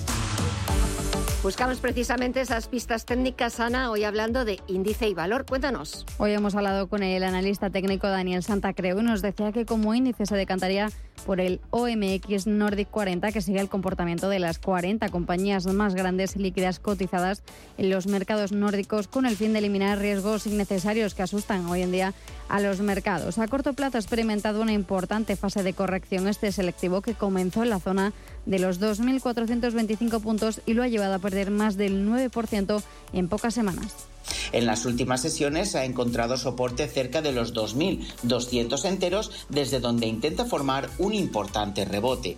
Buscamos 1.42 1.80
precisamente 1.80 2.42
esas 2.42 2.68
pistas 2.68 3.04
técnicas, 3.04 3.60
Ana, 3.60 3.90
hoy 3.90 4.04
hablando 4.04 4.46
de 4.46 4.60
índice 4.68 5.10
y 5.10 5.16
valor. 5.16 5.48
Cuéntanos. 5.48 6.06
Hoy 6.20 6.34
hemos 6.34 6.54
hablado 6.54 6.88
con 6.88 7.02
el 7.02 7.24
analista 7.24 7.72
técnico 7.72 8.08
Daniel 8.08 8.44
Santacreu 8.44 9.00
y 9.00 9.04
nos 9.04 9.24
decía 9.24 9.52
que 9.52 9.66
como 9.66 9.96
índice 9.96 10.28
se 10.28 10.36
decantaría 10.36 10.92
por 11.26 11.40
el 11.40 11.60
OMX 11.72 12.46
Nordic 12.46 12.90
40, 12.92 13.32
que 13.32 13.42
sigue 13.42 13.60
el 13.60 13.68
comportamiento 13.68 14.30
de 14.30 14.38
las 14.38 14.60
40 14.60 15.10
compañías 15.10 15.66
más 15.66 15.96
grandes 15.96 16.36
y 16.36 16.40
líquidas 16.40 16.80
cotizadas 16.80 17.42
en 17.80 17.90
los 17.90 18.06
mercados 18.06 18.52
nórdicos 18.52 19.08
con 19.08 19.26
el 19.26 19.36
fin 19.36 19.54
de 19.54 19.60
eliminar 19.60 19.98
riesgos 19.98 20.46
innecesarios 20.46 21.16
que 21.16 21.24
asustan 21.24 21.66
hoy 21.66 21.82
en 21.82 21.92
día 21.92 22.14
a 22.50 22.60
los 22.60 22.80
mercados. 22.80 23.38
A 23.38 23.48
corto 23.48 23.74
plazo 23.74 23.98
ha 23.98 24.02
experimentado 24.02 24.62
una 24.62 24.74
importante 24.74 25.36
fase 25.36 25.64
de 25.64 25.74
corrección 25.74 26.28
este 26.28 26.52
selectivo 26.52 27.02
que 27.02 27.14
comenzó 27.14 27.64
en 27.64 27.70
la 27.70 27.80
zona 27.80 28.14
de 28.46 28.60
los 28.60 28.80
2.425 28.80 30.22
puntos 30.22 30.62
y 30.66 30.74
lo 30.74 30.84
ha 30.84 30.88
llevado 30.88 31.16
a 31.16 31.20
perder 31.20 31.52
más 31.52 31.78
del 31.78 32.08
9% 32.08 32.84
en 33.14 33.28
pocas 33.28 33.54
semanas. 33.54 34.08
En 34.52 34.66
las 34.66 34.86
últimas 34.86 35.22
sesiones 35.22 35.76
ha 35.76 35.86
encontrado 35.86 36.38
soporte 36.38 36.88
cerca 36.88 37.22
de 37.22 37.32
los 37.32 37.54
2.200 37.54 38.86
enteros, 38.86 39.32
desde 39.50 39.80
donde 39.80 40.08
intenta 40.08 40.46
formar 40.46 40.90
un 40.98 41.14
importante 41.14 41.86
rebote. 41.86 42.36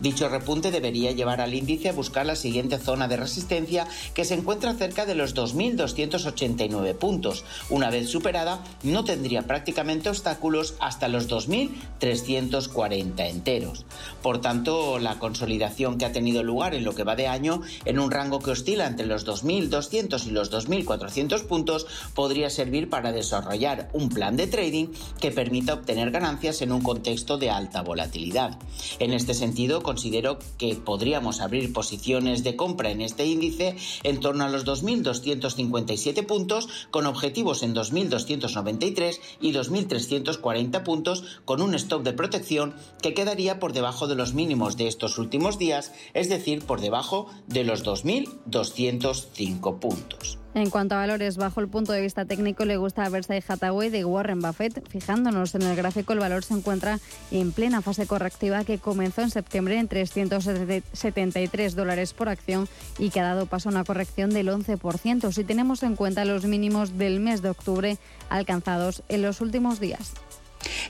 Dicho 0.00 0.28
repunte 0.28 0.70
debería 0.70 1.12
llevar 1.12 1.40
al 1.40 1.54
índice 1.54 1.88
a 1.88 1.92
buscar 1.92 2.26
la 2.26 2.36
siguiente 2.36 2.78
zona 2.78 3.08
de 3.08 3.16
resistencia, 3.16 3.86
que 4.14 4.24
se 4.24 4.34
encuentra 4.34 4.74
cerca 4.74 5.06
de 5.06 5.14
los 5.14 5.34
2.289 5.34 6.94
puntos. 6.94 7.44
Una 7.70 7.90
vez 7.90 8.08
superada, 8.08 8.62
no 8.82 9.04
tendría 9.04 9.42
prácticamente 9.42 10.08
obstáculos 10.08 10.74
hasta 10.80 11.08
los 11.08 11.28
2.340 11.28 13.28
enteros. 13.28 13.84
Por 14.22 14.40
tanto, 14.40 14.98
la 14.98 15.18
consolidación 15.18 15.98
que 15.98 16.06
ha 16.06 16.12
tenido 16.12 16.42
lugar 16.42 16.74
en 16.74 16.84
lo 16.84 16.94
que 16.94 17.04
va 17.04 17.16
de 17.16 17.28
año, 17.28 17.62
en 17.84 17.98
un 17.98 18.10
rango 18.10 18.40
que 18.40 18.52
oscila 18.52 18.86
entre 18.86 19.06
los 19.06 19.26
2.200 19.26 20.26
y 20.26 20.30
los 20.30 20.50
2.400 20.50 21.27
puntos, 21.42 21.86
podría 22.14 22.50
servir 22.50 22.88
para 22.88 23.12
desarrollar 23.12 23.90
un 23.92 24.08
plan 24.08 24.36
de 24.36 24.46
trading 24.46 24.88
que 25.20 25.30
permita 25.30 25.74
obtener 25.74 26.10
ganancias 26.10 26.62
en 26.62 26.72
un 26.72 26.80
contexto 26.80 27.38
de 27.38 27.50
alta 27.50 27.82
volatilidad. 27.82 28.58
En 28.98 29.12
este 29.12 29.34
sentido, 29.34 29.82
considero 29.82 30.38
que 30.58 30.74
podríamos 30.74 31.40
abrir 31.40 31.72
posiciones 31.72 32.44
de 32.44 32.56
compra 32.56 32.90
en 32.90 33.00
este 33.00 33.26
índice 33.26 33.76
en 34.02 34.20
torno 34.20 34.44
a 34.44 34.48
los 34.48 34.64
2.257 34.64 36.26
puntos, 36.26 36.68
con 36.90 37.06
objetivos 37.06 37.62
en 37.62 37.74
2.293 37.74 39.20
y 39.40 39.52
2.340 39.52 40.82
puntos, 40.82 41.24
con 41.44 41.62
un 41.62 41.74
stop 41.74 42.02
de 42.02 42.12
protección 42.12 42.74
que 43.02 43.14
quedaría 43.14 43.58
por 43.60 43.72
debajo 43.72 44.06
de 44.06 44.14
los 44.14 44.34
mínimos 44.34 44.76
de 44.76 44.88
estos 44.88 45.18
últimos 45.18 45.58
días, 45.58 45.92
es 46.14 46.28
decir, 46.28 46.64
por 46.64 46.80
debajo 46.80 47.26
de 47.46 47.64
los 47.64 47.84
2.205 47.84 49.78
puntos. 49.78 50.38
En 50.54 50.70
cuanto 50.70 50.94
a 50.94 50.98
valores, 50.98 51.36
bajo 51.36 51.60
el 51.60 51.68
punto 51.68 51.92
de 51.92 52.00
vista 52.00 52.24
técnico, 52.24 52.64
le 52.64 52.78
gusta 52.78 53.04
a 53.04 53.10
Versailles 53.10 53.48
Hathaway 53.48 53.90
de 53.90 54.04
Warren 54.04 54.40
Buffett. 54.40 54.88
Fijándonos 54.88 55.54
en 55.54 55.62
el 55.62 55.76
gráfico, 55.76 56.14
el 56.14 56.18
valor 56.18 56.42
se 56.42 56.54
encuentra 56.54 56.98
en 57.30 57.52
plena 57.52 57.82
fase 57.82 58.06
correctiva 58.06 58.64
que 58.64 58.78
comenzó 58.78 59.20
en 59.20 59.30
septiembre 59.30 59.78
en 59.78 59.88
373 59.88 61.76
dólares 61.76 62.14
por 62.14 62.28
acción 62.28 62.66
y 62.98 63.10
que 63.10 63.20
ha 63.20 63.24
dado 63.24 63.46
paso 63.46 63.68
a 63.68 63.72
una 63.72 63.84
corrección 63.84 64.30
del 64.30 64.48
11%, 64.48 65.32
si 65.32 65.44
tenemos 65.44 65.82
en 65.82 65.96
cuenta 65.96 66.24
los 66.24 66.44
mínimos 66.44 66.96
del 66.96 67.20
mes 67.20 67.42
de 67.42 67.50
octubre 67.50 67.98
alcanzados 68.30 69.02
en 69.08 69.22
los 69.22 69.40
últimos 69.40 69.80
días. 69.80 70.14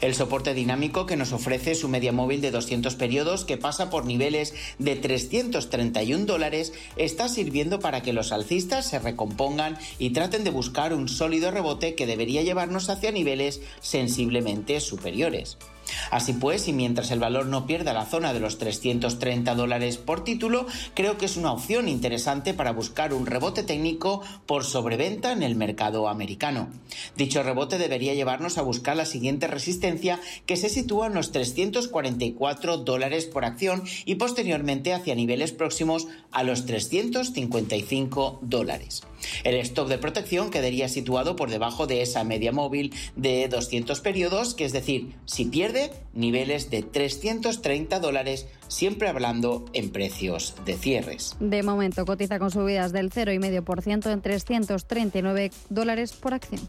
El 0.01 0.15
soporte 0.15 0.55
dinámico 0.55 1.07
que 1.07 1.17
nos 1.17 1.33
ofrece 1.33 1.75
su 1.75 1.89
media 1.89 2.13
móvil 2.13 2.41
de 2.41 2.51
200 2.51 2.95
periodos 2.95 3.45
que 3.45 3.57
pasa 3.57 3.91
por 3.91 4.05
niveles 4.07 4.55
de 4.79 4.97
331 4.97 6.27
dólares 6.27 6.73
está 6.97 7.29
sirviendo 7.29 7.81
para 7.81 8.03
que 8.03 8.13
los 8.13 8.33
alcistas 8.33 8.87
se 8.87 8.99
recompongan 8.99 9.79
y 9.99 10.11
traten 10.11 10.45
de 10.45 10.51
buscar 10.51 10.93
un 10.93 11.09
sólido 11.09 11.51
rebote 11.51 11.95
que 11.95 12.07
debería 12.07 12.43
llevarnos 12.43 12.89
hacia 12.91 13.13
niveles 13.13 13.61
sensiblemente 13.81 14.81
superiores. 14.81 15.59
Así 16.11 16.33
pues, 16.33 16.69
y 16.69 16.73
mientras 16.73 17.11
el 17.11 17.21
valor 17.21 17.47
no 17.47 17.67
pierda 17.67 17.93
la 17.93 18.07
zona 18.07 18.33
de 18.33 18.41
los 18.41 18.59
330 18.59 19.55
dólares 19.55 19.99
por 19.99 20.25
título, 20.25 20.67
creo 20.95 21.19
que 21.19 21.27
es 21.27 21.37
una 21.37 21.53
opción 21.53 21.89
interesante 21.89 22.55
para 22.55 22.73
buscar 22.73 23.13
un 23.13 23.27
rebote 23.27 23.63
técnico 23.63 24.23
por 24.47 24.65
sobreventa 24.65 25.33
en 25.33 25.43
el 25.43 25.57
mercado 25.57 26.09
americano. 26.09 26.69
Dicho 27.17 27.43
rebote 27.43 27.79
debería 27.79 28.15
llevarnos 28.15 28.59
a 28.59 28.63
buscar 28.63 28.97
la 28.97 29.07
siguiente 29.07 29.47
resistencia 29.47 30.21
que 30.47 30.57
se 30.57 30.69
sitúa 30.69 31.07
en 31.07 31.15
los 31.15 31.33
344 31.33 32.79
dólares 32.79 33.27
por 33.27 33.45
acción 33.45 33.85
y 34.05 34.17
posteriormente 34.17 34.93
hacia 34.93 35.15
niveles 35.15 35.53
próximos 35.53 36.07
a 36.33 36.43
los 36.43 36.67
355 36.67 38.39
dólares. 38.43 39.03
El 39.45 39.57
stop 39.57 39.89
de 39.89 39.99
protección 39.99 40.51
quedaría 40.51 40.89
situado 40.89 41.37
por 41.37 41.51
debajo 41.51 41.87
de 41.87 42.03
esa 42.03 42.25
media 42.25 42.53
móvil 42.53 42.95
de 43.17 43.49
200 43.49 44.01
periodos, 44.01 44.55
que 44.55 44.65
es 44.65 44.73
decir, 44.73 45.15
si 45.25 45.45
pierde 45.45 45.91
niveles 46.15 46.71
de 46.71 46.83
330 46.83 48.01
dólares, 48.01 48.47
siempre 48.69 49.09
hablando 49.09 49.65
en 49.73 49.91
precios 49.91 50.55
de 50.65 50.77
cierres. 50.77 51.37
De 51.41 51.63
momento 51.63 52.05
cotiza 52.05 52.39
con 52.39 52.51
subidas 52.51 52.93
del 52.93 53.11
0,5% 53.11 54.13
en 54.13 54.21
339 54.21 55.51
dólares 55.71 56.13
por 56.13 56.35
acción. 56.35 56.61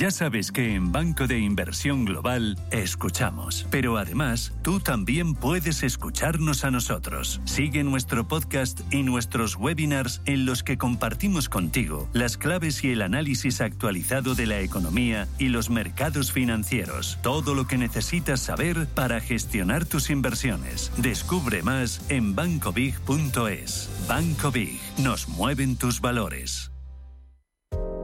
Ya 0.00 0.10
sabes 0.10 0.50
que 0.50 0.76
en 0.76 0.92
Banco 0.92 1.26
de 1.26 1.38
Inversión 1.40 2.06
Global 2.06 2.56
escuchamos, 2.70 3.66
pero 3.68 3.98
además 3.98 4.54
tú 4.62 4.80
también 4.80 5.34
puedes 5.34 5.82
escucharnos 5.82 6.64
a 6.64 6.70
nosotros. 6.70 7.42
Sigue 7.44 7.84
nuestro 7.84 8.26
podcast 8.26 8.80
y 8.90 9.02
nuestros 9.02 9.56
webinars 9.56 10.22
en 10.24 10.46
los 10.46 10.62
que 10.62 10.78
compartimos 10.78 11.50
contigo 11.50 12.08
las 12.14 12.38
claves 12.38 12.82
y 12.82 12.92
el 12.92 13.02
análisis 13.02 13.60
actualizado 13.60 14.34
de 14.34 14.46
la 14.46 14.60
economía 14.60 15.28
y 15.38 15.48
los 15.48 15.68
mercados 15.68 16.32
financieros. 16.32 17.18
Todo 17.22 17.54
lo 17.54 17.66
que 17.66 17.76
necesitas 17.76 18.40
saber 18.40 18.86
para 18.86 19.20
gestionar 19.20 19.84
tus 19.84 20.08
inversiones. 20.08 20.92
Descubre 20.96 21.62
más 21.62 22.00
en 22.08 22.34
bancobig.es. 22.34 23.90
Banco 24.08 24.50
Big, 24.50 24.80
nos 24.96 25.28
mueven 25.28 25.76
tus 25.76 26.00
valores. 26.00 26.70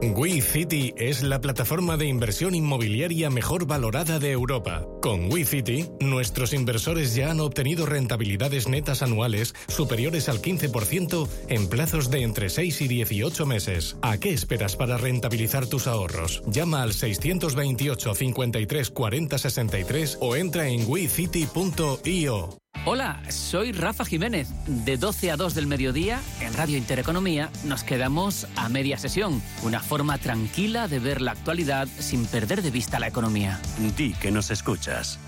WeCity 0.01 0.93
es 0.97 1.23
la 1.23 1.41
plataforma 1.41 1.97
de 1.97 2.05
inversión 2.05 2.53
inmobiliaria 2.53 3.29
mejor 3.29 3.65
valorada 3.65 4.19
de 4.19 4.31
Europa. 4.31 4.85
Con 5.01 5.31
WeCity, 5.31 5.89
nuestros 5.99 6.53
inversores 6.53 7.15
ya 7.15 7.31
han 7.31 7.39
obtenido 7.39 7.85
rentabilidades 7.85 8.67
netas 8.67 9.01
anuales 9.01 9.55
superiores 9.67 10.29
al 10.29 10.41
15% 10.41 11.27
en 11.49 11.67
plazos 11.67 12.11
de 12.11 12.21
entre 12.21 12.49
6 12.49 12.81
y 12.81 12.87
18 12.87 13.45
meses. 13.45 13.97
¿A 14.01 14.19
qué 14.19 14.33
esperas 14.33 14.75
para 14.75 14.97
rentabilizar 14.97 15.65
tus 15.65 15.87
ahorros? 15.87 16.43
Llama 16.47 16.83
al 16.83 16.93
628 16.93 18.13
53 18.13 18.89
40 18.91 19.37
63 19.37 20.17
o 20.21 20.35
entra 20.35 20.67
en 20.67 20.87
wecity.io. 20.87 22.57
Hola, 22.89 23.19
soy 23.27 23.73
Rafa 23.73 24.05
Jiménez. 24.05 24.47
De 24.65 24.95
12 24.95 25.31
a 25.31 25.35
2 25.35 25.55
del 25.55 25.67
mediodía, 25.67 26.21
en 26.39 26.53
Radio 26.53 26.77
Intereconomía, 26.77 27.49
nos 27.65 27.83
quedamos 27.83 28.47
a 28.55 28.69
media 28.69 28.97
sesión. 28.97 29.41
Una 29.63 29.81
forma 29.81 30.17
tranquila 30.19 30.87
de 30.87 30.99
ver 30.99 31.19
la 31.19 31.31
actualidad 31.31 31.89
sin 31.99 32.25
perder 32.25 32.61
de 32.61 32.71
vista 32.71 32.97
la 32.97 33.09
economía. 33.09 33.59
Di 33.97 34.13
que 34.13 34.31
nos 34.31 34.51
escuchas. 34.51 35.19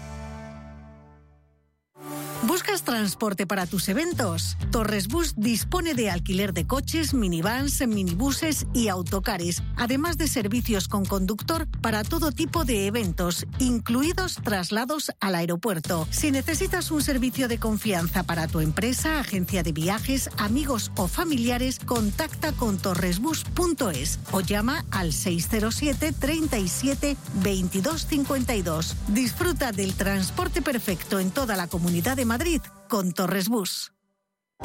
¿Buscas 2.70 2.86
transporte 2.86 3.48
para 3.48 3.66
tus 3.66 3.90
eventos? 3.90 4.56
Torres 4.70 5.08
Bus 5.08 5.34
dispone 5.36 5.96
de 5.96 6.12
alquiler 6.12 6.54
de 6.54 6.68
coches, 6.68 7.16
minivans, 7.16 7.82
minibuses 7.88 8.68
y 8.76 8.90
autocares, 8.90 9.64
además 9.76 10.20
de 10.20 10.28
servicios 10.28 10.88
con 10.88 11.04
conductor 11.04 11.68
para 11.82 12.04
todo 12.04 12.32
tipo 12.32 12.66
de 12.66 12.86
eventos, 12.86 13.48
incluidos 13.58 14.36
traslados 14.44 15.12
al 15.20 15.34
aeropuerto. 15.34 16.08
Si 16.12 16.30
necesitas 16.30 16.92
un 16.92 17.02
servicio 17.02 17.48
de 17.48 17.58
confianza 17.58 18.22
para 18.22 18.48
tu 18.48 18.60
empresa, 18.60 19.20
agencia 19.20 19.64
de 19.64 19.72
viajes, 19.72 20.30
amigos 20.38 20.92
o 20.96 21.08
familiares, 21.08 21.80
contacta 21.80 22.52
con 22.52 22.78
torresbus.es 22.78 24.20
o 24.32 24.42
llama 24.42 24.86
al 24.92 25.14
607 25.14 26.14
37 26.14 27.18
22 27.42 28.06
52. 28.06 28.96
Disfruta 29.08 29.72
del 29.72 29.96
transporte 29.96 30.62
perfecto 30.62 31.20
en 31.20 31.32
toda 31.32 31.56
la 31.56 31.66
comunidad 31.66 32.16
de 32.16 32.26
Madrid 32.26 32.59
con 32.88 33.14
Torres 33.14 33.50
Bus. 33.50 33.92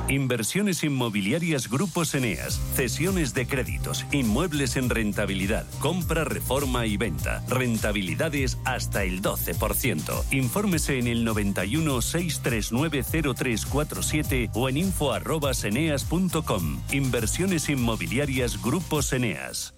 Inversiones 0.09 0.83
inmobiliarias 0.83 1.71
Grupos 1.71 2.15
Eneas, 2.15 2.61
cesiones 2.75 3.33
de 3.33 3.47
créditos, 3.47 4.05
inmuebles 4.11 4.77
en 4.77 4.91
rentabilidad, 4.91 5.67
compra, 5.79 6.25
reforma 6.25 6.85
y 6.87 6.97
venta, 6.97 7.45
rentabilidades 7.49 8.59
hasta 8.65 9.05
el 9.05 9.23
12%. 9.23 10.25
Infórmese 10.33 10.99
en 10.99 11.07
el 11.07 11.25
91 11.25 12.03
639 12.03 13.05
0347 13.35 14.51
o 14.53 14.69
en 14.69 14.79
info@eneas.com. 14.79 16.81
Inversiones 16.93 17.69
inmobiliarias 17.69 18.61
Grupos 18.61 19.13
Eneas. 19.13 19.75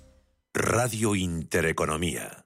Radio 0.55 1.14
Intereconomía. 1.14 2.45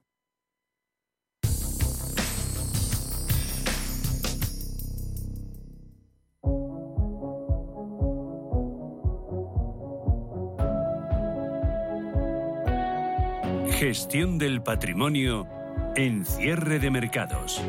Gestión 13.81 14.37
del 14.37 14.61
patrimonio 14.61 15.49
en 15.97 16.27
cierre 16.27 16.79
de 16.79 16.91
mercados. 16.91 17.63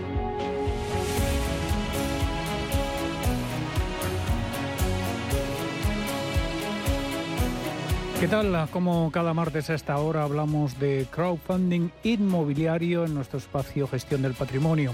¿Qué 8.20 8.28
tal? 8.28 8.68
Como 8.72 9.10
cada 9.14 9.34
martes 9.34 9.70
a 9.70 9.74
esta 9.74 10.00
hora 10.00 10.24
hablamos 10.24 10.78
de 10.82 11.08
crowdfunding 11.10 11.92
inmobiliario 12.04 13.06
en 13.06 13.14
nuestro 13.14 13.40
espacio 13.40 13.88
Gestión 13.88 14.22
del 14.22 14.34
Patrimonio. 14.34 14.94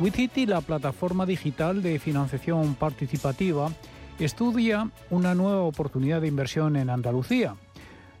WeCity, 0.00 0.46
la 0.46 0.62
plataforma 0.62 1.26
digital 1.26 1.80
de 1.80 2.00
financiación 2.00 2.74
participativa, 2.74 3.70
estudia 4.18 4.90
una 5.10 5.36
nueva 5.36 5.62
oportunidad 5.62 6.20
de 6.20 6.26
inversión 6.26 6.74
en 6.74 6.90
Andalucía. 6.90 7.54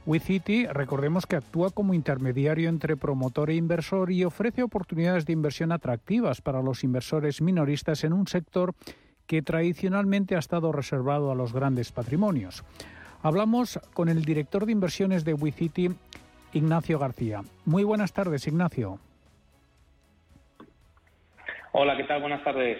WeCity, 0.06 0.66
recordemos 0.66 1.26
que 1.26 1.36
actúa 1.36 1.70
como 1.70 1.92
intermediario 1.94 2.68
entre 2.68 2.96
promotor 2.96 3.50
e 3.50 3.54
inversor 3.54 4.10
y 4.10 4.24
ofrece 4.24 4.62
oportunidades 4.62 5.26
de 5.26 5.34
inversión 5.34 5.72
atractivas 5.72 6.40
para 6.40 6.62
los 6.62 6.84
inversores 6.84 7.42
minoristas 7.42 8.02
en 8.04 8.14
un 8.14 8.26
sector 8.26 8.74
que 9.26 9.42
tradicionalmente 9.42 10.36
ha 10.36 10.38
estado 10.38 10.72
reservado 10.72 11.30
a 11.30 11.34
los 11.34 11.52
grandes 11.52 11.92
patrimonios. 11.92 12.64
Hablamos 13.22 13.78
con 13.92 14.08
el 14.08 14.24
director 14.24 14.64
de 14.64 14.72
inversiones 14.72 15.24
de 15.24 15.34
WeCity, 15.34 15.90
Ignacio 16.54 16.98
García. 16.98 17.42
Muy 17.66 17.84
buenas 17.84 18.12
tardes, 18.12 18.46
Ignacio. 18.46 18.98
Hola, 21.72 21.96
¿qué 21.96 22.04
tal? 22.04 22.22
Buenas 22.22 22.42
tardes. 22.42 22.78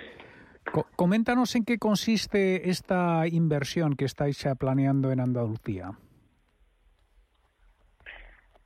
coméntanos 0.97 1.55
en 1.55 1.65
qué 1.65 1.79
consiste 1.79 2.71
esta 2.71 3.29
inversión 3.29 3.95
que 3.95 4.07
estáis 4.07 4.45
planeando 4.59 5.13
en 5.13 5.21
Andalucía. 5.21 5.93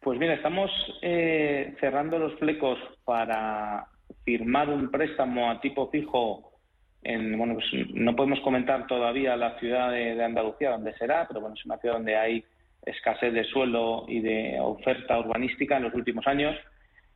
Pues 0.04 0.18
bien, 0.18 0.32
estamos 0.32 0.70
eh, 1.00 1.74
cerrando 1.80 2.18
los 2.18 2.34
flecos 2.34 2.78
para 3.06 3.86
firmar 4.22 4.68
un 4.68 4.90
préstamo 4.90 5.50
a 5.50 5.62
tipo 5.62 5.90
fijo. 5.90 6.52
En, 7.02 7.38
bueno, 7.38 7.54
pues 7.54 7.88
no 7.94 8.14
podemos 8.14 8.38
comentar 8.40 8.86
todavía 8.86 9.34
la 9.34 9.58
ciudad 9.58 9.90
de, 9.92 10.22
Andalucía 10.22 10.72
donde 10.72 10.92
será, 10.98 11.26
pero 11.26 11.40
bueno, 11.40 11.56
es 11.58 11.64
una 11.64 11.78
ciudad 11.78 11.94
donde 11.94 12.16
hay 12.16 12.44
escasez 12.84 13.32
de 13.32 13.44
suelo 13.44 14.04
y 14.06 14.20
de 14.20 14.58
oferta 14.60 15.18
urbanística 15.18 15.78
en 15.78 15.84
los 15.84 15.94
últimos 15.94 16.26
años 16.26 16.54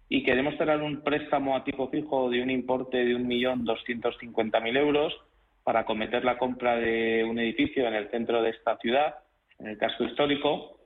y 0.09 0.23
queremos 0.23 0.57
cerrar 0.57 0.81
un 0.83 1.03
préstamo 1.03 1.57
a 1.57 1.65
tipo 1.65 1.91
fijo 1.91 2.31
de 2.31 2.43
un 2.43 2.49
importe 2.49 3.05
de 3.05 3.15
1.250.000 3.15 4.79
euros 4.79 5.15
para 5.63 5.81
acometer 5.81 6.25
la 6.25 6.39
compra 6.39 6.77
de 6.77 7.23
un 7.23 7.39
edificio 7.39 7.87
en 7.87 7.93
el 7.93 8.11
centro 8.11 8.41
de 8.41 8.49
esta 8.49 8.79
ciudad, 8.79 9.17
en 9.59 9.67
el 9.67 9.77
casco 9.77 10.05
histórico, 10.05 10.78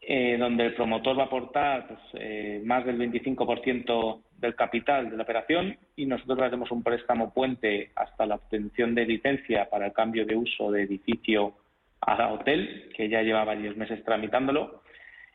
eh, 0.00 0.36
donde 0.38 0.66
el 0.66 0.74
promotor 0.74 1.18
va 1.18 1.24
a 1.24 1.26
aportar 1.26 1.86
pues, 1.86 2.00
eh, 2.14 2.62
más 2.64 2.84
del 2.86 2.98
25% 2.98 4.22
del 4.38 4.54
capital 4.54 5.10
de 5.10 5.16
la 5.16 5.24
operación 5.24 5.76
y 5.94 6.06
nosotros 6.06 6.40
hacemos 6.40 6.70
un 6.70 6.82
préstamo 6.82 7.34
puente 7.34 7.90
hasta 7.94 8.24
la 8.24 8.36
obtención 8.36 8.94
de 8.94 9.04
licencia 9.04 9.68
para 9.68 9.86
el 9.86 9.92
cambio 9.92 10.24
de 10.24 10.36
uso 10.36 10.70
de 10.72 10.82
edificio 10.82 11.54
a 12.00 12.32
hotel, 12.32 12.90
que 12.96 13.08
ya 13.10 13.22
lleva 13.22 13.44
varios 13.44 13.76
meses 13.76 14.02
tramitándolo. 14.04 14.82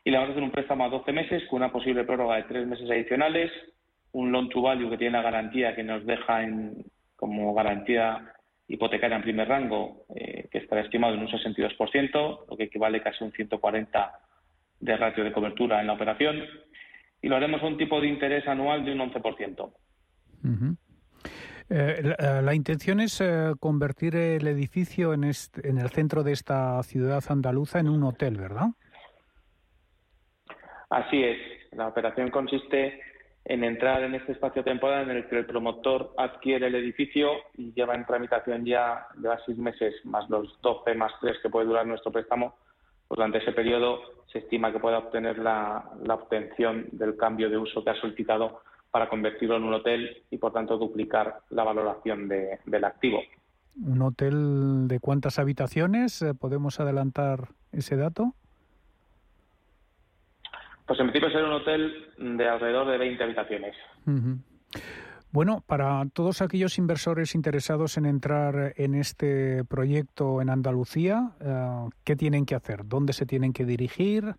Y 0.04 0.10
le 0.10 0.16
vamos 0.16 0.30
a 0.30 0.32
hacer 0.32 0.42
un 0.42 0.50
préstamo 0.50 0.84
a 0.84 0.88
12 0.88 1.12
meses 1.12 1.44
con 1.48 1.58
una 1.58 1.72
posible 1.72 2.04
prórroga 2.04 2.36
de 2.36 2.44
tres 2.44 2.66
meses 2.66 2.90
adicionales, 2.90 3.52
un 4.12 4.32
loan 4.32 4.48
to 4.48 4.62
value 4.62 4.90
que 4.90 4.98
tiene 4.98 5.16
la 5.16 5.22
garantía 5.22 5.76
que 5.76 5.84
nos 5.84 6.04
deja 6.06 6.42
en, 6.42 6.84
como 7.14 7.54
garantía 7.54 8.32
hipotecaria 8.68 9.16
en 9.16 9.22
primer 9.22 9.48
rango, 9.48 10.06
eh, 10.14 10.48
que 10.50 10.58
estará 10.58 10.80
estimado 10.80 11.14
en 11.14 11.20
un 11.20 11.28
62%, 11.28 12.46
lo 12.48 12.56
que 12.56 12.64
equivale 12.64 13.00
casi 13.00 13.22
a 13.22 13.26
un 13.26 13.32
140 13.32 14.20
de 14.80 14.96
ratio 14.96 15.24
de 15.24 15.32
cobertura 15.32 15.80
en 15.80 15.86
la 15.86 15.94
operación 15.94 16.42
y 17.22 17.28
lo 17.28 17.36
haremos 17.36 17.62
a 17.62 17.66
un 17.66 17.76
tipo 17.76 18.00
de 18.00 18.08
interés 18.08 18.46
anual 18.46 18.84
de 18.84 18.92
un 18.92 18.98
11%. 18.98 19.72
Eh, 21.68 22.14
la, 22.42 22.54
intención 22.54 23.00
es 23.00 23.20
eh, 23.20 23.52
convertir 23.58 24.14
el 24.14 24.46
edificio 24.46 25.12
en, 25.12 25.24
en 25.24 25.78
el 25.78 25.90
centro 25.90 26.22
de 26.22 26.32
esta 26.32 26.80
ciudad 26.84 27.24
andaluza 27.28 27.80
en 27.80 27.88
un 27.88 28.04
hotel, 28.04 28.36
¿verdad? 28.36 28.68
Así 30.90 31.22
es. 31.24 31.38
La 31.72 31.88
operación 31.88 32.30
consiste 32.30 33.00
en 33.44 33.62
entrar 33.62 34.02
en 34.02 34.14
este 34.14 34.32
espacio 34.32 34.64
temporal 34.64 35.08
en 35.08 35.16
el 35.18 35.28
que 35.28 35.38
el 35.38 35.46
promotor 35.46 36.12
adquiere 36.16 36.66
el 36.66 36.74
edificio 36.74 37.30
y 37.54 37.72
lleva 37.72 37.94
en 37.94 38.04
tramitación 38.04 38.64
ya, 38.64 39.06
lleva 39.16 39.38
seis 39.46 39.58
meses, 39.58 39.94
más 40.04 40.28
los 40.28 40.60
12 40.62 40.94
más 40.94 41.12
3 41.20 41.38
que 41.42 41.48
puede 41.48 41.66
durar 41.66 41.86
nuestro 41.86 42.10
préstamo, 42.10 42.56
durante 43.08 43.38
ese 43.38 43.52
periodo 43.52 44.00
se 44.32 44.38
estima 44.38 44.72
que 44.72 44.78
pueda 44.78 44.98
obtener 44.98 45.38
la, 45.38 45.84
obtención 46.10 46.86
del 46.92 47.16
cambio 47.16 47.48
de 47.48 47.56
uso 47.56 47.82
que 47.82 47.90
ha 47.90 48.00
solicitado 48.00 48.60
para 48.90 49.08
convertirlo 49.08 49.56
en 49.56 49.64
un 49.64 49.74
hotel 49.74 50.22
y, 50.30 50.38
por 50.38 50.52
tanto, 50.52 50.78
duplicar 50.78 51.40
la 51.50 51.64
valoración 51.64 52.28
del 52.28 52.84
activo. 52.84 53.20
¿Un 53.84 54.02
hotel 54.02 54.88
de 54.88 55.00
cuántas 55.00 55.38
habitaciones? 55.38 56.24
¿Podemos 56.40 56.80
adelantar 56.80 57.48
ese 57.72 57.96
dato? 57.96 58.34
Pues 60.86 60.98
en 61.00 61.10
principio 61.10 61.30
será 61.30 61.46
un 61.46 61.52
hotel 61.52 62.08
de 62.16 62.48
alrededor 62.48 62.86
de 62.88 62.98
20 62.98 63.24
habitaciones. 63.24 63.74
Bueno, 65.36 65.62
para 65.66 66.02
todos 66.14 66.40
aquellos 66.40 66.78
inversores 66.78 67.34
interesados 67.34 67.98
en 67.98 68.06
entrar 68.06 68.72
en 68.78 68.94
este 68.94 69.64
proyecto 69.66 70.40
en 70.40 70.48
Andalucía, 70.48 71.32
eh, 71.42 71.90
¿qué 72.04 72.16
tienen 72.16 72.46
que 72.46 72.54
hacer? 72.54 72.86
¿Dónde 72.86 73.12
se 73.12 73.26
tienen 73.26 73.52
que 73.52 73.66
dirigir? 73.66 74.34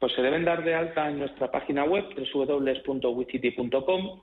Pues 0.00 0.12
se 0.12 0.22
deben 0.22 0.44
dar 0.44 0.64
de 0.64 0.74
alta 0.74 1.08
en 1.08 1.20
nuestra 1.20 1.52
página 1.52 1.84
web, 1.84 2.06
www.wicity.com. 2.34 4.22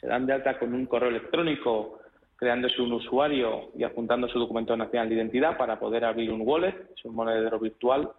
Se 0.00 0.06
dan 0.06 0.24
de 0.24 0.32
alta 0.32 0.58
con 0.58 0.72
un 0.72 0.86
correo 0.86 1.10
electrónico, 1.10 1.98
creándose 2.36 2.80
un 2.80 2.94
usuario 2.94 3.72
y 3.76 3.84
adjuntando 3.84 4.26
su 4.28 4.38
documento 4.38 4.74
nacional 4.74 5.10
de 5.10 5.16
identidad 5.16 5.58
para 5.58 5.78
poder 5.78 6.06
abrir 6.06 6.32
un 6.32 6.48
wallet, 6.48 6.88
es 6.96 7.04
un 7.04 7.14
monedero 7.14 7.60
virtual 7.60 8.10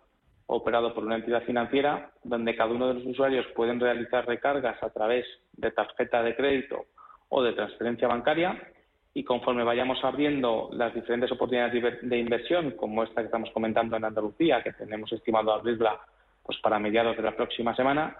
operado 0.48 0.94
por 0.94 1.04
una 1.04 1.16
entidad 1.16 1.44
financiera, 1.44 2.12
donde 2.24 2.56
cada 2.56 2.72
uno 2.72 2.88
de 2.88 2.96
los 2.96 3.06
usuarios 3.06 3.46
pueden 3.56 3.80
realizar 3.80 4.26
recargas 4.26 4.82
a 4.84 4.89
través 4.89 5.26
de 5.54 5.72
tarjeta 5.72 6.22
de 6.24 6.36
crédito 6.36 6.86
o 7.30 7.41
de 7.44 7.54
transferencia 7.54 8.08
bancaria. 8.08 8.62
Y 9.16 9.24
conforme 9.24 9.64
vayamos 9.64 10.04
abriendo 10.04 10.70
las 10.74 10.94
diferentes 10.94 11.32
oportunidades 11.32 12.02
de 12.02 12.18
inversión, 12.18 12.72
como 12.72 13.04
esta 13.04 13.22
que 13.22 13.28
estamos 13.28 13.52
comentando 13.52 13.96
en 13.96 14.06
Andalucía, 14.06 14.64
que 14.64 14.74
tenemos 14.74 15.12
estimado 15.14 15.54
abrirla 15.54 16.00
pues 16.44 16.60
para 16.60 16.78
mediados 16.78 17.16
de 17.16 17.24
la 17.24 17.36
próxima 17.36 17.74
semana. 17.76 18.18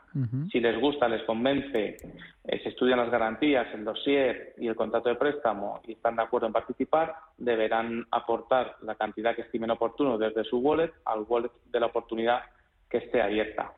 Si 0.52 0.60
les 0.60 0.80
gusta, 0.80 1.10
les 1.10 1.24
convence, 1.24 1.98
eh, 2.44 2.64
se 2.64 2.70
estudian 2.70 3.00
las 3.00 3.12
garantías, 3.12 3.68
el 3.74 3.84
dossier 3.84 4.54
y 4.58 4.68
el 4.68 4.76
contrato 4.76 5.10
de 5.10 5.16
préstamo 5.16 5.82
y 5.86 5.94
están 5.94 6.16
de 6.16 6.24
acuerdo 6.24 6.48
en 6.48 6.54
participar, 6.54 7.16
deberán 7.38 8.06
aportar 8.12 8.78
la 8.82 8.96
cantidad 8.96 9.36
que 9.36 9.42
estimen 9.42 9.72
oportuno 9.72 10.18
desde 10.18 10.46
su 10.46 10.60
wallet 10.60 10.94
al 11.06 11.26
wallet 11.28 11.52
de 11.72 11.80
la 11.80 11.88
oportunidad 11.88 12.42
que 12.90 13.00
esté 13.00 13.22
abierta. 13.22 13.74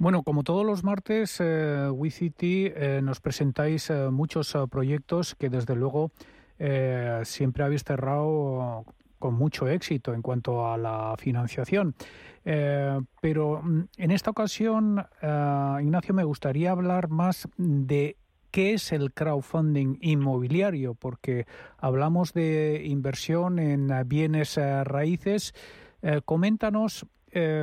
Bueno, 0.00 0.22
como 0.22 0.44
todos 0.44 0.64
los 0.64 0.82
martes, 0.82 1.40
eh, 1.40 1.88
WeCity 1.90 2.72
eh, 2.74 3.00
nos 3.02 3.20
presentáis 3.20 3.90
eh, 3.90 4.08
muchos 4.10 4.56
proyectos 4.70 5.34
que 5.34 5.50
desde 5.50 5.76
luego 5.76 6.10
siempre 7.22 7.64
habéis 7.64 7.84
cerrado 7.84 8.84
con 9.20 9.34
mucho 9.34 9.68
éxito 9.68 10.12
en 10.12 10.22
cuanto 10.22 10.66
a 10.66 10.76
la 10.76 11.14
financiación. 11.16 11.94
Eh, 12.44 13.00
pero 13.20 13.62
mm, 13.62 13.82
en 13.98 14.10
esta 14.10 14.30
ocasión, 14.30 15.06
eh, 15.22 15.76
Ignacio, 15.82 16.14
me 16.14 16.24
gustaría 16.24 16.72
hablar 16.72 17.08
más 17.08 17.46
de 17.56 18.16
qué 18.50 18.72
es 18.72 18.90
el 18.90 19.12
crowdfunding 19.12 19.98
inmobiliario, 20.00 20.94
porque 20.94 21.46
hablamos 21.78 22.32
de 22.32 22.82
inversión 22.86 23.60
en 23.60 23.92
bienes 24.06 24.58
eh, 24.58 24.82
raíces. 24.82 25.54
coméntanos, 26.24 27.06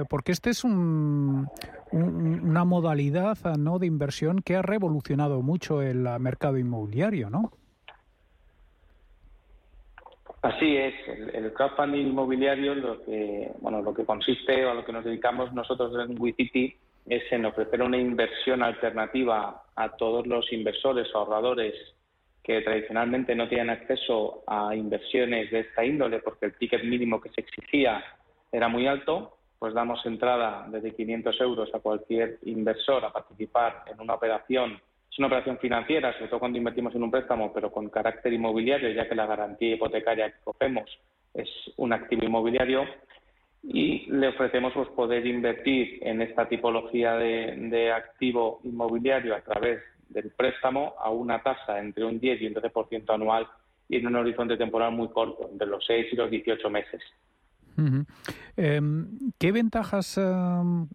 porque 0.10 0.32
este 0.32 0.52
es 0.52 0.64
un, 0.64 1.50
una 1.92 2.64
modalidad 2.66 3.38
¿no? 3.58 3.80
de 3.80 3.88
inversión 3.88 4.44
que 4.44 4.56
ha 4.56 4.62
revolucionado 4.62 5.42
mucho 5.42 5.82
el 5.82 6.08
mercado 6.20 6.60
inmobiliario, 6.60 7.32
¿no? 7.32 7.52
Así 10.42 10.78
es, 10.78 10.94
el, 11.34 11.52
crowdfunding 11.54 12.08
inmobiliario 12.08 12.76
lo 12.76 13.04
que, 13.04 13.52
bueno, 13.60 13.82
lo 13.82 13.94
que 13.94 14.06
consiste 14.06 14.66
o 14.66 14.72
a 14.72 14.74
lo 14.76 14.86
que 14.86 14.94
nos 14.94 15.04
dedicamos 15.04 15.52
nosotros 15.52 15.92
en 16.08 16.20
WeCity 16.22 16.76
es 17.08 17.24
en 17.32 17.46
ofrecer 17.46 17.82
una 17.82 17.98
inversión 17.98 18.62
alternativa 18.62 19.64
a 19.76 19.90
todos 19.98 20.28
los 20.28 20.52
inversores 20.54 21.08
o 21.14 21.20
ahorradores 21.20 21.74
que 22.44 22.62
tradicionalmente 22.62 23.36
no 23.36 23.50
tienen 23.50 23.72
acceso 23.72 24.44
a 24.48 24.76
inversiones 24.76 25.52
de 25.52 25.62
esta 25.62 25.84
índole 25.84 26.20
porque 26.20 26.46
el 26.46 26.58
ticket 26.58 26.84
mínimo 26.84 27.20
que 27.20 27.30
se 27.30 27.42
exigía 27.42 28.04
era 28.52 28.68
muy 28.68 28.88
alto, 28.88 29.38
pues 29.60 29.74
damos 29.74 30.06
entrada 30.06 30.68
desde 30.70 30.96
500 30.96 31.42
euros 31.42 31.70
a 31.74 31.80
cualquier 31.80 32.38
inversor 32.44 33.04
a 33.04 33.12
participar 33.12 33.84
en 33.88 34.00
una 34.00 34.14
operación 34.14 34.80
es 35.18 35.20
una 35.20 35.30
operación 35.30 35.58
financiera, 35.58 36.14
sobre 36.14 36.28
todo 36.28 36.40
cuando 36.40 36.60
invertimos 36.60 36.94
en 36.94 37.02
un 37.02 37.10
préstamo, 37.10 37.52
pero 37.52 37.72
con 37.72 37.90
carácter 37.90 38.32
inmobiliario, 38.34 38.92
ya 38.92 39.10
que 39.10 39.16
la 39.16 39.26
garantía 39.26 39.74
hipotecaria 39.74 40.30
que 40.30 40.44
cogemos 40.44 40.88
es 41.34 41.50
un 41.78 41.92
activo 41.92 42.24
inmobiliario. 42.24 42.86
Y 43.64 44.06
le 44.12 44.28
ofrecemos 44.28 44.74
pues, 44.76 44.88
poder 44.90 45.26
invertir 45.26 45.98
en 46.04 46.22
esta 46.22 46.48
tipología 46.48 47.16
de, 47.16 47.92
activo 47.92 48.60
inmobiliario 48.64 49.36
a 49.36 49.42
través 49.42 49.82
del 50.10 50.30
préstamo 50.30 50.94
a 51.00 51.10
una 51.10 51.42
tasa 51.42 51.80
entre 51.80 52.06
un 52.06 52.20
10 52.20 52.42
y 52.44 52.48
un 52.48 52.54
12% 52.54 53.12
anual 53.12 53.48
y 53.90 53.98
en 53.98 54.06
un 54.06 54.18
horizonte 54.18 54.56
temporal 54.56 54.92
muy 54.92 55.08
corto, 55.08 55.50
entre 55.52 55.66
los 55.66 55.84
6 55.84 56.14
y 56.14 56.16
los 56.16 56.30
18 56.30 56.70
meses. 56.70 57.02
Em, 58.56 59.08
¿Qué 59.40 59.52
ventajas 59.52 60.16
em, 60.20 60.88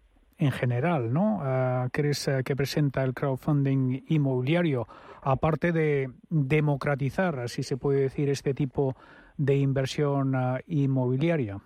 en 0.45 0.53
general, 0.53 1.13
¿no? 1.13 1.37
Uh, 1.37 1.91
que 1.91 2.57
presenta 2.57 3.05
el 3.05 3.15
crowdfunding 3.15 4.05
inmobiliario, 4.09 4.87
aparte 5.23 5.73
de 5.73 6.11
democratizar, 6.29 7.49
si 7.49 7.63
se 7.63 7.77
puede 7.77 8.01
decir, 8.01 8.29
este 8.29 8.55
tipo 8.55 8.97
de 9.37 9.57
inversión 9.57 10.35
ah, 10.35 10.61
inmobiliaria? 10.67 11.59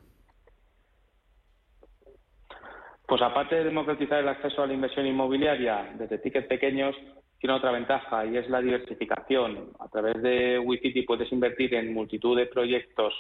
Pues 3.07 3.23
aparte 3.23 3.57
de 3.57 3.65
democratizar 3.65 4.21
el 4.21 4.29
acceso 4.29 4.63
a 4.63 4.67
la 4.67 4.75
inversión 4.75 5.07
inmobiliaria 5.07 5.93
desde 5.97 6.19
tickets 6.19 6.49
pequeños, 6.49 6.95
tiene 7.39 7.55
otra 7.55 7.71
ventaja 7.71 8.27
y 8.27 8.37
es 8.37 8.49
la 8.49 8.61
diversificación. 8.61 9.71
A 9.79 9.89
través 9.89 10.21
de 10.23 10.59
WeCity 10.59 11.03
puedes 11.03 11.31
invertir 11.33 11.75
en 11.75 11.95
multitud 11.95 12.37
de 12.37 12.47
proyectos 12.47 13.15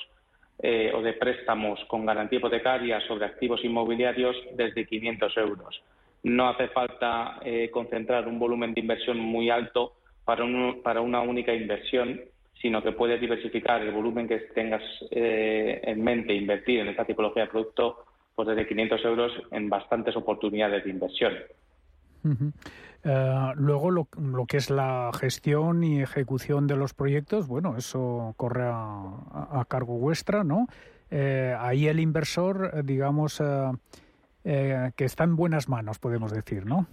eh, 0.59 0.90
o 0.94 1.02
de 1.02 1.12
préstamos 1.12 1.78
con 1.86 2.07
garantía 2.07 2.38
hipotecaria 2.38 3.00
sobre 3.07 3.26
activos 3.26 3.64
inmobiliarios 3.64 4.36
desde 4.54 4.86
500 4.86 5.36
euros. 5.36 5.82
No 6.22 6.48
hace 6.48 6.68
falta 6.68 7.38
eh, 7.44 7.70
concentrar 7.70 8.26
un 8.26 8.38
volumen 8.38 8.72
de 8.72 8.80
inversión 8.80 9.18
muy 9.18 9.50
alto 9.50 9.92
para, 10.24 10.44
para 10.82 11.00
una 11.00 11.20
única 11.20 11.52
inversión, 11.52 12.20
sino 12.61 12.82
que 12.82 12.92
puedes 12.92 13.20
diversificar 13.20 13.82
el 13.82 13.92
volumen 13.92 14.26
que 14.26 14.38
tengas 14.54 14.82
eh, 15.11 15.80
en 15.84 16.02
mente 16.02 16.34
invertir 16.34 16.80
en 16.80 16.88
esta 16.88 17.04
tipología 17.04 17.44
de 17.44 17.50
producto 17.50 18.04
pues 18.34 18.48
desde 18.48 18.66
500 18.66 19.04
euros 19.04 19.32
en 19.50 19.68
bastantes 19.68 20.14
oportunidades 20.16 20.84
de 20.84 20.90
inversión. 20.90 21.34
Eh, 23.09 23.52
luego, 23.54 23.92
lo, 23.92 24.07
que 24.48 24.57
es 24.57 24.68
la 24.68 25.12
gestión 25.18 25.84
y 25.84 26.02
ejecución 26.02 26.66
de 26.66 26.76
los 26.76 26.92
proyectos, 26.92 27.46
bueno, 27.46 27.76
eso 27.76 28.34
corre 28.36 28.64
a, 28.66 29.64
cargo 29.68 29.96
vuestra, 29.98 30.42
¿no? 30.42 30.66
Eh, 31.12 31.54
ahí 31.57 31.86
el 31.86 32.00
inversor, 32.00 32.72
eh, 32.74 32.80
digamos, 32.82 33.40
que 34.42 35.04
está 35.04 35.24
en 35.24 35.36
buenas 35.36 35.68
manos, 35.68 36.00
podemos 36.00 36.32
decir, 36.32 36.66
¿no? 36.66 36.86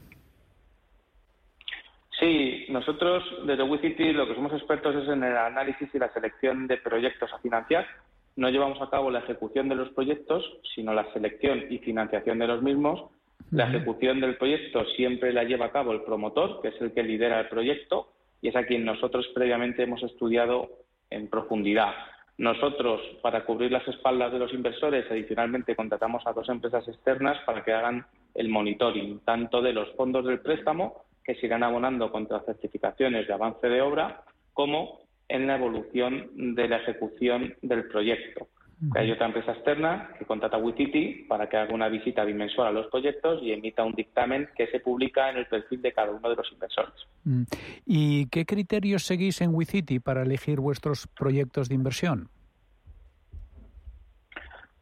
Sí, 2.19 2.67
nosotros 2.69 3.23
desde 3.47 3.63
WeCity 3.63 4.13
lo 4.13 4.27
que 4.27 4.35
somos 4.35 4.53
expertos 4.53 4.95
es 4.95 5.09
en 5.09 5.23
el 5.23 5.35
análisis 5.35 5.89
y 5.93 5.99
la 5.99 6.13
selección 6.13 6.67
de 6.67 6.77
proyectos 6.77 7.33
a 7.33 7.39
financiar. 7.39 7.87
No 8.35 8.49
llevamos 8.49 8.79
a 8.81 8.89
cabo 8.89 9.09
la 9.09 9.19
ejecución 9.19 9.67
de 9.67 9.75
los 9.75 9.89
proyectos, 9.89 10.43
sino 10.75 10.93
la 10.93 11.11
selección 11.13 11.63
y 11.71 11.79
financiación 11.79 12.37
de 12.37 12.47
los 12.47 12.61
mismos 12.61 13.09
la 13.53 13.67
ejecución 13.67 14.19
del 14.19 14.35
proyecto 14.37 14.83
siempre 14.95 15.31
la 15.31 15.43
lleva 15.43 15.67
a 15.67 15.71
cabo 15.71 15.91
el 15.91 16.01
promotor, 16.01 16.59
que 16.61 16.69
es 16.69 16.81
el 16.81 16.91
que 16.91 17.03
lidera 17.03 17.39
el 17.39 17.49
proyecto 17.49 18.07
y 18.41 18.47
es 18.47 18.55
a 18.55 18.65
quien 18.65 18.83
nosotros 18.83 19.27
previamente 19.35 19.83
hemos 19.83 20.01
estudiado 20.01 20.69
en 21.11 21.29
profundidad. 21.29 21.93
Nosotros, 22.39 22.99
para 23.21 23.45
cubrir 23.45 23.71
las 23.71 23.87
espaldas 23.87 24.33
de 24.33 24.39
los 24.39 24.51
inversores, 24.53 25.05
adicionalmente 25.09 25.75
contratamos 25.75 26.25
a 26.25 26.33
dos 26.33 26.49
empresas 26.49 26.87
externas 26.87 27.37
para 27.45 27.63
que 27.63 27.73
hagan 27.73 28.07
el 28.33 28.49
monitoring, 28.49 29.19
tanto 29.19 29.61
de 29.61 29.73
los 29.73 29.91
fondos 29.91 30.25
del 30.25 30.39
préstamo, 30.39 31.03
que 31.23 31.35
se 31.35 31.45
irán 31.45 31.61
abonando 31.61 32.11
contra 32.11 32.41
certificaciones 32.41 33.27
de 33.27 33.33
avance 33.33 33.69
de 33.69 33.81
obra, 33.81 34.23
como 34.53 35.01
en 35.29 35.45
la 35.45 35.57
evolución 35.57 36.55
de 36.55 36.67
la 36.67 36.77
ejecución 36.77 37.53
del 37.61 37.87
proyecto. 37.87 38.47
Hay 38.95 39.11
otra 39.11 39.27
empresa 39.27 39.51
externa 39.51 40.09
que 40.17 40.25
contrata 40.25 40.57
a 40.57 40.59
WeCity 40.59 41.25
para 41.27 41.47
que 41.47 41.57
haga 41.57 41.73
una 41.73 41.87
visita 41.89 42.23
bimensual 42.23 42.67
a 42.67 42.71
los 42.71 42.87
proyectos 42.87 43.41
y 43.41 43.51
emita 43.51 43.83
un 43.83 43.93
dictamen 43.93 44.49
que 44.55 44.67
se 44.67 44.79
publica 44.79 45.29
en 45.29 45.37
el 45.37 45.45
perfil 45.45 45.81
de 45.81 45.93
cada 45.93 46.11
uno 46.11 46.29
de 46.29 46.35
los 46.35 46.51
inversores. 46.51 46.93
Mm. 47.23 47.43
¿Y 47.85 48.27
qué 48.29 48.45
criterios 48.45 49.03
seguís 49.03 49.41
en 49.41 49.53
WeCity 49.53 49.99
para 49.99 50.23
elegir 50.23 50.59
vuestros 50.59 51.07
proyectos 51.07 51.69
de 51.69 51.75
inversión? 51.75 52.29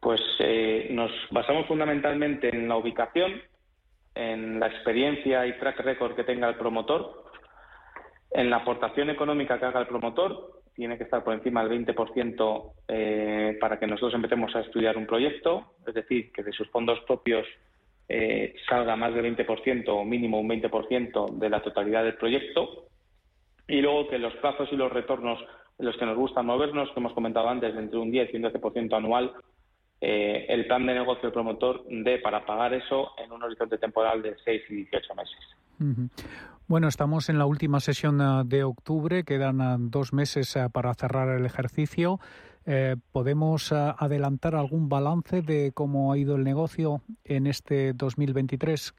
Pues 0.00 0.20
eh, 0.40 0.88
nos 0.90 1.12
basamos 1.30 1.66
fundamentalmente 1.66 2.48
en 2.48 2.68
la 2.68 2.76
ubicación, 2.76 3.40
en 4.14 4.58
la 4.58 4.66
experiencia 4.66 5.46
y 5.46 5.58
track 5.58 5.78
record 5.80 6.16
que 6.16 6.24
tenga 6.24 6.48
el 6.48 6.56
promotor, 6.56 7.24
en 8.32 8.50
la 8.50 8.56
aportación 8.56 9.10
económica 9.10 9.60
que 9.60 9.66
haga 9.66 9.80
el 9.80 9.86
promotor 9.86 10.61
tiene 10.74 10.96
que 10.96 11.04
estar 11.04 11.22
por 11.22 11.34
encima 11.34 11.64
del 11.64 11.84
20% 11.86 12.72
eh, 12.88 13.56
para 13.60 13.78
que 13.78 13.86
nosotros 13.86 14.14
empecemos 14.14 14.54
a 14.54 14.60
estudiar 14.60 14.96
un 14.96 15.06
proyecto, 15.06 15.74
es 15.86 15.94
decir, 15.94 16.32
que 16.32 16.42
de 16.42 16.52
sus 16.52 16.68
fondos 16.70 17.00
propios 17.00 17.46
eh, 18.08 18.54
salga 18.68 18.96
más 18.96 19.14
del 19.14 19.36
20% 19.36 19.88
o 19.88 20.04
mínimo 20.04 20.40
un 20.40 20.48
20% 20.48 21.38
de 21.38 21.50
la 21.50 21.62
totalidad 21.62 22.04
del 22.04 22.16
proyecto. 22.16 22.86
Y 23.68 23.80
luego 23.80 24.08
que 24.08 24.18
los 24.18 24.34
plazos 24.36 24.68
y 24.72 24.76
los 24.76 24.92
retornos 24.92 25.38
en 25.78 25.86
los 25.86 25.96
que 25.96 26.06
nos 26.06 26.16
gusta 26.16 26.42
movernos, 26.42 26.90
que 26.90 27.00
hemos 27.00 27.12
comentado 27.12 27.48
antes, 27.48 27.74
entre 27.74 27.98
un 27.98 28.10
10 28.10 28.32
y 28.32 28.36
un 28.36 28.42
12% 28.44 28.96
anual, 28.96 29.32
eh, 30.00 30.46
el 30.48 30.66
plan 30.66 30.84
de 30.84 30.94
negocio 30.94 31.22
del 31.22 31.32
promotor 31.32 31.84
dé 31.88 32.18
para 32.18 32.44
pagar 32.44 32.74
eso 32.74 33.12
en 33.18 33.30
un 33.30 33.42
horizonte 33.42 33.78
temporal 33.78 34.20
de 34.20 34.36
6 34.44 34.62
y 34.70 34.74
18 34.74 35.14
meses. 35.14 35.38
Bueno, 36.68 36.88
estamos 36.88 37.28
en 37.28 37.38
la 37.38 37.46
última 37.46 37.80
sesión 37.80 38.20
eh, 38.20 38.42
de 38.46 38.64
octubre, 38.64 39.24
quedan 39.24 39.60
eh, 39.60 39.76
dos 39.78 40.12
meses 40.12 40.56
para 40.72 40.94
cerrar 40.94 41.28
el 41.28 41.44
ejercicio. 41.44 42.18
¿Podemos 43.10 43.72
adelantar 43.72 44.54
algún 44.54 44.88
balance 44.88 45.42
de 45.42 45.72
cómo 45.74 46.12
ha 46.12 46.18
ido 46.18 46.36
el 46.36 46.44
negocio 46.44 47.00
en 47.24 47.48
este 47.48 47.92
2023? 47.92 48.94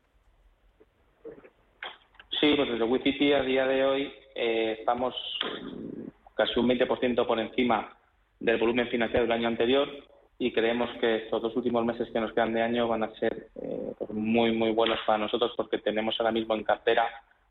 Sí, 2.41 2.53
pues 2.57 2.69
desde 2.69 2.83
WeCity 2.83 3.31
a 3.31 3.41
día 3.43 3.65
de 3.65 3.85
hoy 3.85 4.13
estamos 4.35 5.15
casi 6.35 6.59
un 6.59 6.67
20% 6.67 7.25
por 7.25 7.39
encima 7.39 7.95
del 8.41 8.57
volumen 8.57 8.89
financiero 8.89 9.23
del 9.23 9.31
año 9.31 9.47
anterior 9.47 9.87
y 10.39 10.51
creemos 10.51 10.89
que 10.99 11.15
estos 11.17 11.41
dos 11.41 11.55
últimos 11.55 11.85
meses 11.85 12.09
que 12.11 12.19
nos 12.19 12.33
quedan 12.33 12.53
de 12.53 12.61
año 12.61 12.87
van 12.87 13.03
a 13.03 13.13
ser 13.15 13.47
eh, 13.61 13.93
pues 13.97 14.09
muy 14.11 14.51
muy 14.51 14.71
buenos 14.71 14.99
para 15.05 15.19
nosotros 15.19 15.53
porque 15.55 15.77
tenemos 15.77 16.15
ahora 16.19 16.31
mismo 16.31 16.53
en 16.55 16.63
cartera 16.63 17.05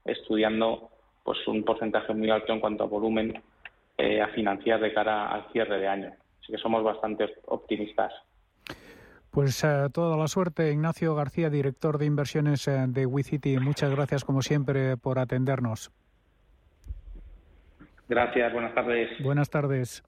estudiando 0.04 0.90
pues 1.24 1.38
un 1.46 1.64
porcentaje 1.64 2.14
muy 2.14 2.30
alto 2.30 2.52
en 2.52 2.60
cuanto 2.60 2.84
a 2.84 2.88
volumen 2.88 3.42
eh, 3.96 4.20
a 4.20 4.28
financiar 4.28 4.80
de 4.80 4.92
cara 4.92 5.28
al 5.28 5.50
cierre 5.52 5.78
de 5.78 5.88
año. 5.88 6.12
Así 6.42 6.52
que 6.52 6.58
somos 6.58 6.82
bastante 6.82 7.26
optimistas. 7.46 8.12
Pues 9.30 9.62
eh, 9.64 9.88
toda 9.92 10.16
la 10.16 10.26
suerte, 10.26 10.72
Ignacio 10.72 11.14
García, 11.14 11.48
director 11.48 11.98
de 11.98 12.06
inversiones 12.06 12.66
de 12.66 13.06
WeCity. 13.06 13.58
Muchas 13.58 13.90
gracias, 13.90 14.24
como 14.24 14.42
siempre, 14.42 14.96
por 14.96 15.18
atendernos. 15.18 15.90
Gracias, 18.08 18.52
buenas 18.52 18.74
tardes. 18.74 19.10
Buenas 19.22 19.48
tardes. 19.48 20.02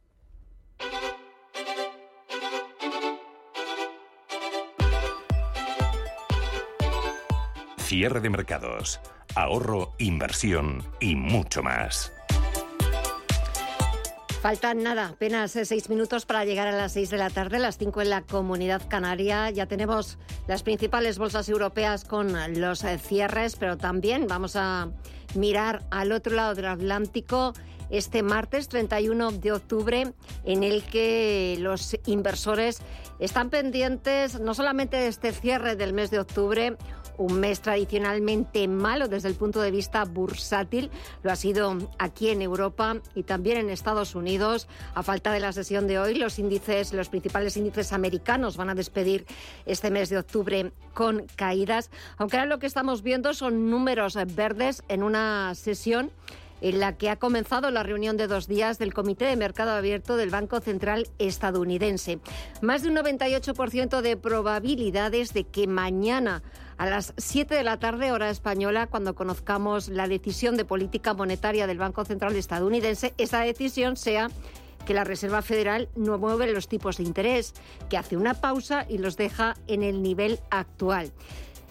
Cierre 7.78 8.20
de 8.20 8.28
mercados, 8.28 9.00
ahorro, 9.34 9.92
inversión 9.98 10.82
y 11.00 11.16
mucho 11.16 11.62
más. 11.62 12.12
Faltan 14.40 14.82
nada, 14.82 15.08
apenas 15.08 15.56
eh, 15.56 15.64
seis 15.64 15.88
minutos 15.88 16.26
para 16.26 16.44
llegar 16.44 16.68
a 16.68 16.72
las 16.72 16.92
seis 16.92 17.08
de 17.08 17.16
la 17.16 17.30
tarde, 17.30 17.58
las 17.58 17.78
cinco 17.78 18.02
en 18.02 18.10
la 18.10 18.20
comunidad 18.20 18.82
canaria. 18.88 19.48
Ya 19.48 19.64
tenemos 19.64 20.18
las 20.46 20.62
principales 20.62 21.16
bolsas 21.16 21.48
europeas 21.48 22.04
con 22.04 22.34
los 22.60 22.84
eh, 22.84 22.98
cierres, 22.98 23.56
pero 23.56 23.78
también 23.78 24.26
vamos 24.28 24.54
a 24.56 24.90
mirar 25.34 25.82
al 25.90 26.12
otro 26.12 26.34
lado 26.34 26.54
del 26.54 26.66
Atlántico 26.66 27.54
este 27.88 28.22
martes 28.22 28.68
31 28.68 29.32
de 29.32 29.52
octubre, 29.52 30.12
en 30.44 30.62
el 30.62 30.82
que 30.84 31.56
los 31.60 31.96
inversores 32.06 32.82
están 33.20 33.48
pendientes 33.48 34.40
no 34.40 34.52
solamente 34.52 34.98
de 34.98 35.08
este 35.08 35.32
cierre 35.32 35.76
del 35.76 35.92
mes 35.92 36.10
de 36.10 36.18
octubre, 36.18 36.76
un 37.16 37.40
mes 37.40 37.60
tradicionalmente 37.60 38.66
malo 38.68 39.08
desde 39.08 39.28
el 39.28 39.34
punto 39.34 39.60
de 39.60 39.70
vista 39.70 40.04
bursátil. 40.04 40.90
Lo 41.22 41.30
ha 41.30 41.36
sido 41.36 41.76
aquí 41.98 42.30
en 42.30 42.42
Europa 42.42 42.96
y 43.14 43.22
también 43.22 43.58
en 43.58 43.70
Estados 43.70 44.14
Unidos. 44.14 44.68
A 44.94 45.02
falta 45.02 45.32
de 45.32 45.40
la 45.40 45.52
sesión 45.52 45.86
de 45.86 45.98
hoy, 45.98 46.14
los 46.14 46.38
índices, 46.38 46.92
los 46.92 47.08
principales 47.08 47.56
índices 47.56 47.92
americanos 47.92 48.56
van 48.56 48.70
a 48.70 48.74
despedir 48.74 49.26
este 49.66 49.90
mes 49.90 50.08
de 50.08 50.18
octubre 50.18 50.72
con 50.92 51.26
caídas, 51.36 51.90
aunque 52.16 52.36
ahora 52.36 52.48
lo 52.48 52.58
que 52.58 52.66
estamos 52.66 53.02
viendo 53.02 53.34
son 53.34 53.70
números 53.70 54.16
verdes 54.34 54.82
en 54.88 55.02
una 55.02 55.54
sesión 55.54 56.10
en 56.64 56.80
la 56.80 56.96
que 56.96 57.10
ha 57.10 57.16
comenzado 57.16 57.70
la 57.70 57.82
reunión 57.82 58.16
de 58.16 58.26
dos 58.26 58.48
días 58.48 58.78
del 58.78 58.94
Comité 58.94 59.26
de 59.26 59.36
Mercado 59.36 59.72
Abierto 59.72 60.16
del 60.16 60.30
Banco 60.30 60.60
Central 60.60 61.08
estadounidense. 61.18 62.20
Más 62.62 62.80
de 62.80 62.88
un 62.88 62.96
98% 62.96 64.00
de 64.00 64.16
probabilidades 64.16 65.34
de 65.34 65.44
que 65.44 65.66
mañana 65.66 66.42
a 66.78 66.86
las 66.86 67.12
7 67.18 67.54
de 67.54 67.64
la 67.64 67.78
tarde, 67.78 68.12
hora 68.12 68.30
española, 68.30 68.86
cuando 68.86 69.14
conozcamos 69.14 69.88
la 69.88 70.08
decisión 70.08 70.56
de 70.56 70.64
política 70.64 71.12
monetaria 71.12 71.66
del 71.66 71.76
Banco 71.76 72.06
Central 72.06 72.34
estadounidense, 72.34 73.12
esa 73.18 73.40
decisión 73.40 73.98
sea 73.98 74.30
que 74.86 74.94
la 74.94 75.04
Reserva 75.04 75.42
Federal 75.42 75.90
no 75.94 76.16
mueve 76.16 76.50
los 76.50 76.66
tipos 76.66 76.96
de 76.96 77.02
interés, 77.02 77.52
que 77.90 77.98
hace 77.98 78.16
una 78.16 78.32
pausa 78.32 78.86
y 78.88 78.96
los 78.96 79.18
deja 79.18 79.54
en 79.66 79.82
el 79.82 80.02
nivel 80.02 80.40
actual. 80.50 81.12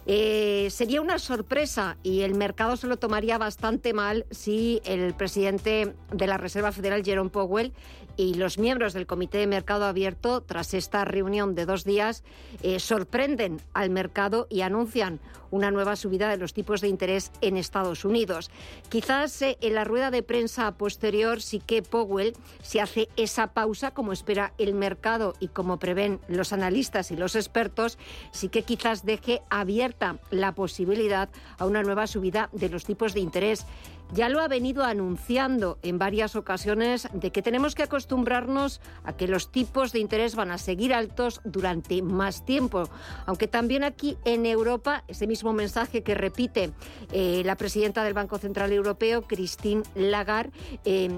Eh, 0.05 0.67
sería 0.69 1.01
una 1.01 1.17
sorpresa 1.17 1.97
y 2.03 2.21
el 2.21 2.35
mercado 2.35 2.75
se 2.75 2.87
lo 2.87 2.97
tomaría 2.97 3.37
bastante 3.37 3.93
mal 3.93 4.25
si 4.31 4.81
el 4.83 5.13
presidente 5.13 5.95
de 6.11 6.27
la 6.27 6.37
Reserva 6.37 6.73
Federal, 6.73 7.03
Jerome 7.03 7.29
Powell, 7.29 7.71
y 8.17 8.35
los 8.35 8.57
miembros 8.57 8.93
del 8.93 9.07
Comité 9.07 9.39
de 9.39 9.47
Mercado 9.47 9.85
Abierto, 9.85 10.41
tras 10.41 10.73
esta 10.73 11.05
reunión 11.05 11.55
de 11.55 11.65
dos 11.65 11.83
días, 11.83 12.23
eh, 12.61 12.79
sorprenden 12.79 13.61
al 13.73 13.89
mercado 13.89 14.47
y 14.49 14.61
anuncian 14.61 15.19
una 15.53 15.69
nueva 15.69 15.95
subida 15.95 16.29
de 16.29 16.37
los 16.37 16.53
tipos 16.53 16.81
de 16.81 16.87
interés 16.87 17.31
en 17.41 17.57
Estados 17.57 18.05
Unidos. 18.05 18.49
Quizás 18.89 19.39
eh, 19.43 19.57
en 19.61 19.75
la 19.75 19.83
rueda 19.83 20.09
de 20.09 20.23
prensa 20.23 20.71
posterior 20.71 21.41
sí 21.41 21.59
que 21.59 21.83
Powell 21.83 22.33
se 22.63 22.81
hace 22.81 23.07
esa 23.17 23.53
pausa 23.53 23.91
como 23.91 24.13
espera 24.13 24.53
el 24.57 24.73
mercado 24.73 25.35
y 25.39 25.49
como 25.49 25.77
prevén 25.77 26.19
los 26.27 26.53
analistas 26.53 27.11
y 27.11 27.17
los 27.17 27.35
expertos, 27.35 27.99
sí 28.31 28.49
que 28.49 28.63
quizás 28.63 29.05
deje 29.05 29.41
abierta 29.51 30.17
la 30.31 30.53
posibilidad 30.53 31.29
a 31.59 31.67
una 31.67 31.83
nueva 31.83 32.07
subida 32.07 32.49
de 32.51 32.69
los 32.69 32.83
tipos 32.83 33.13
de 33.13 33.19
interés 33.19 33.67
ya 34.11 34.29
lo 34.29 34.41
ha 34.41 34.47
venido 34.47 34.83
anunciando 34.83 35.79
en 35.81 35.97
varias 35.97 36.35
ocasiones 36.35 37.07
de 37.13 37.31
que 37.31 37.41
tenemos 37.41 37.75
que 37.75 37.83
acostumbrarnos 37.83 38.81
a 39.03 39.13
que 39.13 39.27
los 39.27 39.51
tipos 39.51 39.91
de 39.91 39.99
interés 39.99 40.35
van 40.35 40.51
a 40.51 40.57
seguir 40.57 40.93
altos 40.93 41.41
durante 41.43 42.01
más 42.01 42.45
tiempo. 42.45 42.83
Aunque 43.25 43.47
también 43.47 43.83
aquí 43.83 44.17
en 44.25 44.45
Europa, 44.45 45.03
ese 45.07 45.27
mismo 45.27 45.53
mensaje 45.53 46.03
que 46.03 46.15
repite 46.15 46.71
eh, 47.11 47.41
la 47.45 47.55
presidenta 47.55 48.03
del 48.03 48.13
Banco 48.13 48.37
Central 48.37 48.71
Europeo, 48.71 49.23
Christine 49.23 49.83
Lagarde, 49.95 50.51
eh, 50.85 51.09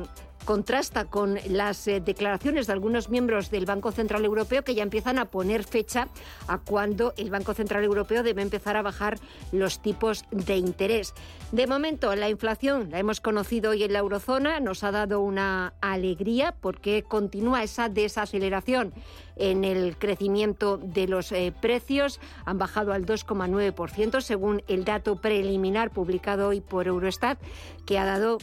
contrasta 0.46 1.06
con 1.06 1.38
las 1.50 1.88
eh, 1.88 2.00
declaraciones 2.00 2.68
de 2.68 2.74
algunos 2.74 3.10
miembros 3.10 3.50
del 3.50 3.66
Banco 3.66 3.92
Central 3.92 4.24
Europeo 4.24 4.64
que 4.64 4.76
ya 4.76 4.84
empiezan 4.84 5.18
a 5.18 5.26
poner 5.26 5.64
fecha 5.64 6.08
a 6.48 6.60
cuando 6.60 7.14
el 7.18 7.32
Banco 7.32 7.54
Central 7.54 7.84
Europeo 7.84 8.24
debe 8.24 8.42
empezar 8.42 8.78
a 8.78 8.82
bajar 8.82 9.18
los 9.52 9.82
tipos 9.82 10.24
de 10.32 10.58
interés. 10.58 11.14
De 11.52 11.68
momento, 11.68 12.16
la 12.16 12.30
inflación 12.30 12.90
la 12.92 13.00
hemos 13.00 13.20
conocido 13.20 13.72
hoy 13.72 13.84
en 13.84 13.94
la 13.94 14.00
eurozona, 14.00 14.60
nos 14.60 14.84
ha 14.84 14.92
dado 14.92 15.20
una 15.22 15.74
alegría 15.82 16.54
porque 16.62 17.04
continúa 17.04 17.64
esa 17.64 17.90
desaceleración 17.90 18.94
en 19.36 19.64
el 19.64 19.98
crecimiento 19.98 20.78
de 20.78 21.08
los 21.08 21.32
eh, 21.32 21.54
precios. 21.60 22.20
Han 22.46 22.58
bajado 22.58 22.94
al 22.94 23.06
2,9% 23.06 24.22
según 24.22 24.64
el 24.68 24.86
dato 24.86 25.20
preliminar 25.20 25.92
publicado 25.92 26.50
hoy 26.50 26.62
por 26.62 26.88
Eurostat, 26.88 27.40
que 27.86 28.00
ha 28.00 28.06
dado 28.06 28.38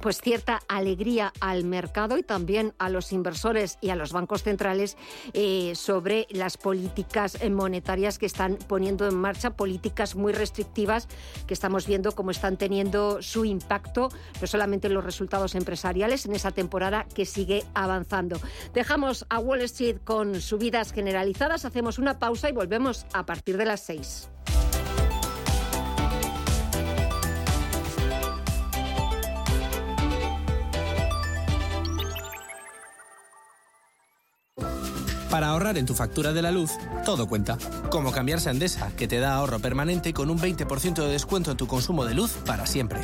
pues 0.00 0.20
cierta 0.20 0.60
alegría 0.68 1.32
al 1.40 1.64
mercado 1.64 2.18
y 2.18 2.22
también 2.22 2.74
a 2.78 2.88
los 2.88 3.12
inversores 3.12 3.78
y 3.80 3.90
a 3.90 3.96
los 3.96 4.12
bancos 4.12 4.42
centrales 4.42 4.96
eh, 5.32 5.72
sobre 5.74 6.26
las 6.30 6.56
políticas 6.56 7.38
monetarias 7.50 8.18
que 8.18 8.26
están 8.26 8.56
poniendo 8.56 9.06
en 9.06 9.14
marcha, 9.14 9.50
políticas 9.50 10.14
muy 10.14 10.32
restrictivas 10.32 11.08
que 11.46 11.54
estamos 11.54 11.86
viendo 11.86 12.12
cómo 12.12 12.30
están 12.30 12.56
teniendo 12.56 13.22
su 13.22 13.44
impacto, 13.44 14.08
no 14.40 14.46
solamente 14.46 14.88
en 14.88 14.94
los 14.94 15.04
resultados 15.04 15.54
empresariales 15.54 16.26
en 16.26 16.34
esa 16.34 16.50
temporada 16.50 17.06
que 17.14 17.26
sigue 17.26 17.64
avanzando. 17.74 18.40
Dejamos 18.72 19.26
a 19.28 19.38
Wall 19.38 19.62
Street 19.62 19.98
con 20.04 20.40
subidas 20.40 20.92
generalizadas, 20.92 21.64
hacemos 21.64 21.98
una 21.98 22.18
pausa 22.18 22.48
y 22.48 22.52
volvemos 22.52 23.06
a 23.12 23.26
partir 23.26 23.56
de 23.56 23.66
las 23.66 23.80
seis. 23.80 24.30
Para 35.30 35.48
ahorrar 35.48 35.78
en 35.78 35.86
tu 35.86 35.94
factura 35.94 36.32
de 36.32 36.42
la 36.42 36.50
luz, 36.50 36.72
todo 37.04 37.28
cuenta. 37.28 37.56
Como 37.90 38.10
cambiarse 38.10 38.48
a 38.48 38.52
Endesa, 38.52 38.90
que 38.96 39.06
te 39.06 39.20
da 39.20 39.34
ahorro 39.34 39.60
permanente 39.60 40.12
con 40.12 40.28
un 40.28 40.40
20% 40.40 40.94
de 40.94 41.08
descuento 41.08 41.52
en 41.52 41.56
tu 41.56 41.68
consumo 41.68 42.04
de 42.04 42.14
luz 42.14 42.32
para 42.44 42.66
siempre. 42.66 42.98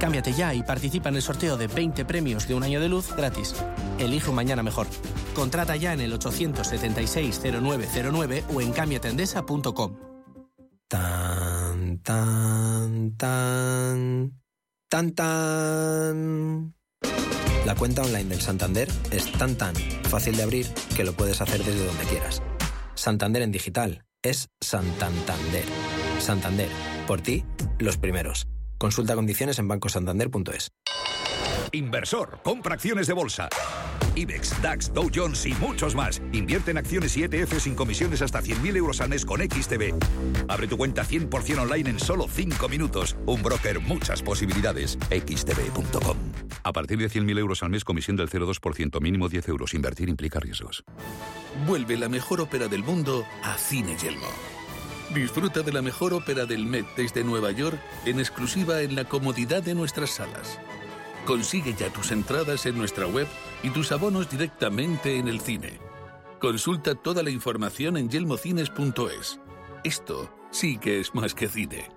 Cámbiate 0.00 0.32
ya 0.32 0.52
y 0.52 0.64
participa 0.64 1.10
en 1.10 1.16
el 1.16 1.22
sorteo 1.22 1.56
de 1.56 1.68
20 1.68 2.04
premios 2.04 2.48
de 2.48 2.54
un 2.54 2.64
año 2.64 2.80
de 2.80 2.88
luz 2.88 3.14
gratis. 3.16 3.54
Elige 3.98 4.30
un 4.30 4.36
mañana 4.36 4.64
mejor. 4.64 4.88
Contrata 5.34 5.76
ya 5.76 5.92
en 5.92 6.00
el 6.00 6.18
876-0909 6.18 8.42
o 8.52 8.60
en 8.60 8.72
cambiatendesa.com. 8.72 9.96
Tan, 10.88 12.00
tan, 12.02 13.16
tan. 13.16 14.32
Tan, 14.88 15.12
tan. 15.12 16.73
La 17.64 17.74
cuenta 17.74 18.02
online 18.02 18.28
del 18.28 18.42
Santander 18.42 18.88
es 19.10 19.32
tan 19.32 19.56
tan 19.56 19.74
fácil 19.74 20.36
de 20.36 20.42
abrir 20.42 20.66
que 20.94 21.02
lo 21.02 21.14
puedes 21.14 21.40
hacer 21.40 21.64
desde 21.64 21.86
donde 21.86 22.04
quieras. 22.04 22.42
Santander 22.94 23.40
en 23.40 23.52
digital 23.52 24.04
es 24.22 24.50
Santander. 24.60 25.64
Santander, 26.18 26.68
por 27.06 27.22
ti, 27.22 27.42
los 27.78 27.96
primeros. 27.96 28.46
Consulta 28.76 29.14
condiciones 29.14 29.58
en 29.58 29.68
bancosantander.es. 29.68 30.72
Inversor, 31.72 32.40
compra 32.42 32.74
acciones 32.74 33.06
de 33.06 33.14
bolsa. 33.14 33.48
IBEX, 34.14 34.62
DAX, 34.62 34.92
Dow 34.92 35.10
Jones 35.14 35.44
y 35.46 35.54
muchos 35.54 35.94
más. 35.94 36.22
Invierte 36.32 36.70
en 36.70 36.78
acciones 36.78 37.16
y 37.16 37.24
ETF 37.24 37.60
sin 37.60 37.74
comisiones 37.74 38.22
hasta 38.22 38.40
100.000 38.40 38.76
euros 38.76 39.00
al 39.00 39.08
mes 39.08 39.24
con 39.24 39.40
XTB. 39.40 39.94
Abre 40.48 40.66
tu 40.66 40.76
cuenta 40.76 41.04
100% 41.04 41.58
online 41.58 41.90
en 41.90 42.00
solo 42.00 42.26
5 42.28 42.68
minutos. 42.68 43.16
Un 43.26 43.42
broker, 43.42 43.80
muchas 43.80 44.22
posibilidades. 44.22 44.98
XTB.com. 45.10 46.16
A 46.62 46.72
partir 46.72 46.98
de 46.98 47.10
100.000 47.10 47.38
euros 47.38 47.62
al 47.62 47.70
mes, 47.70 47.84
comisión 47.84 48.16
del 48.16 48.30
0,2%, 48.30 49.00
mínimo 49.00 49.28
10 49.28 49.48
euros. 49.48 49.74
Invertir 49.74 50.08
implica 50.08 50.40
riesgos. 50.40 50.84
Vuelve 51.66 51.96
la 51.96 52.08
mejor 52.08 52.40
ópera 52.40 52.68
del 52.68 52.82
mundo 52.82 53.24
a 53.42 53.56
Cine 53.56 53.96
Yelmo. 53.96 54.28
Disfruta 55.14 55.62
de 55.62 55.72
la 55.72 55.82
mejor 55.82 56.14
ópera 56.14 56.46
del 56.46 56.64
Met 56.64 56.86
desde 56.96 57.22
Nueva 57.22 57.52
York 57.52 57.78
en 58.04 58.18
exclusiva 58.18 58.80
en 58.80 58.96
la 58.96 59.04
comodidad 59.04 59.62
de 59.62 59.74
nuestras 59.74 60.10
salas. 60.10 60.58
Consigue 61.26 61.74
ya 61.74 61.90
tus 61.90 62.12
entradas 62.12 62.66
en 62.66 62.76
nuestra 62.76 63.06
web 63.06 63.26
y 63.62 63.70
tus 63.70 63.92
abonos 63.92 64.28
directamente 64.28 65.18
en 65.18 65.28
el 65.28 65.40
cine. 65.40 65.78
Consulta 66.38 66.94
toda 66.94 67.22
la 67.22 67.30
información 67.30 67.96
en 67.96 68.10
yelmocines.es. 68.10 69.40
Esto 69.84 70.30
sí 70.50 70.76
que 70.76 71.00
es 71.00 71.14
más 71.14 71.34
que 71.34 71.48
cine. 71.48 71.88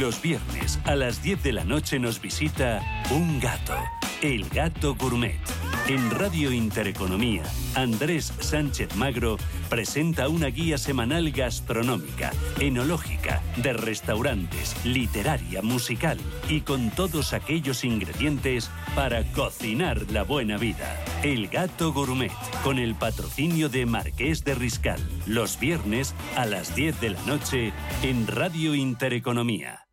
Los 0.00 0.20
viernes 0.20 0.80
a 0.84 0.96
las 0.96 1.22
10 1.22 1.42
de 1.44 1.52
la 1.52 1.64
noche 1.64 1.98
nos 2.00 2.20
visita 2.20 2.82
un 3.10 3.38
gato, 3.40 3.76
el 4.20 4.48
gato 4.48 4.96
gourmet. 4.96 5.40
En 5.88 6.10
Radio 6.10 6.50
Intereconomía, 6.50 7.44
Andrés 7.76 8.32
Sánchez 8.40 8.96
Magro 8.96 9.36
presenta 9.68 10.28
una 10.28 10.48
guía 10.48 10.78
semanal 10.78 11.30
gastronómica, 11.30 12.32
enológica, 12.60 13.42
de 13.56 13.72
restaurantes, 13.72 14.76
literaria, 14.84 15.62
musical 15.62 16.18
y 16.48 16.60
con 16.62 16.90
todos 16.90 17.32
aquellos 17.32 17.84
ingredientes 17.84 18.70
para 18.94 19.24
cocinar 19.32 20.10
la 20.10 20.22
buena 20.22 20.56
vida. 20.56 21.02
El 21.22 21.48
Gato 21.48 21.92
Gourmet, 21.92 22.32
con 22.62 22.78
el 22.78 22.94
patrocinio 22.94 23.68
de 23.68 23.86
Marqués 23.86 24.44
de 24.44 24.54
Riscal, 24.54 25.00
los 25.26 25.58
viernes 25.58 26.14
a 26.36 26.46
las 26.46 26.74
10 26.74 27.00
de 27.00 27.10
la 27.10 27.22
noche 27.22 27.72
en 28.02 28.26
Radio 28.26 28.74
Intereconomía. 28.74 29.86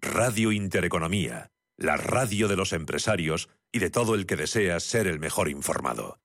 Radio 0.00 0.52
Intereconomía, 0.52 1.50
la 1.76 1.96
radio 1.96 2.48
de 2.48 2.56
los 2.56 2.72
empresarios 2.72 3.48
y 3.72 3.78
de 3.78 3.90
todo 3.90 4.14
el 4.14 4.26
que 4.26 4.36
desea 4.36 4.80
ser 4.80 5.06
el 5.06 5.18
mejor 5.18 5.48
informado. 5.48 6.18